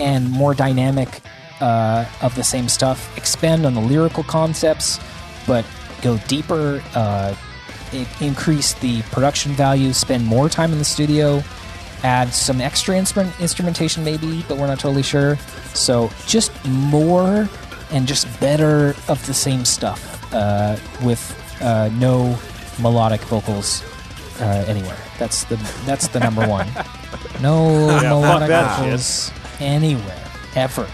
[0.00, 1.20] and more dynamic
[1.60, 3.14] uh, of the same stuff.
[3.18, 4.98] Expand on the lyrical concepts,
[5.46, 5.64] but
[6.00, 6.82] go deeper.
[6.94, 7.34] Uh,
[8.20, 9.92] increase the production value.
[9.92, 11.42] Spend more time in the studio
[12.02, 15.36] add some extra instrument instrumentation maybe but we're not totally sure
[15.72, 17.48] so just more
[17.90, 21.22] and just better of the same stuff uh, with
[21.62, 22.38] uh, no
[22.80, 23.82] melodic vocals
[24.40, 25.56] uh, anywhere that's the
[25.86, 26.66] that's the number one
[27.40, 29.30] no fuck melodic vocals
[29.60, 30.22] anywhere
[30.54, 30.86] ever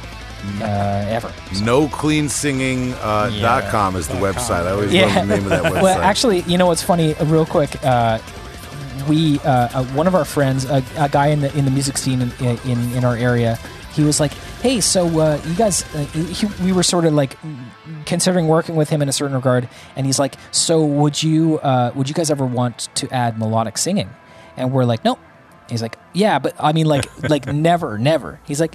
[0.60, 0.64] uh,
[1.08, 1.32] ever
[1.62, 3.42] No clean singing uh, Yeah.
[3.42, 4.66] dot com is the website.
[4.66, 5.06] I always Yeah.
[5.06, 5.82] love the name of that website.
[5.82, 7.14] well, actually, you know what's funny?
[7.14, 8.18] Uh, real quick, uh,
[9.08, 11.96] we uh, uh, one of our friends, a, a guy in the in the music
[11.96, 12.32] scene in
[12.64, 13.56] in, in our area,
[13.92, 14.32] he was like,
[14.62, 17.36] "Hey, so uh, you guys," uh, he, we were sort of like
[18.06, 21.92] considering working with him in a certain regard, and he's like, "So would you uh,
[21.94, 24.10] would you guys ever want to add melodic singing?"
[24.56, 25.18] And we're like, "Nope."
[25.68, 28.74] He's like, "Yeah, but I mean, like like never, never." He's like,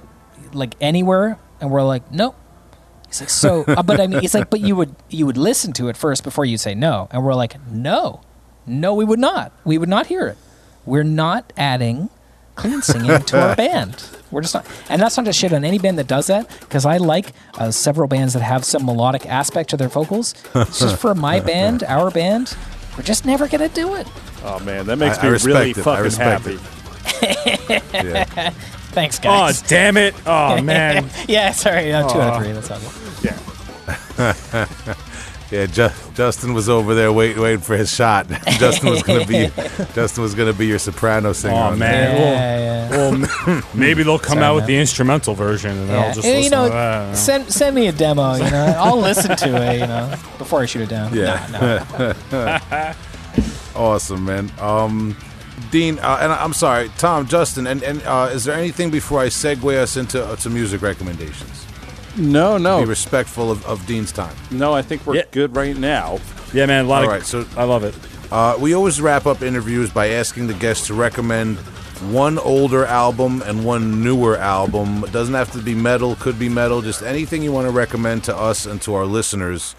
[0.53, 2.35] "Like anywhere," and we're like, "Nope."
[3.07, 5.71] He's like, so, uh, but I mean, he's like, but you would you would listen
[5.73, 8.19] to it first before you say no, and we're like, no,
[8.65, 9.53] no, we would not.
[9.63, 10.37] We would not hear it.
[10.85, 12.09] We're not adding
[12.55, 14.03] clean singing to our band.
[14.31, 16.85] We're just not, and that's not to shit on any band that does that because
[16.85, 20.33] I like uh, several bands that have some melodic aspect to their vocals.
[20.53, 22.55] It's just for my band, our band,
[22.97, 24.07] we're just never gonna do it.
[24.43, 25.77] Oh man, that makes I- I me respect really it.
[25.77, 26.59] Fucking happy.
[27.93, 28.49] Yeah.
[28.91, 29.61] Thanks, guys.
[29.63, 30.13] Oh damn it!
[30.25, 31.09] Oh man.
[31.27, 32.51] yeah, sorry, uh, two out of three.
[32.53, 32.79] That's all.
[33.23, 34.65] yeah.
[35.49, 38.27] Yeah, Ju- Justin was over there waiting, waiting for his shot.
[38.59, 39.47] Justin was gonna be,
[39.95, 41.53] Justin was gonna be your soprano singer.
[41.53, 42.17] Oh on man.
[42.17, 43.27] Yeah, Well, yeah.
[43.47, 44.67] well, maybe they'll come Sorry, out with man.
[44.67, 45.97] the instrumental version, and Yeah.
[45.99, 47.15] I'll just listen you know, to that.
[47.17, 48.33] send send me a demo.
[48.35, 49.79] You know, I'll listen to it.
[49.79, 51.13] You know, before I shoot it down.
[51.13, 51.47] Yeah.
[51.51, 52.93] Nah, no.
[53.75, 54.51] Awesome, man.
[54.59, 55.15] Um,
[55.71, 59.27] Dean, uh, and I'm sorry, Tom, Justin, and, and uh, is there anything before I
[59.27, 61.66] segue us into uh, to music recommendations?
[62.17, 62.79] No, no.
[62.79, 64.35] Be respectful of, of Dean's time.
[64.51, 64.73] no.
[64.73, 65.23] I think we're Yeah.
[65.31, 66.19] good right now.
[66.53, 66.85] Yeah, man.
[66.85, 67.11] A lot All of.
[67.11, 67.93] right, so I love it.
[68.31, 71.57] Uh, we always wrap up interviews by asking the guests to recommend
[72.11, 75.03] one older album and one newer album.
[75.03, 78.23] It doesn't have to be metal, could be metal, just anything you want to recommend
[78.25, 79.75] to us and to our listeners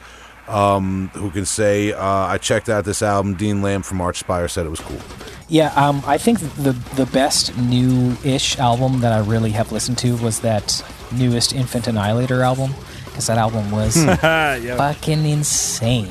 [0.48, 3.34] um, who can say, uh, I checked out this album.
[3.34, 5.00] Dean Lamb from Archspire said it was cool.
[5.48, 10.16] Yeah, um, I think the the best new-ish album that I really have listened to
[10.16, 12.74] was that newest Infant Annihilator album
[13.06, 14.76] because that album was yeah.
[14.76, 16.10] fucking insane.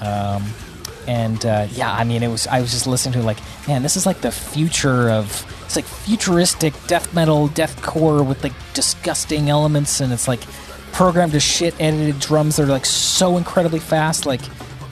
[0.00, 0.44] Um,
[1.06, 2.46] and uh, yeah, I mean, it was.
[2.46, 5.46] I was just listening to it like, man, this is like the future of.
[5.64, 10.40] It's like futuristic death metal, deathcore with like disgusting elements, and it's like
[10.92, 14.26] programmed to shit edited drums that are like so incredibly fast.
[14.26, 14.40] Like,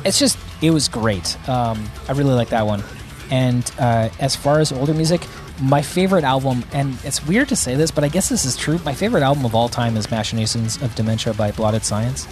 [0.04, 1.36] it's just, it was great.
[1.48, 2.82] Um, I really like that one.
[3.30, 5.26] And uh, as far as older music,
[5.60, 8.78] my favorite album, and it's weird to say this, but I guess this is true.
[8.84, 12.26] My favorite album of all time is Machinations of Dementia by Blotted Science.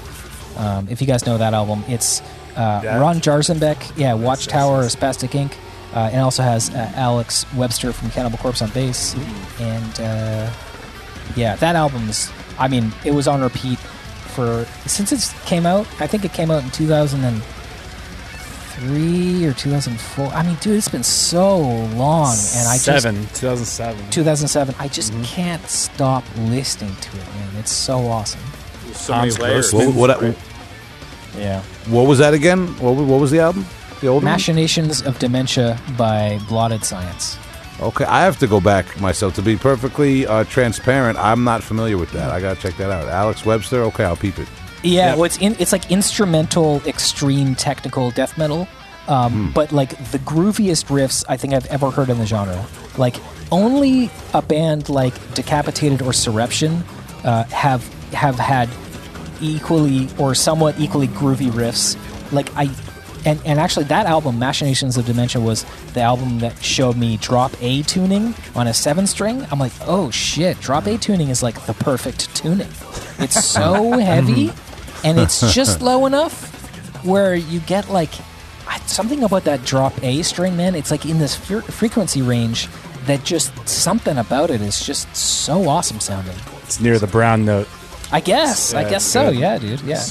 [0.57, 2.23] Um, if you guys know that album, it's
[2.57, 5.57] uh, Ron Jarzombek, yeah, Watchtower, Spastic Ink.,
[5.93, 9.15] uh, and it also has uh, Alex Webster from Cannibal Corpse on bass.
[9.61, 10.51] And uh,
[11.35, 15.87] yeah, that album is, I mean, it was on repeat for, since it came out,
[16.01, 20.27] I think it came out in 2003 or 2004.
[20.29, 22.35] I mean, dude, it's been so long.
[22.55, 24.11] And I just, Seven, 2007.
[24.11, 25.23] 2007, I just mm-hmm.
[25.25, 27.57] can't stop listening to it, man.
[27.59, 28.41] It's so awesome.
[28.85, 29.71] There's so Tom's many layers.
[29.71, 29.97] Grossman.
[29.97, 30.37] What, what,
[31.37, 31.63] Yeah.
[31.89, 32.67] what was that again?
[32.79, 33.65] What, what was the album?
[34.01, 34.33] The old one?
[34.33, 37.39] Machinations of Dementia by Blotted Science.
[37.81, 41.19] Okay, I have to go back myself to be perfectly uh, transparent.
[41.19, 42.31] I'm not familiar with that.
[42.31, 43.07] I gotta check that out.
[43.09, 43.83] Alex Webster.
[43.85, 44.49] Okay, I'll peep it.
[44.83, 45.15] Yeah, Yeah.
[45.15, 48.67] well, it's in, it's like instrumental, extreme technical death metal,
[49.09, 52.65] um, but like the grooviest riffs I think I've ever heard in the genre.
[52.97, 53.17] Like
[53.53, 56.83] only a band like Decapitated or Soreption
[57.25, 58.71] uh, have have had
[59.41, 61.97] equally or somewhat equally groovy riffs.
[62.33, 62.71] Like I.
[63.27, 67.53] And, and actually, that album, Machinations of Dementia, was the album that showed me drop
[67.61, 69.45] A tuning on a seven string.
[69.51, 72.69] I'm like, oh shit, drop A tuning is like the perfect tuning.
[73.19, 75.07] It's so heavy, mm-hmm.
[75.07, 76.55] and it's just low enough
[77.05, 78.13] where you get like
[78.87, 80.77] something about that drop A string, man.
[80.77, 82.69] It's like in this fre- frequency range
[83.07, 86.37] that just something about it is just so awesome sounding.
[86.63, 87.69] It's near the brown note.
[88.13, 89.33] I guess, I guess so.
[89.33, 89.41] good.
[89.41, 89.81] Yeah, dude.
[89.81, 90.05] Yeah,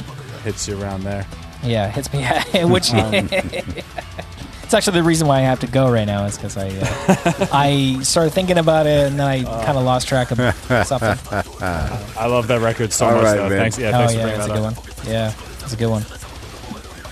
[0.44, 1.26] Hits you around there.
[1.66, 1.90] Yeah.
[1.90, 2.24] Hits me.
[2.66, 6.70] Which it's actually the reason why I have to go right now is because I
[6.70, 10.38] uh, I started thinking about it and then I kind of lost track of
[10.88, 11.18] something.
[11.62, 13.50] I love that record so All much, right, though.
[13.50, 13.58] man.
[13.58, 15.06] Thanks, yeah, oh thanks for yeah, bringing that's a that good up.
[15.06, 15.12] one.
[15.12, 16.06] Yeah, that's a good one.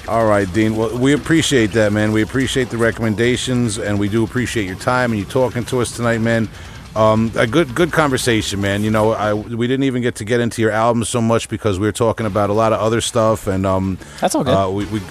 [0.08, 0.76] All right, Dean.
[0.76, 2.12] Well, we appreciate that, man.
[2.12, 5.96] We appreciate the recommendations, and we do appreciate your time and you talking to us
[5.96, 6.50] tonight, man.
[6.96, 8.84] Um, a good, good conversation, man.
[8.84, 11.80] You know, I we didn't even get to get into your album so much because
[11.80, 14.54] we were talking about a lot of other stuff, and um, That's all good.
[14.54, 15.02] Uh, we, we,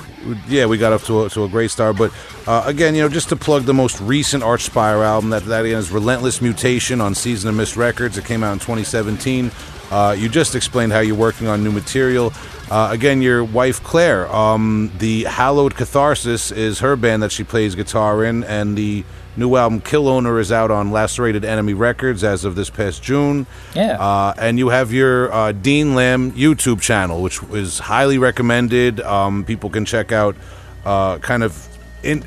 [0.47, 1.97] yeah, we got up to a, to a great start.
[1.97, 2.13] But
[2.47, 5.91] uh, again, you know, just to plug the most recent Archspire album, that that is
[5.91, 8.17] Relentless Mutation on Season of Mist Records.
[8.17, 9.51] It came out in 2017.
[9.91, 12.33] Uh, you just explained how you're working on new material.
[12.71, 17.75] Uh, again, your wife Claire, um, the Hallowed Catharsis is her band that she plays
[17.75, 19.05] guitar in, and the
[19.37, 23.47] new album Kill Owner is out on Lacerated Enemy Records as of this past June.
[23.75, 23.99] Yeah.
[23.99, 29.01] Uh, and you have your uh, Dean Lamb YouTube channel, which is highly recommended.
[29.01, 30.37] Um, people can check out
[30.85, 31.69] uh, kind of
[32.03, 32.21] in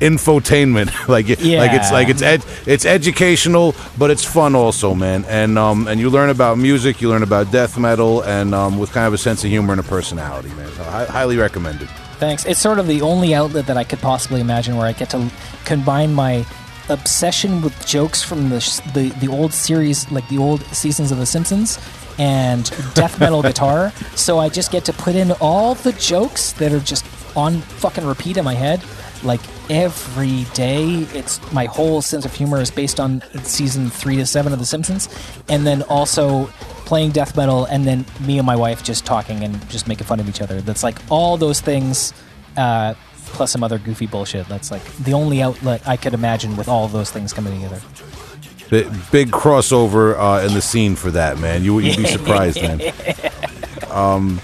[0.00, 5.24] infotainment, like it, like it's like it's ed- it's educational, but it's fun also, man.
[5.26, 8.90] And um, and you learn about music, you learn about death metal, and um, with
[8.92, 10.70] kind of a sense of humor and a personality, man.
[10.72, 11.88] So hi- highly recommended.
[12.18, 12.44] Thanks.
[12.44, 15.30] It's sort of the only outlet that I could possibly imagine where I get to
[15.64, 16.44] combine my
[16.88, 21.18] obsession with jokes from the sh- the, the old series, like the old seasons of
[21.18, 21.78] The Simpsons,
[22.18, 22.64] and
[22.94, 23.92] death metal guitar.
[24.16, 27.04] So I just get to put in all the jokes that are just
[27.36, 28.82] on fucking repeat in my head.
[29.22, 29.40] like
[29.70, 31.06] every day.
[31.12, 34.64] It's my whole sense of humor is based on season three to seven of The
[34.66, 35.08] Simpsons,
[35.48, 36.46] and then also
[36.88, 40.18] playing death metal, and then me and my wife just talking and just making fun
[40.20, 40.62] of each other.
[40.62, 42.14] That's like all those things.
[42.56, 42.94] Uh,
[43.26, 44.48] plus some other goofy bullshit.
[44.48, 47.80] That's like the only outlet I could imagine with all of those things coming together.
[48.70, 51.62] Big, big crossover uh, in the scene for that, man.
[51.62, 52.80] You, you'd be surprised, man.
[53.90, 54.40] Um,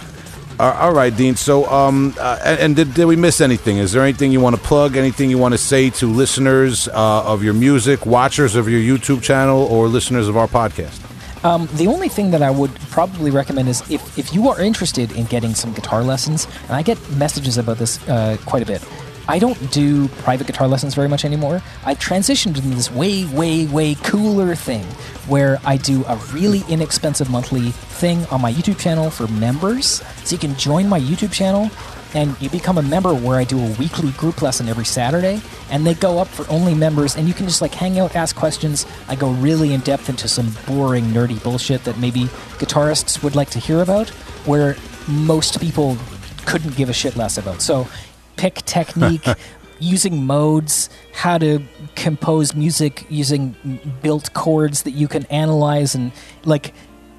[0.60, 1.34] all right, Dean.
[1.36, 3.78] So, um, uh, and, and did, did we miss anything?
[3.78, 4.96] Is there anything you want to plug?
[4.96, 9.22] Anything you want to say to listeners uh, of your music, watchers of your YouTube
[9.22, 11.00] channel, or listeners of our podcast?
[11.44, 15.12] Um, the only thing that I would probably recommend is if, if you are interested
[15.12, 18.82] in getting some guitar lessons, and I get messages about this uh, quite a bit.
[19.28, 21.62] I don't do private guitar lessons very much anymore.
[21.84, 24.84] I've transitioned into this way, way, way cooler thing
[25.28, 30.02] where I do a really inexpensive monthly thing on my YouTube channel for members.
[30.24, 31.70] So you can join my YouTube channel
[32.14, 35.84] and you become a member where I do a weekly group lesson every Saturday, and
[35.84, 38.86] they go up for only members, and you can just like hang out, ask questions.
[39.08, 42.24] I go really in depth into some boring, nerdy bullshit that maybe
[42.58, 44.08] guitarists would like to hear about,
[44.46, 44.76] where
[45.08, 45.98] most people
[46.46, 47.60] couldn't give a shit less about.
[47.60, 47.88] So,
[48.36, 49.26] pick technique.
[49.80, 51.60] Using modes, how to
[51.96, 53.56] compose music using
[54.02, 56.12] built chords that you can analyze, and
[56.44, 56.72] like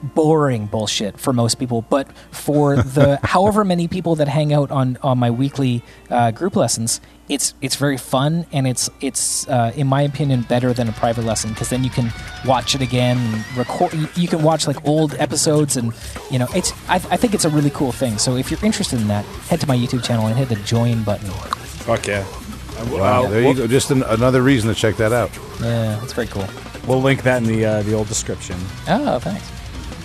[0.06, 4.98] boring bullshit for most people, but for the however many people that hang out on
[5.02, 9.88] on my weekly uh, group lessons, it's it's very fun and it's it's uh, in
[9.88, 12.11] my opinion better than a private lesson because then you can
[12.45, 13.94] watch it again, and record.
[13.94, 15.91] you- You can watch like old episodes and
[16.32, 16.72] you know it's.
[16.88, 18.18] I, I think it's a really cool thing.
[18.18, 21.03] So if you're interested in that, head to my YouTube channel and hit the join
[21.03, 21.30] button.
[21.86, 22.23] Fuck yeah.
[22.91, 23.68] Wow, Uh, there you go.
[23.68, 25.32] Just an, another reason to check that out.
[25.61, 26.45] Yeah, it's very cool.
[26.88, 28.57] We'll link that in the uh, the old description.
[28.88, 29.49] Oh, thanks.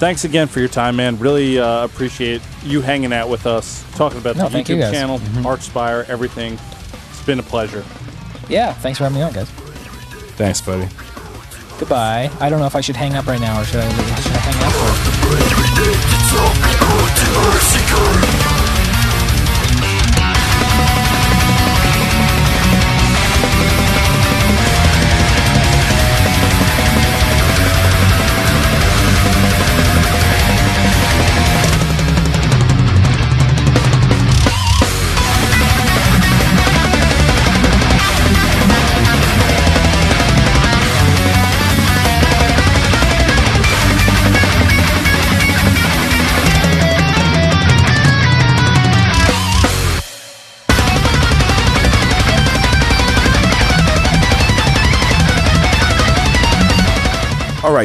[0.01, 1.19] Thanks again for your time, man.
[1.19, 4.93] Really uh, appreciate you hanging out with us, talking about No, the thank you, YouTube
[4.93, 5.47] channel, Mm-hmm.
[5.47, 6.55] Archspire, everything.
[7.11, 7.85] It's been a pleasure.
[8.49, 9.51] Yeah, thanks for having me on, guys.
[10.41, 10.89] Thanks, buddy.
[11.79, 12.31] Goodbye.
[12.41, 13.89] I don't know if I should hang up right now or should I,
[14.21, 14.73] should I hang up?
[16.67, 16.70] Or?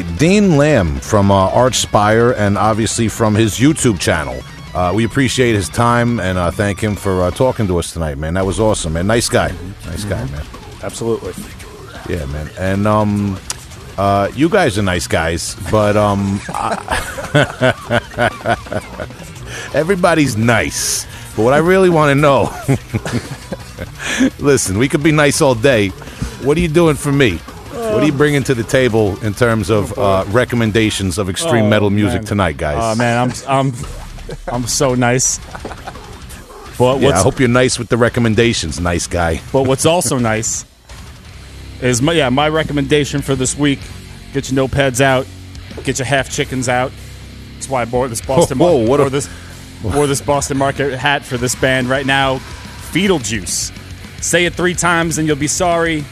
[0.01, 4.41] Right, Dean Lamb from uh, Archspire and obviously from his YouTube channel.
[4.73, 8.17] Uh, we appreciate his time and uh, thank him for uh, talking to us tonight,
[8.17, 8.34] man.
[8.34, 9.07] That was awesome, man.
[9.07, 9.53] Nice guy.
[9.85, 10.45] Nice guy, man.
[10.84, 11.31] Absolutely.
[12.13, 12.49] Yeah, man.
[12.59, 13.39] And um,
[13.97, 16.81] uh, you guys are nice guys, but um, I-
[19.73, 21.05] everybody's nice.
[21.38, 22.51] But what I really want to know,
[24.39, 25.88] listen, we could be nice all day.
[26.43, 27.39] What are you doing for me?
[27.95, 31.69] What are you bringing to the table in terms of uh, recommendations of extreme Oh,
[31.69, 32.26] metal music man.
[32.26, 32.77] tonight, guys?
[32.80, 33.73] Oh man, I'm I'm
[34.47, 35.39] I'm so nice.
[36.77, 39.39] But yeah, what's I hope you're nice with the recommendations, nice guy.
[39.53, 40.65] but what's also nice
[41.81, 43.80] is my yeah my recommendation for this week:
[44.34, 45.26] get your notepads out,
[45.85, 46.91] get your half chickens out.
[47.53, 49.30] That's why I bought this Boston Whoa, what a- this
[49.84, 52.39] wore this Boston Market hat for this band right now.
[52.91, 53.72] Foetal Juice.
[54.19, 56.03] Say it three times and you'll be sorry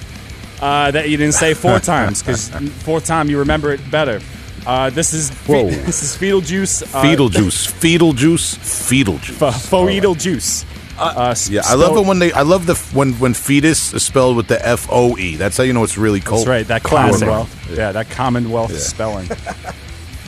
[0.64, 2.50] uh, that you didn't say four times because
[2.84, 4.20] fourth time you remember it better.
[4.66, 5.70] Uh, this is Whoa.
[5.90, 6.82] this is Foetal Juice.
[6.84, 9.42] Uh, Foetal juice, foetal juice, foetal juice.
[9.42, 10.66] F- Foetal juice.
[10.98, 12.32] Uh, s- Yeah, I love spelled- it when they.
[12.32, 15.36] I love the f- when when fetus is spelled with the F O E.
[15.36, 16.42] That's how you know it's really cold.
[16.42, 16.68] That's right.
[16.68, 17.20] That Classic.
[17.28, 17.72] Commonwealth.
[17.76, 19.28] Yeah, that Commonwealth spelling.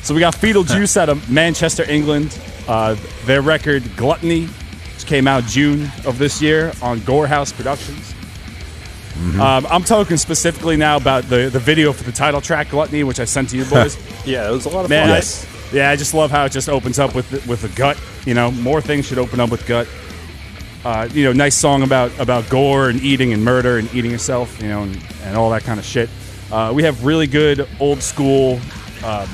[0.01, 2.37] so we got Fetal Juice out of Manchester, England.
[2.67, 2.95] Uh,
[3.25, 8.14] their record Gluttony, which came out June of this year on Gore House Productions.
[9.15, 9.39] Mm-hmm.
[9.39, 13.19] Um, I'm talking specifically now about the, the video for the title track Gluttony, which
[13.19, 13.97] I sent to you boys.
[14.25, 15.49] Yeah, it was a lot of Man, fun.
[15.51, 17.99] I- yeah, I just love how it just opens up with with a gut.
[18.25, 19.87] You know, more things should open up with gut.
[20.83, 24.61] Uh, you know, nice song about about gore and eating and murder and eating yourself.
[24.61, 26.09] You know, and, and all that kind of shit.
[26.51, 28.59] Uh, we have really good old school,
[29.03, 29.27] um,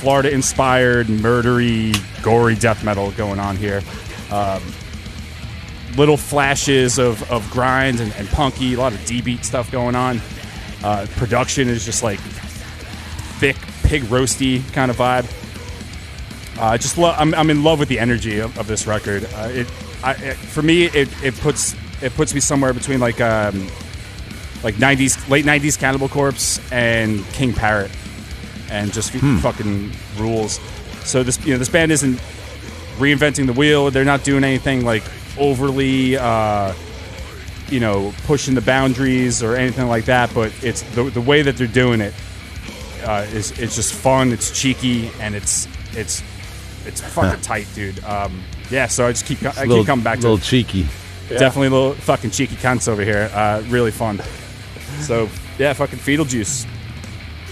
[0.00, 3.82] Florida inspired, murdery, gory death metal going on here.
[4.30, 4.62] Um,
[5.98, 9.96] little flashes of, of grind and, and punky, a lot of D beat stuff going
[9.96, 10.20] on.
[10.82, 12.20] Uh, production is just like
[13.40, 15.26] thick, pig roasty kind of vibe.
[16.58, 17.16] Uh, I just love.
[17.18, 19.24] I'm, I'm in love with the energy of, of this record.
[19.34, 19.72] Uh, it,
[20.02, 23.68] I, it, for me, it, it puts it puts me somewhere between like um,
[24.62, 27.90] like '90s, late '90s Cannibal Corpse and King Parrot,
[28.70, 30.58] and just f- fucking rules.
[31.04, 32.18] So this you know this band isn't
[32.98, 33.90] reinventing the wheel.
[33.90, 35.04] They're not doing anything like
[35.38, 36.16] overly.
[36.16, 36.74] Uh,
[37.70, 41.58] you know, pushing the boundaries or anything like that, but it's the, the way that
[41.58, 42.14] they're doing it
[43.04, 44.32] uh, is it's just fun.
[44.32, 46.22] It's cheeky and it's it's
[46.86, 48.02] it's fucking tight, dude.
[48.04, 50.28] Um, yeah, so I just keep I little, keep coming back to it.
[50.28, 50.46] A little it.
[50.46, 50.86] cheeky.
[51.28, 53.30] Definitely a little fucking cheeky cunts over here.
[53.34, 54.20] Uh, really fun.
[55.00, 55.28] So
[55.58, 56.66] yeah, fucking foetal juice.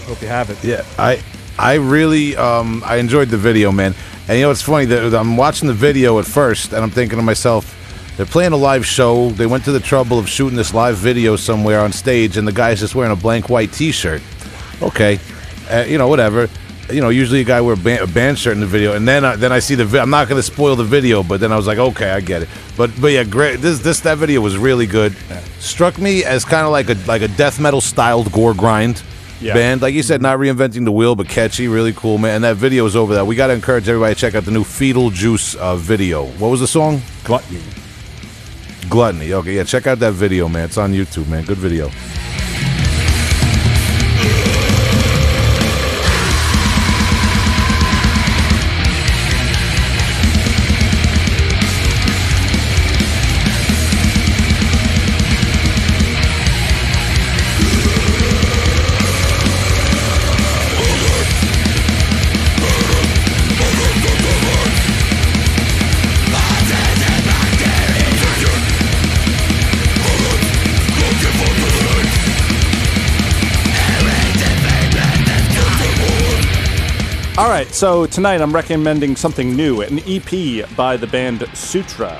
[0.05, 0.63] Hope you have it.
[0.63, 1.21] Yeah, I
[1.59, 3.93] I really um I enjoyed the video, man.
[4.27, 7.17] And you know it's funny that I'm watching the video at first and I'm thinking
[7.17, 7.76] to myself,
[8.17, 9.29] they're playing a live show.
[9.29, 12.51] They went to the trouble of shooting this live video somewhere on stage, and the
[12.51, 14.21] guy's just wearing a blank white T-shirt.
[14.81, 15.19] Okay,
[15.71, 16.49] uh, you know whatever.
[16.89, 19.05] You know, usually a guy wear a band, a band shirt in the video, and
[19.05, 19.83] then I, then I see the.
[19.83, 22.21] Vi- I'm not going to spoil the video, but then I was like, okay, I
[22.21, 22.49] get it.
[22.77, 23.57] But but yeah, great.
[23.59, 25.13] This this that video was really good.
[25.59, 29.03] Struck me as kind of like a like a death metal styled gore grind
[29.41, 29.53] Yeah.
[29.53, 29.81] band.
[29.81, 32.35] Like you said, not reinventing the wheel, but catchy, really cool, man.
[32.35, 33.27] And that video is over that.
[33.27, 36.25] We got to encourage everybody to check out the new Foetal Juice uh, video.
[36.39, 37.01] What was the song?
[37.25, 37.59] Gluttony.
[38.89, 39.33] Gluttony.
[39.33, 40.65] Okay, yeah, check out that video, man.
[40.65, 41.43] It's on YouTube, man.
[41.45, 41.89] Good video.
[77.77, 82.19] So tonight I'm recommending something new, an EP by the band Sutrah.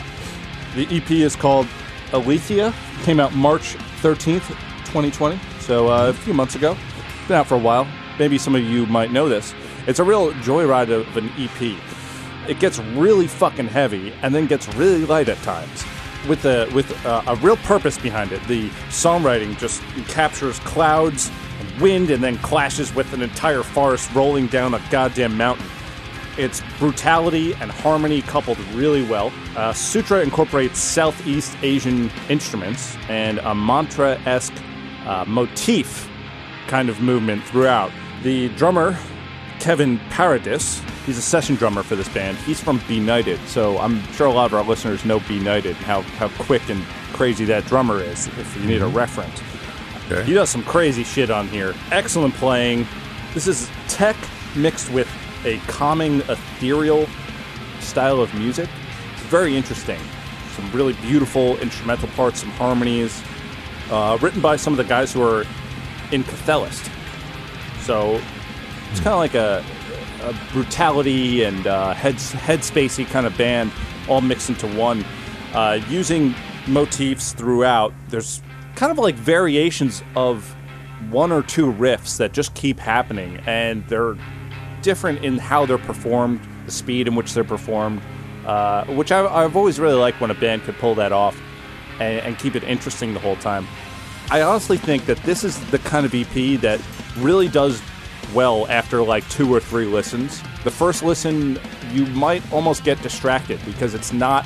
[0.75, 1.65] The EP is called
[2.13, 2.71] Aletheia.
[3.01, 4.49] Came out March 13th,
[4.85, 6.77] 2020, so uh, a few months ago.
[7.27, 7.87] Been out for a while.
[8.19, 9.55] Maybe some of you might know this.
[9.87, 11.79] It's a real joyride of an EP.
[12.47, 15.83] It gets really fucking heavy and then gets really light at times.
[16.29, 18.43] With a with uh, a real purpose behind it.
[18.43, 24.47] The songwriting just captures clouds and wind and then clashes with an entire forest rolling
[24.47, 25.65] down a goddamn mountain.
[26.37, 29.27] Its brutality and harmony coupled really well.
[29.55, 34.53] Uh, Sutrah incorporates Southeast Asian instruments and a mantra esque
[35.05, 36.07] uh, motif
[36.67, 37.91] kind of movement throughout.
[38.21, 38.97] The drummer,
[39.59, 42.37] Kevin Paradis, he's a session drummer for this band.
[42.39, 46.01] He's from Benighted, so I'm sure a lot of our listeners know Benighted, and how,
[46.01, 49.41] how quick and crazy that drummer is, if you need a reference.
[50.09, 50.23] Okay.
[50.23, 51.75] He does some crazy shit on here.
[51.91, 52.87] Excellent playing.
[53.33, 54.15] This is tech
[54.55, 55.09] mixed with
[55.43, 57.07] a calming, ethereal
[57.79, 58.69] style of music.
[59.13, 59.99] It's very interesting.
[60.55, 63.21] Some really beautiful instrumental parts, some harmonies.
[63.91, 65.45] Uh, written by some of the guys who are
[66.11, 66.89] in Cathelist.
[67.81, 68.21] So
[68.91, 69.63] it's kind of like a,
[70.23, 73.71] a brutality and uh, head headspacey kind of band,
[74.07, 75.05] all mixed into one.
[75.53, 76.33] Uh, using
[76.67, 77.93] motifs throughout.
[78.09, 78.41] There's
[78.77, 80.55] kind of like variations of
[81.09, 84.15] one or two riffs that just keep happening, and they're
[84.83, 87.99] different in how they're performed, the speed in which they're performed,
[88.45, 91.35] uh, which I, I've always really liked when a band could pull that off
[91.99, 93.67] and, and keep it interesting the whole time.
[94.29, 96.79] I honestly think that this is the kind of EP that
[97.17, 97.81] really does
[98.35, 100.43] well after like two or three listens.
[100.63, 101.59] The first listen,
[101.93, 104.45] you might almost get distracted because it's not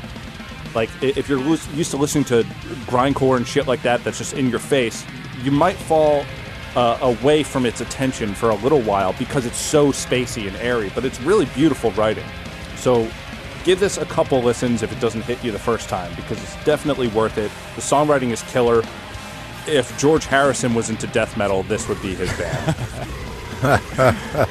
[0.76, 2.44] like if you're used to listening to
[2.88, 5.06] grindcore and shit like that, that's just in your face.
[5.44, 6.26] You might fall
[6.76, 10.92] uh, away from its attention for a little while because it's so spacey and airy.
[10.94, 12.26] But it's really beautiful writing.
[12.76, 13.10] So
[13.64, 16.64] give this a couple listens if it doesn't hit you the first time because it's
[16.64, 17.52] definitely worth it.
[17.76, 18.84] The songwriting is killer.
[19.68, 22.76] If George Harrison was into death metal, this would be his band.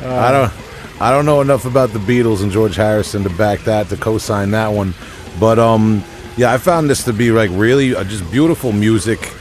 [0.00, 0.52] I don't
[1.00, 4.50] I don't know enough about the Beatles and George Harrison to back that to co-sign
[4.50, 4.94] that one,
[5.38, 6.02] but um
[6.36, 9.32] yeah, I found this to be like really uh, just beautiful music.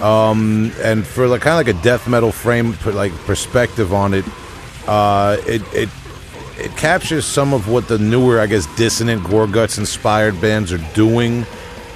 [0.00, 4.24] Um and for like kind of like a death metal frame like perspective on it,
[4.86, 5.88] uh it it
[6.60, 10.84] it captures some of what the newer, I guess, dissonant gore guts inspired bands are
[10.94, 11.46] doing.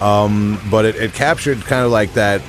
[0.00, 2.42] Um, but it, it captured kind of like that,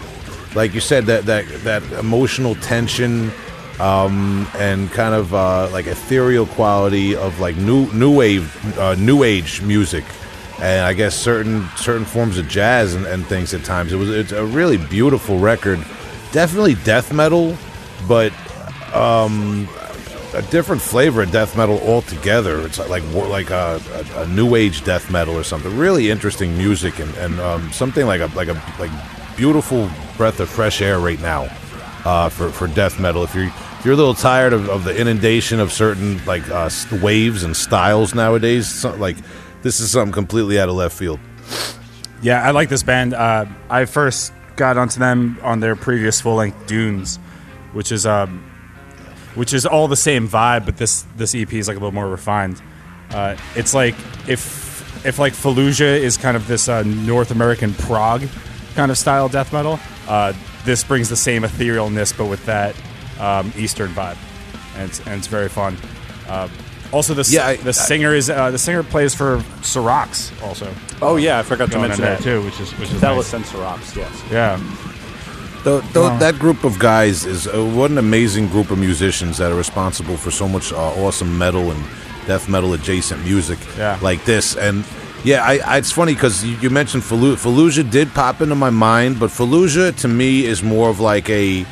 [0.55, 3.31] like you said, that that that emotional tension,
[3.79, 9.23] um, and kind of uh, like ethereal quality of like new new wave, uh, new
[9.23, 10.05] age music,
[10.59, 13.93] and I guess certain certain forms of jazz and, and things at times.
[13.93, 15.79] It was it's a really beautiful record,
[16.31, 17.57] definitely death metal,
[18.07, 18.31] but
[20.35, 22.61] a different flavor of death metal altogether.
[22.61, 23.81] It's like like a,
[24.15, 25.75] a, a new age death metal or something.
[25.77, 28.91] Really interesting music and, and um, something like a like a like
[29.37, 31.47] beautiful breath of fresh air right now
[32.05, 33.23] uh, for for death metal.
[33.23, 33.51] If you're
[33.83, 36.69] you're a little tired of, of the inundation of certain like uh,
[37.01, 39.17] waves and styles nowadays, so, like
[39.65, 41.19] this is something completely out of left field.
[42.21, 43.15] Yeah, I like this band.
[43.15, 47.17] Uh, I first got onto them on their previous full length Dunes,
[47.73, 48.43] which is um,
[49.33, 52.07] which is all the same vibe, but this this EP is like a little more
[52.07, 52.61] refined.
[53.09, 53.95] Uh, it's like
[54.27, 58.21] if if like Fallujah is kind of this uh, North American prog
[58.75, 60.31] kind of style death metal, uh,
[60.63, 62.75] this brings the same etherealness, but with that
[63.19, 64.17] um, Eastern vibe,
[64.75, 65.75] and it's, and it's very fun.
[66.91, 70.67] Also, the s- Yeah, I- the singer is uh, the singer plays for Serocs also
[71.01, 73.33] Oh yeah, I forgot to mention that too, which is which is Dallas nice.
[73.33, 74.11] and Seraps, yes.
[74.31, 74.59] Yeah,
[75.63, 79.51] Though, though that group of guys is uh, what an amazing group of musicians that
[79.51, 81.83] are responsible for so much uh, awesome metal and
[82.27, 83.97] death metal adjacent music Yeah.
[84.01, 84.55] like this.
[84.55, 84.85] And
[85.23, 87.37] yeah, I, I it's funny because you, you mentioned Fallujah.
[87.37, 91.65] Fallujah did pop into my mind, but Fallujah to me is more of like a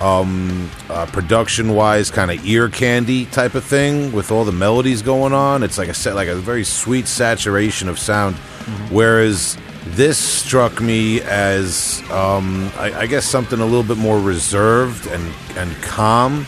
[0.00, 5.02] um, uh, production wise kind of ear candy type of thing with all the melodies
[5.02, 5.62] going on.
[5.62, 8.36] It's like a set, like a very sweet saturation of sound.
[8.90, 9.56] Whereas
[9.86, 15.32] this struck me as, um, I, I guess, something a little bit more reserved and
[15.56, 16.46] and calm.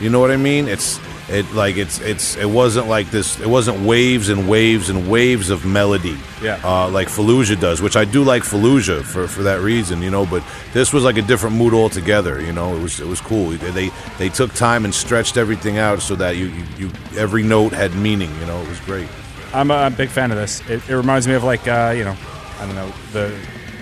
[0.00, 0.68] You know what I mean?
[0.68, 3.40] It's it like it's it's it wasn't like this.
[3.40, 6.18] It wasn't waves and waves and waves of melody.
[6.42, 6.60] Yeah.
[6.62, 10.26] Uh, like Fallujah does, which I do like Fallujah for, for that reason, you know.
[10.26, 10.44] But
[10.74, 12.76] this was like a different mood altogether, you know.
[12.76, 13.50] It was it was cool.
[13.50, 17.72] They they took time and stretched everything out so that you you, you every note
[17.72, 18.30] had meaning.
[18.40, 19.08] You know, it was great.
[19.54, 20.60] I'm a, I'm a big fan of this.
[20.68, 22.16] It, it reminds me of like uh, you know,
[22.58, 23.34] I don't know the,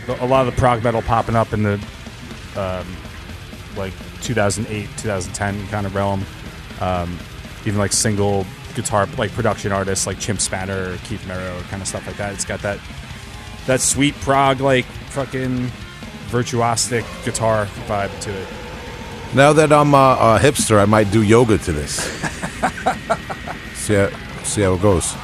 [0.06, 1.74] the a lot of the prog metal popping up in the
[2.56, 2.86] um,
[3.76, 6.24] like 2008 2010 kind of realm.
[6.80, 7.18] Um,
[7.64, 12.06] even like single guitar like production artists like Chimp Spanner, Keith Merrow, kind of stuff
[12.06, 12.32] like that.
[12.32, 12.78] It's got that
[13.66, 15.70] that sweet prog like fucking
[16.28, 18.48] virtuosic guitar vibe to it.
[19.34, 21.94] Now that I'm a, a hipster, I might do yoga to this.
[23.74, 24.10] see how
[24.42, 25.14] see how it goes.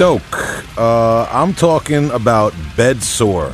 [0.00, 0.78] Doke.
[0.78, 3.52] Uh, I'm talking about Bedsore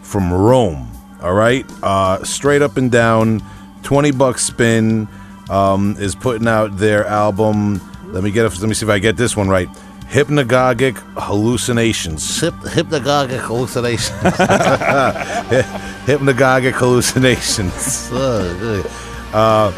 [0.00, 0.88] from Rome.
[1.20, 3.42] All right, uh, straight up and down,
[3.82, 5.08] twenty bucks spin
[5.50, 7.80] um, is putting out their album.
[8.12, 8.46] Let me get.
[8.46, 9.68] it- Let me see if I get this one right.
[10.08, 12.22] Hypnagogic hallucinations.
[12.42, 14.12] Hyp- hypnagogic hallucinations.
[16.06, 18.08] hypnagogic hallucinations.
[19.30, 19.70] Uh,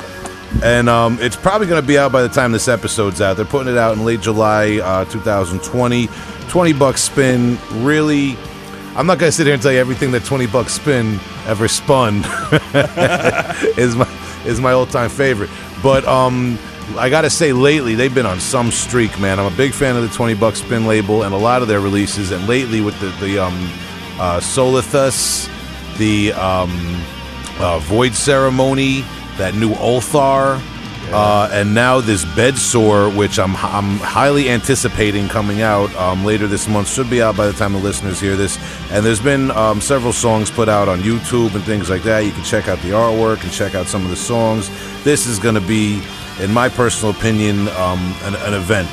[0.62, 3.36] and um, it's probably going to be out by the time this episode's out.
[3.36, 6.08] They're putting it out in late July, uh, 2020.
[6.48, 7.58] 20 bucks spin.
[7.70, 8.36] Really,
[8.96, 11.68] I'm not going to sit here and tell you everything that 20 bucks spin ever
[11.68, 12.16] spun
[13.78, 14.08] is my
[14.44, 15.50] is my all time favorite.
[15.82, 16.58] But um,
[16.96, 19.38] I got to say, lately they've been on some streak, man.
[19.38, 21.80] I'm a big fan of the 20 bucks spin label and a lot of their
[21.80, 22.32] releases.
[22.32, 23.54] And lately with the the um,
[24.18, 25.48] uh, Solithus,
[25.98, 26.70] the um,
[27.60, 29.04] uh, Void Ceremony,
[29.38, 30.60] that new Ulthar,
[31.12, 36.68] uh, and now this Bedsore, which I'm I'm highly anticipating coming out um, later this
[36.68, 36.88] month.
[36.88, 38.58] Should be out by the time the listeners hear this.
[38.92, 42.20] And there's been um, several songs put out on YouTube and things like that.
[42.20, 44.68] You can check out the artwork and check out some of the songs.
[45.02, 46.00] This is going to be,
[46.40, 48.90] in my personal opinion, um, an, an event.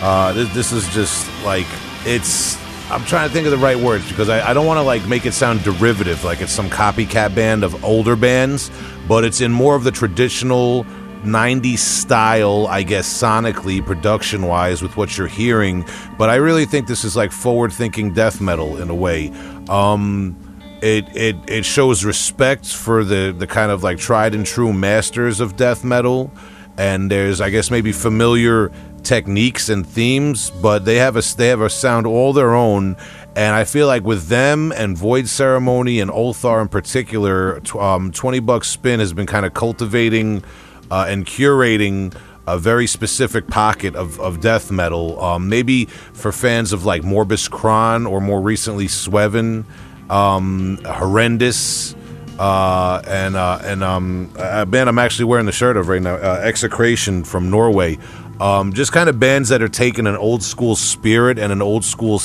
[0.00, 1.66] Uh, this, this is just like
[2.06, 2.56] it's
[2.90, 5.06] I'm trying to think of the right words because I, I don't want to like
[5.06, 8.70] make it sound derivative, like it's some copycat band of older bands,
[9.06, 10.84] but it's in more of the traditional
[11.22, 15.84] 90s style, I guess, sonically, production wise, with what you're hearing.
[16.16, 19.32] But I really think this is like forward thinking death metal in a way.
[19.68, 20.34] Um,
[20.80, 25.40] it, it it shows respect for the, the kind of like tried and true masters
[25.40, 26.32] of death metal
[26.78, 28.70] and there's I guess maybe familiar
[29.02, 32.96] techniques and themes, but they have a they have a sound all their own.
[33.36, 38.40] And I feel like with them and Void Ceremony and Ulthar in particular, um, Twenty
[38.40, 40.42] Bucks Spin has been kind of cultivating
[40.90, 42.14] uh, and curating
[42.46, 45.22] a very specific pocket of, of death metal.
[45.22, 49.64] Um, maybe for fans of like Morbus Chron or more recently Sweven,
[50.10, 51.94] um, Horrendous
[52.38, 56.14] Uh, and uh, and um, a band I'm actually wearing the shirt of right now,
[56.14, 57.98] uh, Execration from Norway.
[58.40, 61.84] Um, just kind of bands that are taking an old school spirit and an old
[61.84, 62.20] school,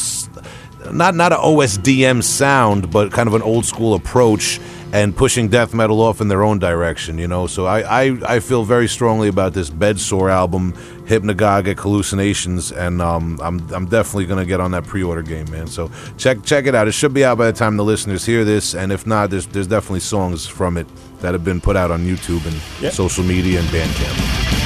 [0.92, 4.60] not not a OSDM sound, but kind of an old school approach
[4.92, 7.18] and pushing death metal off in their own direction.
[7.18, 10.74] You know, so I I, I feel very strongly about this Bedsore album,
[11.08, 15.66] Hypnagogic Hallucinations, and um, I'm I'm definitely gonna get on that pre-order game, man.
[15.66, 16.88] So check check it out.
[16.88, 19.48] It should be out by the time the listeners hear this, and if not, there's
[19.48, 20.86] there's definitely songs from it
[21.22, 22.92] that have been put out on YouTube and Yeah.
[22.92, 24.63] social media and Bandcamp.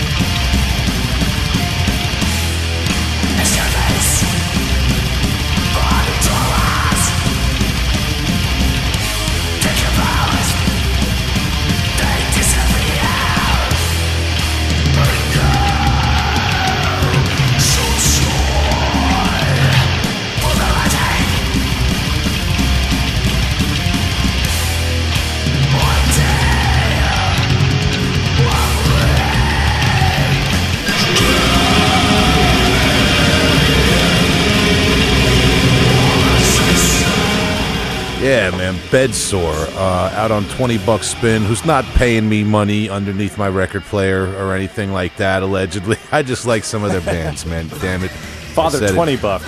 [38.77, 41.43] Bedsore uh, out on twenty bucks spin.
[41.43, 45.43] Who's not paying me money underneath my record player or anything like that?
[45.43, 47.67] Allegedly, I just like some of their bands, man.
[47.81, 48.93] Damn it, Father said it.
[48.93, 49.43] twenty buck.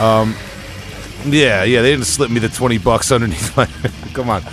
[1.26, 3.65] Yeah, yeah, they didn't slip me the twenty bucks underneath my.
[4.14, 4.43] Come on,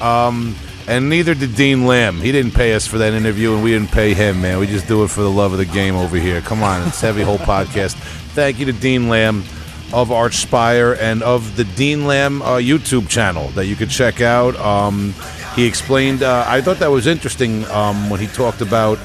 [0.00, 0.54] um,
[0.88, 2.16] and neither did Dean Lamb.
[2.20, 4.58] He didn't pay us for that interview, and we didn't pay him, man.
[4.58, 6.40] We just do it for the love of the game over here.
[6.40, 7.94] Come on, it's Heavy Hole Podcast.
[8.34, 9.44] Thank you to Dean Lamb
[9.92, 14.56] of Archspire and of the Dean Lamb uh, YouTube channel that you could check out.
[14.56, 15.14] Um,
[15.54, 16.22] he explained.
[16.22, 18.98] Uh, I thought that was interesting um, when he talked about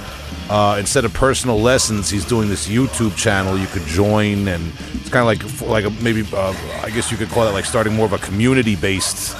[0.50, 5.10] uh, instead of personal lessons, he's doing this YouTube channel you could join, and it's
[5.10, 7.94] kind of like like a, maybe uh, I guess you could call it like starting
[7.94, 9.36] more of a community based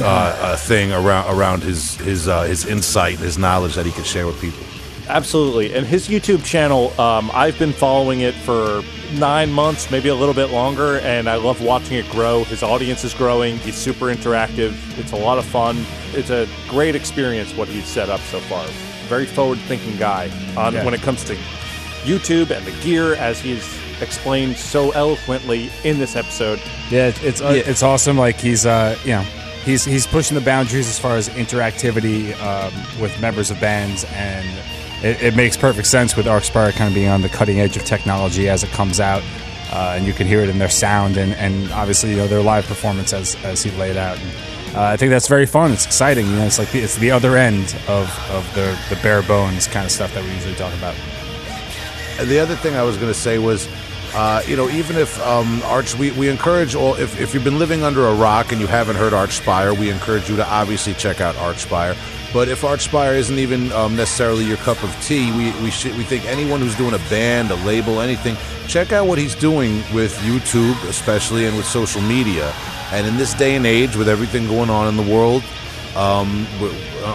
[0.00, 4.26] uh, uh, thing around around his his his insight, his knowledge that he could share
[4.26, 4.64] with people.
[5.08, 5.74] Absolutely.
[5.74, 8.82] And his YouTube channel, um, I've been following it for
[9.14, 12.44] nine months, maybe a little bit longer, and I love watching it grow.
[12.44, 13.58] His audience is growing.
[13.58, 14.74] He's super interactive.
[14.98, 15.84] It's a lot of fun.
[16.12, 18.66] It's a great experience what he's set up so far.
[19.08, 20.84] Very forward thinking guy on Yeah.
[20.84, 21.36] when it comes to
[22.04, 23.68] YouTube and the gear, as he's
[24.00, 26.60] explained so eloquently in this episode.
[26.90, 28.16] Yeah, it's uh, it's awesome.
[28.18, 29.22] Like he's uh, you know,
[29.64, 34.46] he's he's pushing the boundaries as far as interactivity um, with members of bands, and
[35.04, 37.84] it, it makes perfect sense with Archspire kind of being on the cutting edge of
[37.84, 39.22] technology as it comes out,
[39.70, 42.42] uh, and you can hear it in their sound and, and obviously you know their
[42.42, 44.18] live performance as as he laid out.
[44.18, 44.30] And,
[44.74, 45.72] uh, I think that's very fun.
[45.72, 46.26] It's exciting.
[46.26, 49.68] You know, it's like the, it's the other end of of the the bare bones
[49.68, 50.96] kind of stuff that we usually talk about.
[52.22, 53.68] The other thing I was going to say was,
[54.14, 57.58] uh, you know, even if um, Arch, we, we encourage all, if, if you've been
[57.58, 61.20] living under a rock and you haven't heard Archspire, we encourage you to obviously check
[61.20, 61.96] out Archspire.
[62.34, 66.02] But if Archspire isn't even um, necessarily your cup of tea, we, we, should, we
[66.02, 68.36] think anyone who's doing a band, a label, anything,
[68.66, 72.52] check out what he's doing with YouTube, especially, and with social media.
[72.90, 75.44] And in this day and age, with everything going on in the world,
[75.94, 76.44] um,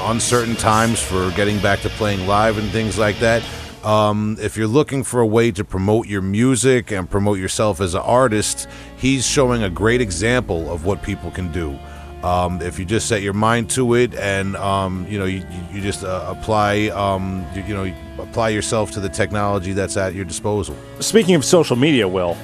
[0.07, 3.43] uncertain times for getting back to playing live and things like that.
[3.83, 7.93] Um, if you're looking for a way to promote your music and promote yourself as
[7.93, 11.77] an artist, he's showing a great example of what people can do.
[12.23, 15.41] Um, if you just set your mind to it and um, you know you,
[15.71, 19.95] you- just uh, apply um, you, you know you apply yourself to the technology that's
[19.95, 20.75] at your disposal.
[20.99, 22.35] Speaking of social media, Will,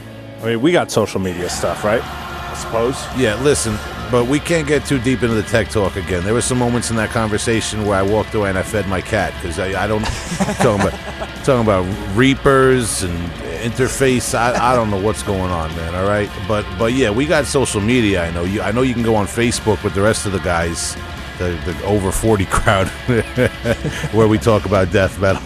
[0.41, 2.01] I mean, we got social media stuff, right?
[2.01, 2.95] I suppose.
[3.17, 3.73] Yeah, listen,
[4.11, 6.23] but we can't get too deep into the tech talk again.
[6.23, 9.01] There were some moments in that conversation where I walked away and I fed my
[9.01, 10.03] cat because I, I don't
[10.57, 13.17] talking about talking about reapers and
[13.61, 14.33] interface.
[14.33, 15.95] I, I don't know what's going on, man.
[15.95, 18.23] All right, but but yeah, we got social media.
[18.25, 18.61] I know you.
[18.61, 20.95] I know you can go on Facebook with the rest of the guys,
[21.37, 22.87] the the over forty crowd,
[24.13, 25.41] where we talk about death metal.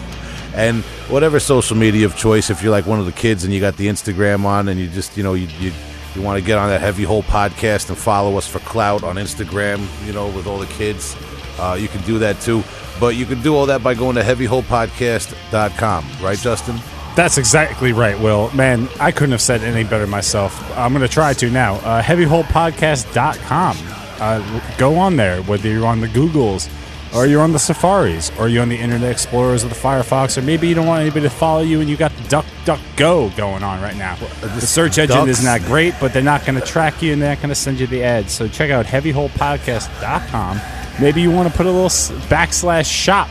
[0.54, 3.60] And whatever social media of choice, if you're like one of the kids and you
[3.60, 5.72] got the Instagram on and you just, you know, you, you
[6.16, 9.16] you want to get on that Heavy Hole podcast and follow us for clout on
[9.16, 11.16] Instagram, you know, with all the kids,
[11.58, 12.62] uh, you can do that too.
[12.98, 16.76] But you can do all that by going to heavyholepodcast.com, right, Justin?
[17.16, 18.50] That's exactly right, Will.
[18.54, 20.76] Man, I couldn't have said any better myself.
[20.76, 21.74] I'm going to try to now.
[21.76, 23.76] Uh, HeavyHolePodcast.com.
[24.20, 26.68] Uh, go on there, whether you're on the Googles,
[27.14, 30.42] or you're on the Safaris, or you're on the Internet Explorers or the Firefox, or
[30.42, 33.30] maybe you don't want anybody to follow you and you got the Duck Duck Go
[33.30, 34.16] going on right now.
[34.40, 35.38] The search engine ducks?
[35.38, 37.54] is not great, but they're not going to track you and they're not going to
[37.54, 38.32] send you the ads.
[38.32, 40.60] So check out HeavyHolePodcast.com.
[41.00, 41.88] Maybe you want to put a little
[42.28, 43.28] backslash shop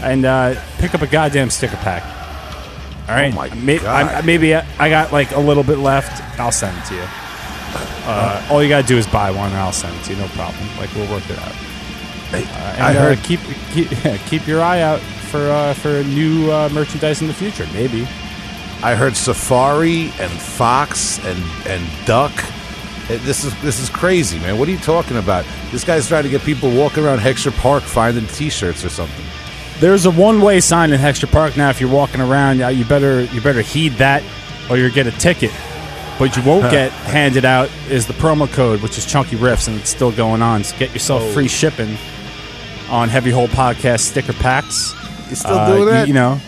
[0.00, 2.04] and uh, pick up a goddamn sticker pack.
[3.08, 3.32] All right.
[3.32, 4.06] Oh my May- God.
[4.06, 6.22] I, maybe I, I got like a little bit left.
[6.38, 7.04] I'll send it to you.
[8.10, 10.18] Uh, all you gotta do is buy one, and I'll send it to you.
[10.18, 10.66] No problem.
[10.78, 11.52] Like we'll work it out.
[12.32, 12.46] And,
[12.82, 13.40] I uh, heard keep
[13.72, 13.88] keep
[14.26, 17.66] keep your eye out for uh, for new uh, merchandise in the future.
[17.72, 18.06] Maybe.
[18.82, 22.32] I heard Safari and Fox and and Duck.
[23.10, 24.58] Eh, This is this is crazy, man.
[24.58, 25.44] What are you talking about?
[25.72, 29.24] This guy's trying to get people walking around Hexter Park finding T-shirts or something.
[29.80, 31.70] There's a one-way sign in Hexter Park now.
[31.70, 34.22] If you're walking around, you better you better heed that,
[34.70, 35.52] or you'll get a ticket.
[36.18, 39.78] But you won't get handed out is the promo code, which is Chunky Riffs, and
[39.78, 40.62] it's still going on.
[40.64, 41.32] So get yourself Oh.
[41.32, 41.96] free shipping
[42.90, 44.94] on Heavy Hole Podcast sticker packs.
[45.30, 46.08] You still Uh, doing that?
[46.08, 46.40] You, know,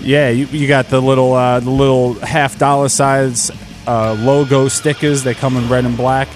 [0.00, 0.28] yeah.
[0.30, 3.50] You, you got the little uh, the little half dollar size
[3.86, 5.22] uh, logo stickers.
[5.22, 6.28] They come in red and black.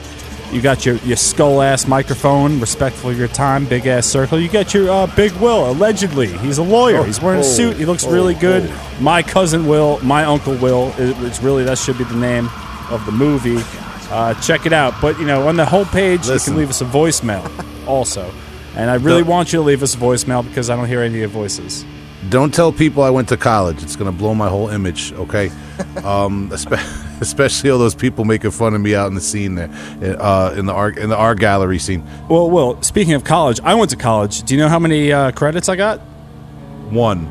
[0.53, 4.41] You got your, your skull ass microphone, respectful of your time, big ass circle.
[4.41, 6.27] You got your uh, Big Will, allegedly.
[6.39, 7.05] He's a lawyer.
[7.05, 7.77] He's wearing a oh, suit.
[7.77, 8.69] He looks oh, really good.
[8.69, 8.99] oh.
[9.01, 10.93] My cousin Will, my uncle Will.
[10.99, 12.49] It's really that should be the name
[12.91, 13.59] of the movie.
[14.11, 14.95] Uh, check it out.
[15.01, 17.47] But you know, on the whole page, you can leave us a voicemail
[17.87, 18.28] also.
[18.77, 21.01] And I really Don't- want you to leave us a voicemail because I don't hear
[21.01, 21.85] any of your voices.
[22.29, 23.83] Don't tell people I went to college.
[23.83, 25.49] It's going to blow my whole image, okay?
[26.05, 26.79] um, espe-
[27.23, 29.71] especially all those people making fun of me out in the scene there,
[30.21, 32.05] uh, in the art in the art gallery scene.
[32.29, 32.81] Well, well.
[32.83, 34.43] Speaking of college, I went to college.
[34.43, 35.99] Do you know how many uh, credits I got?
[36.91, 37.27] One.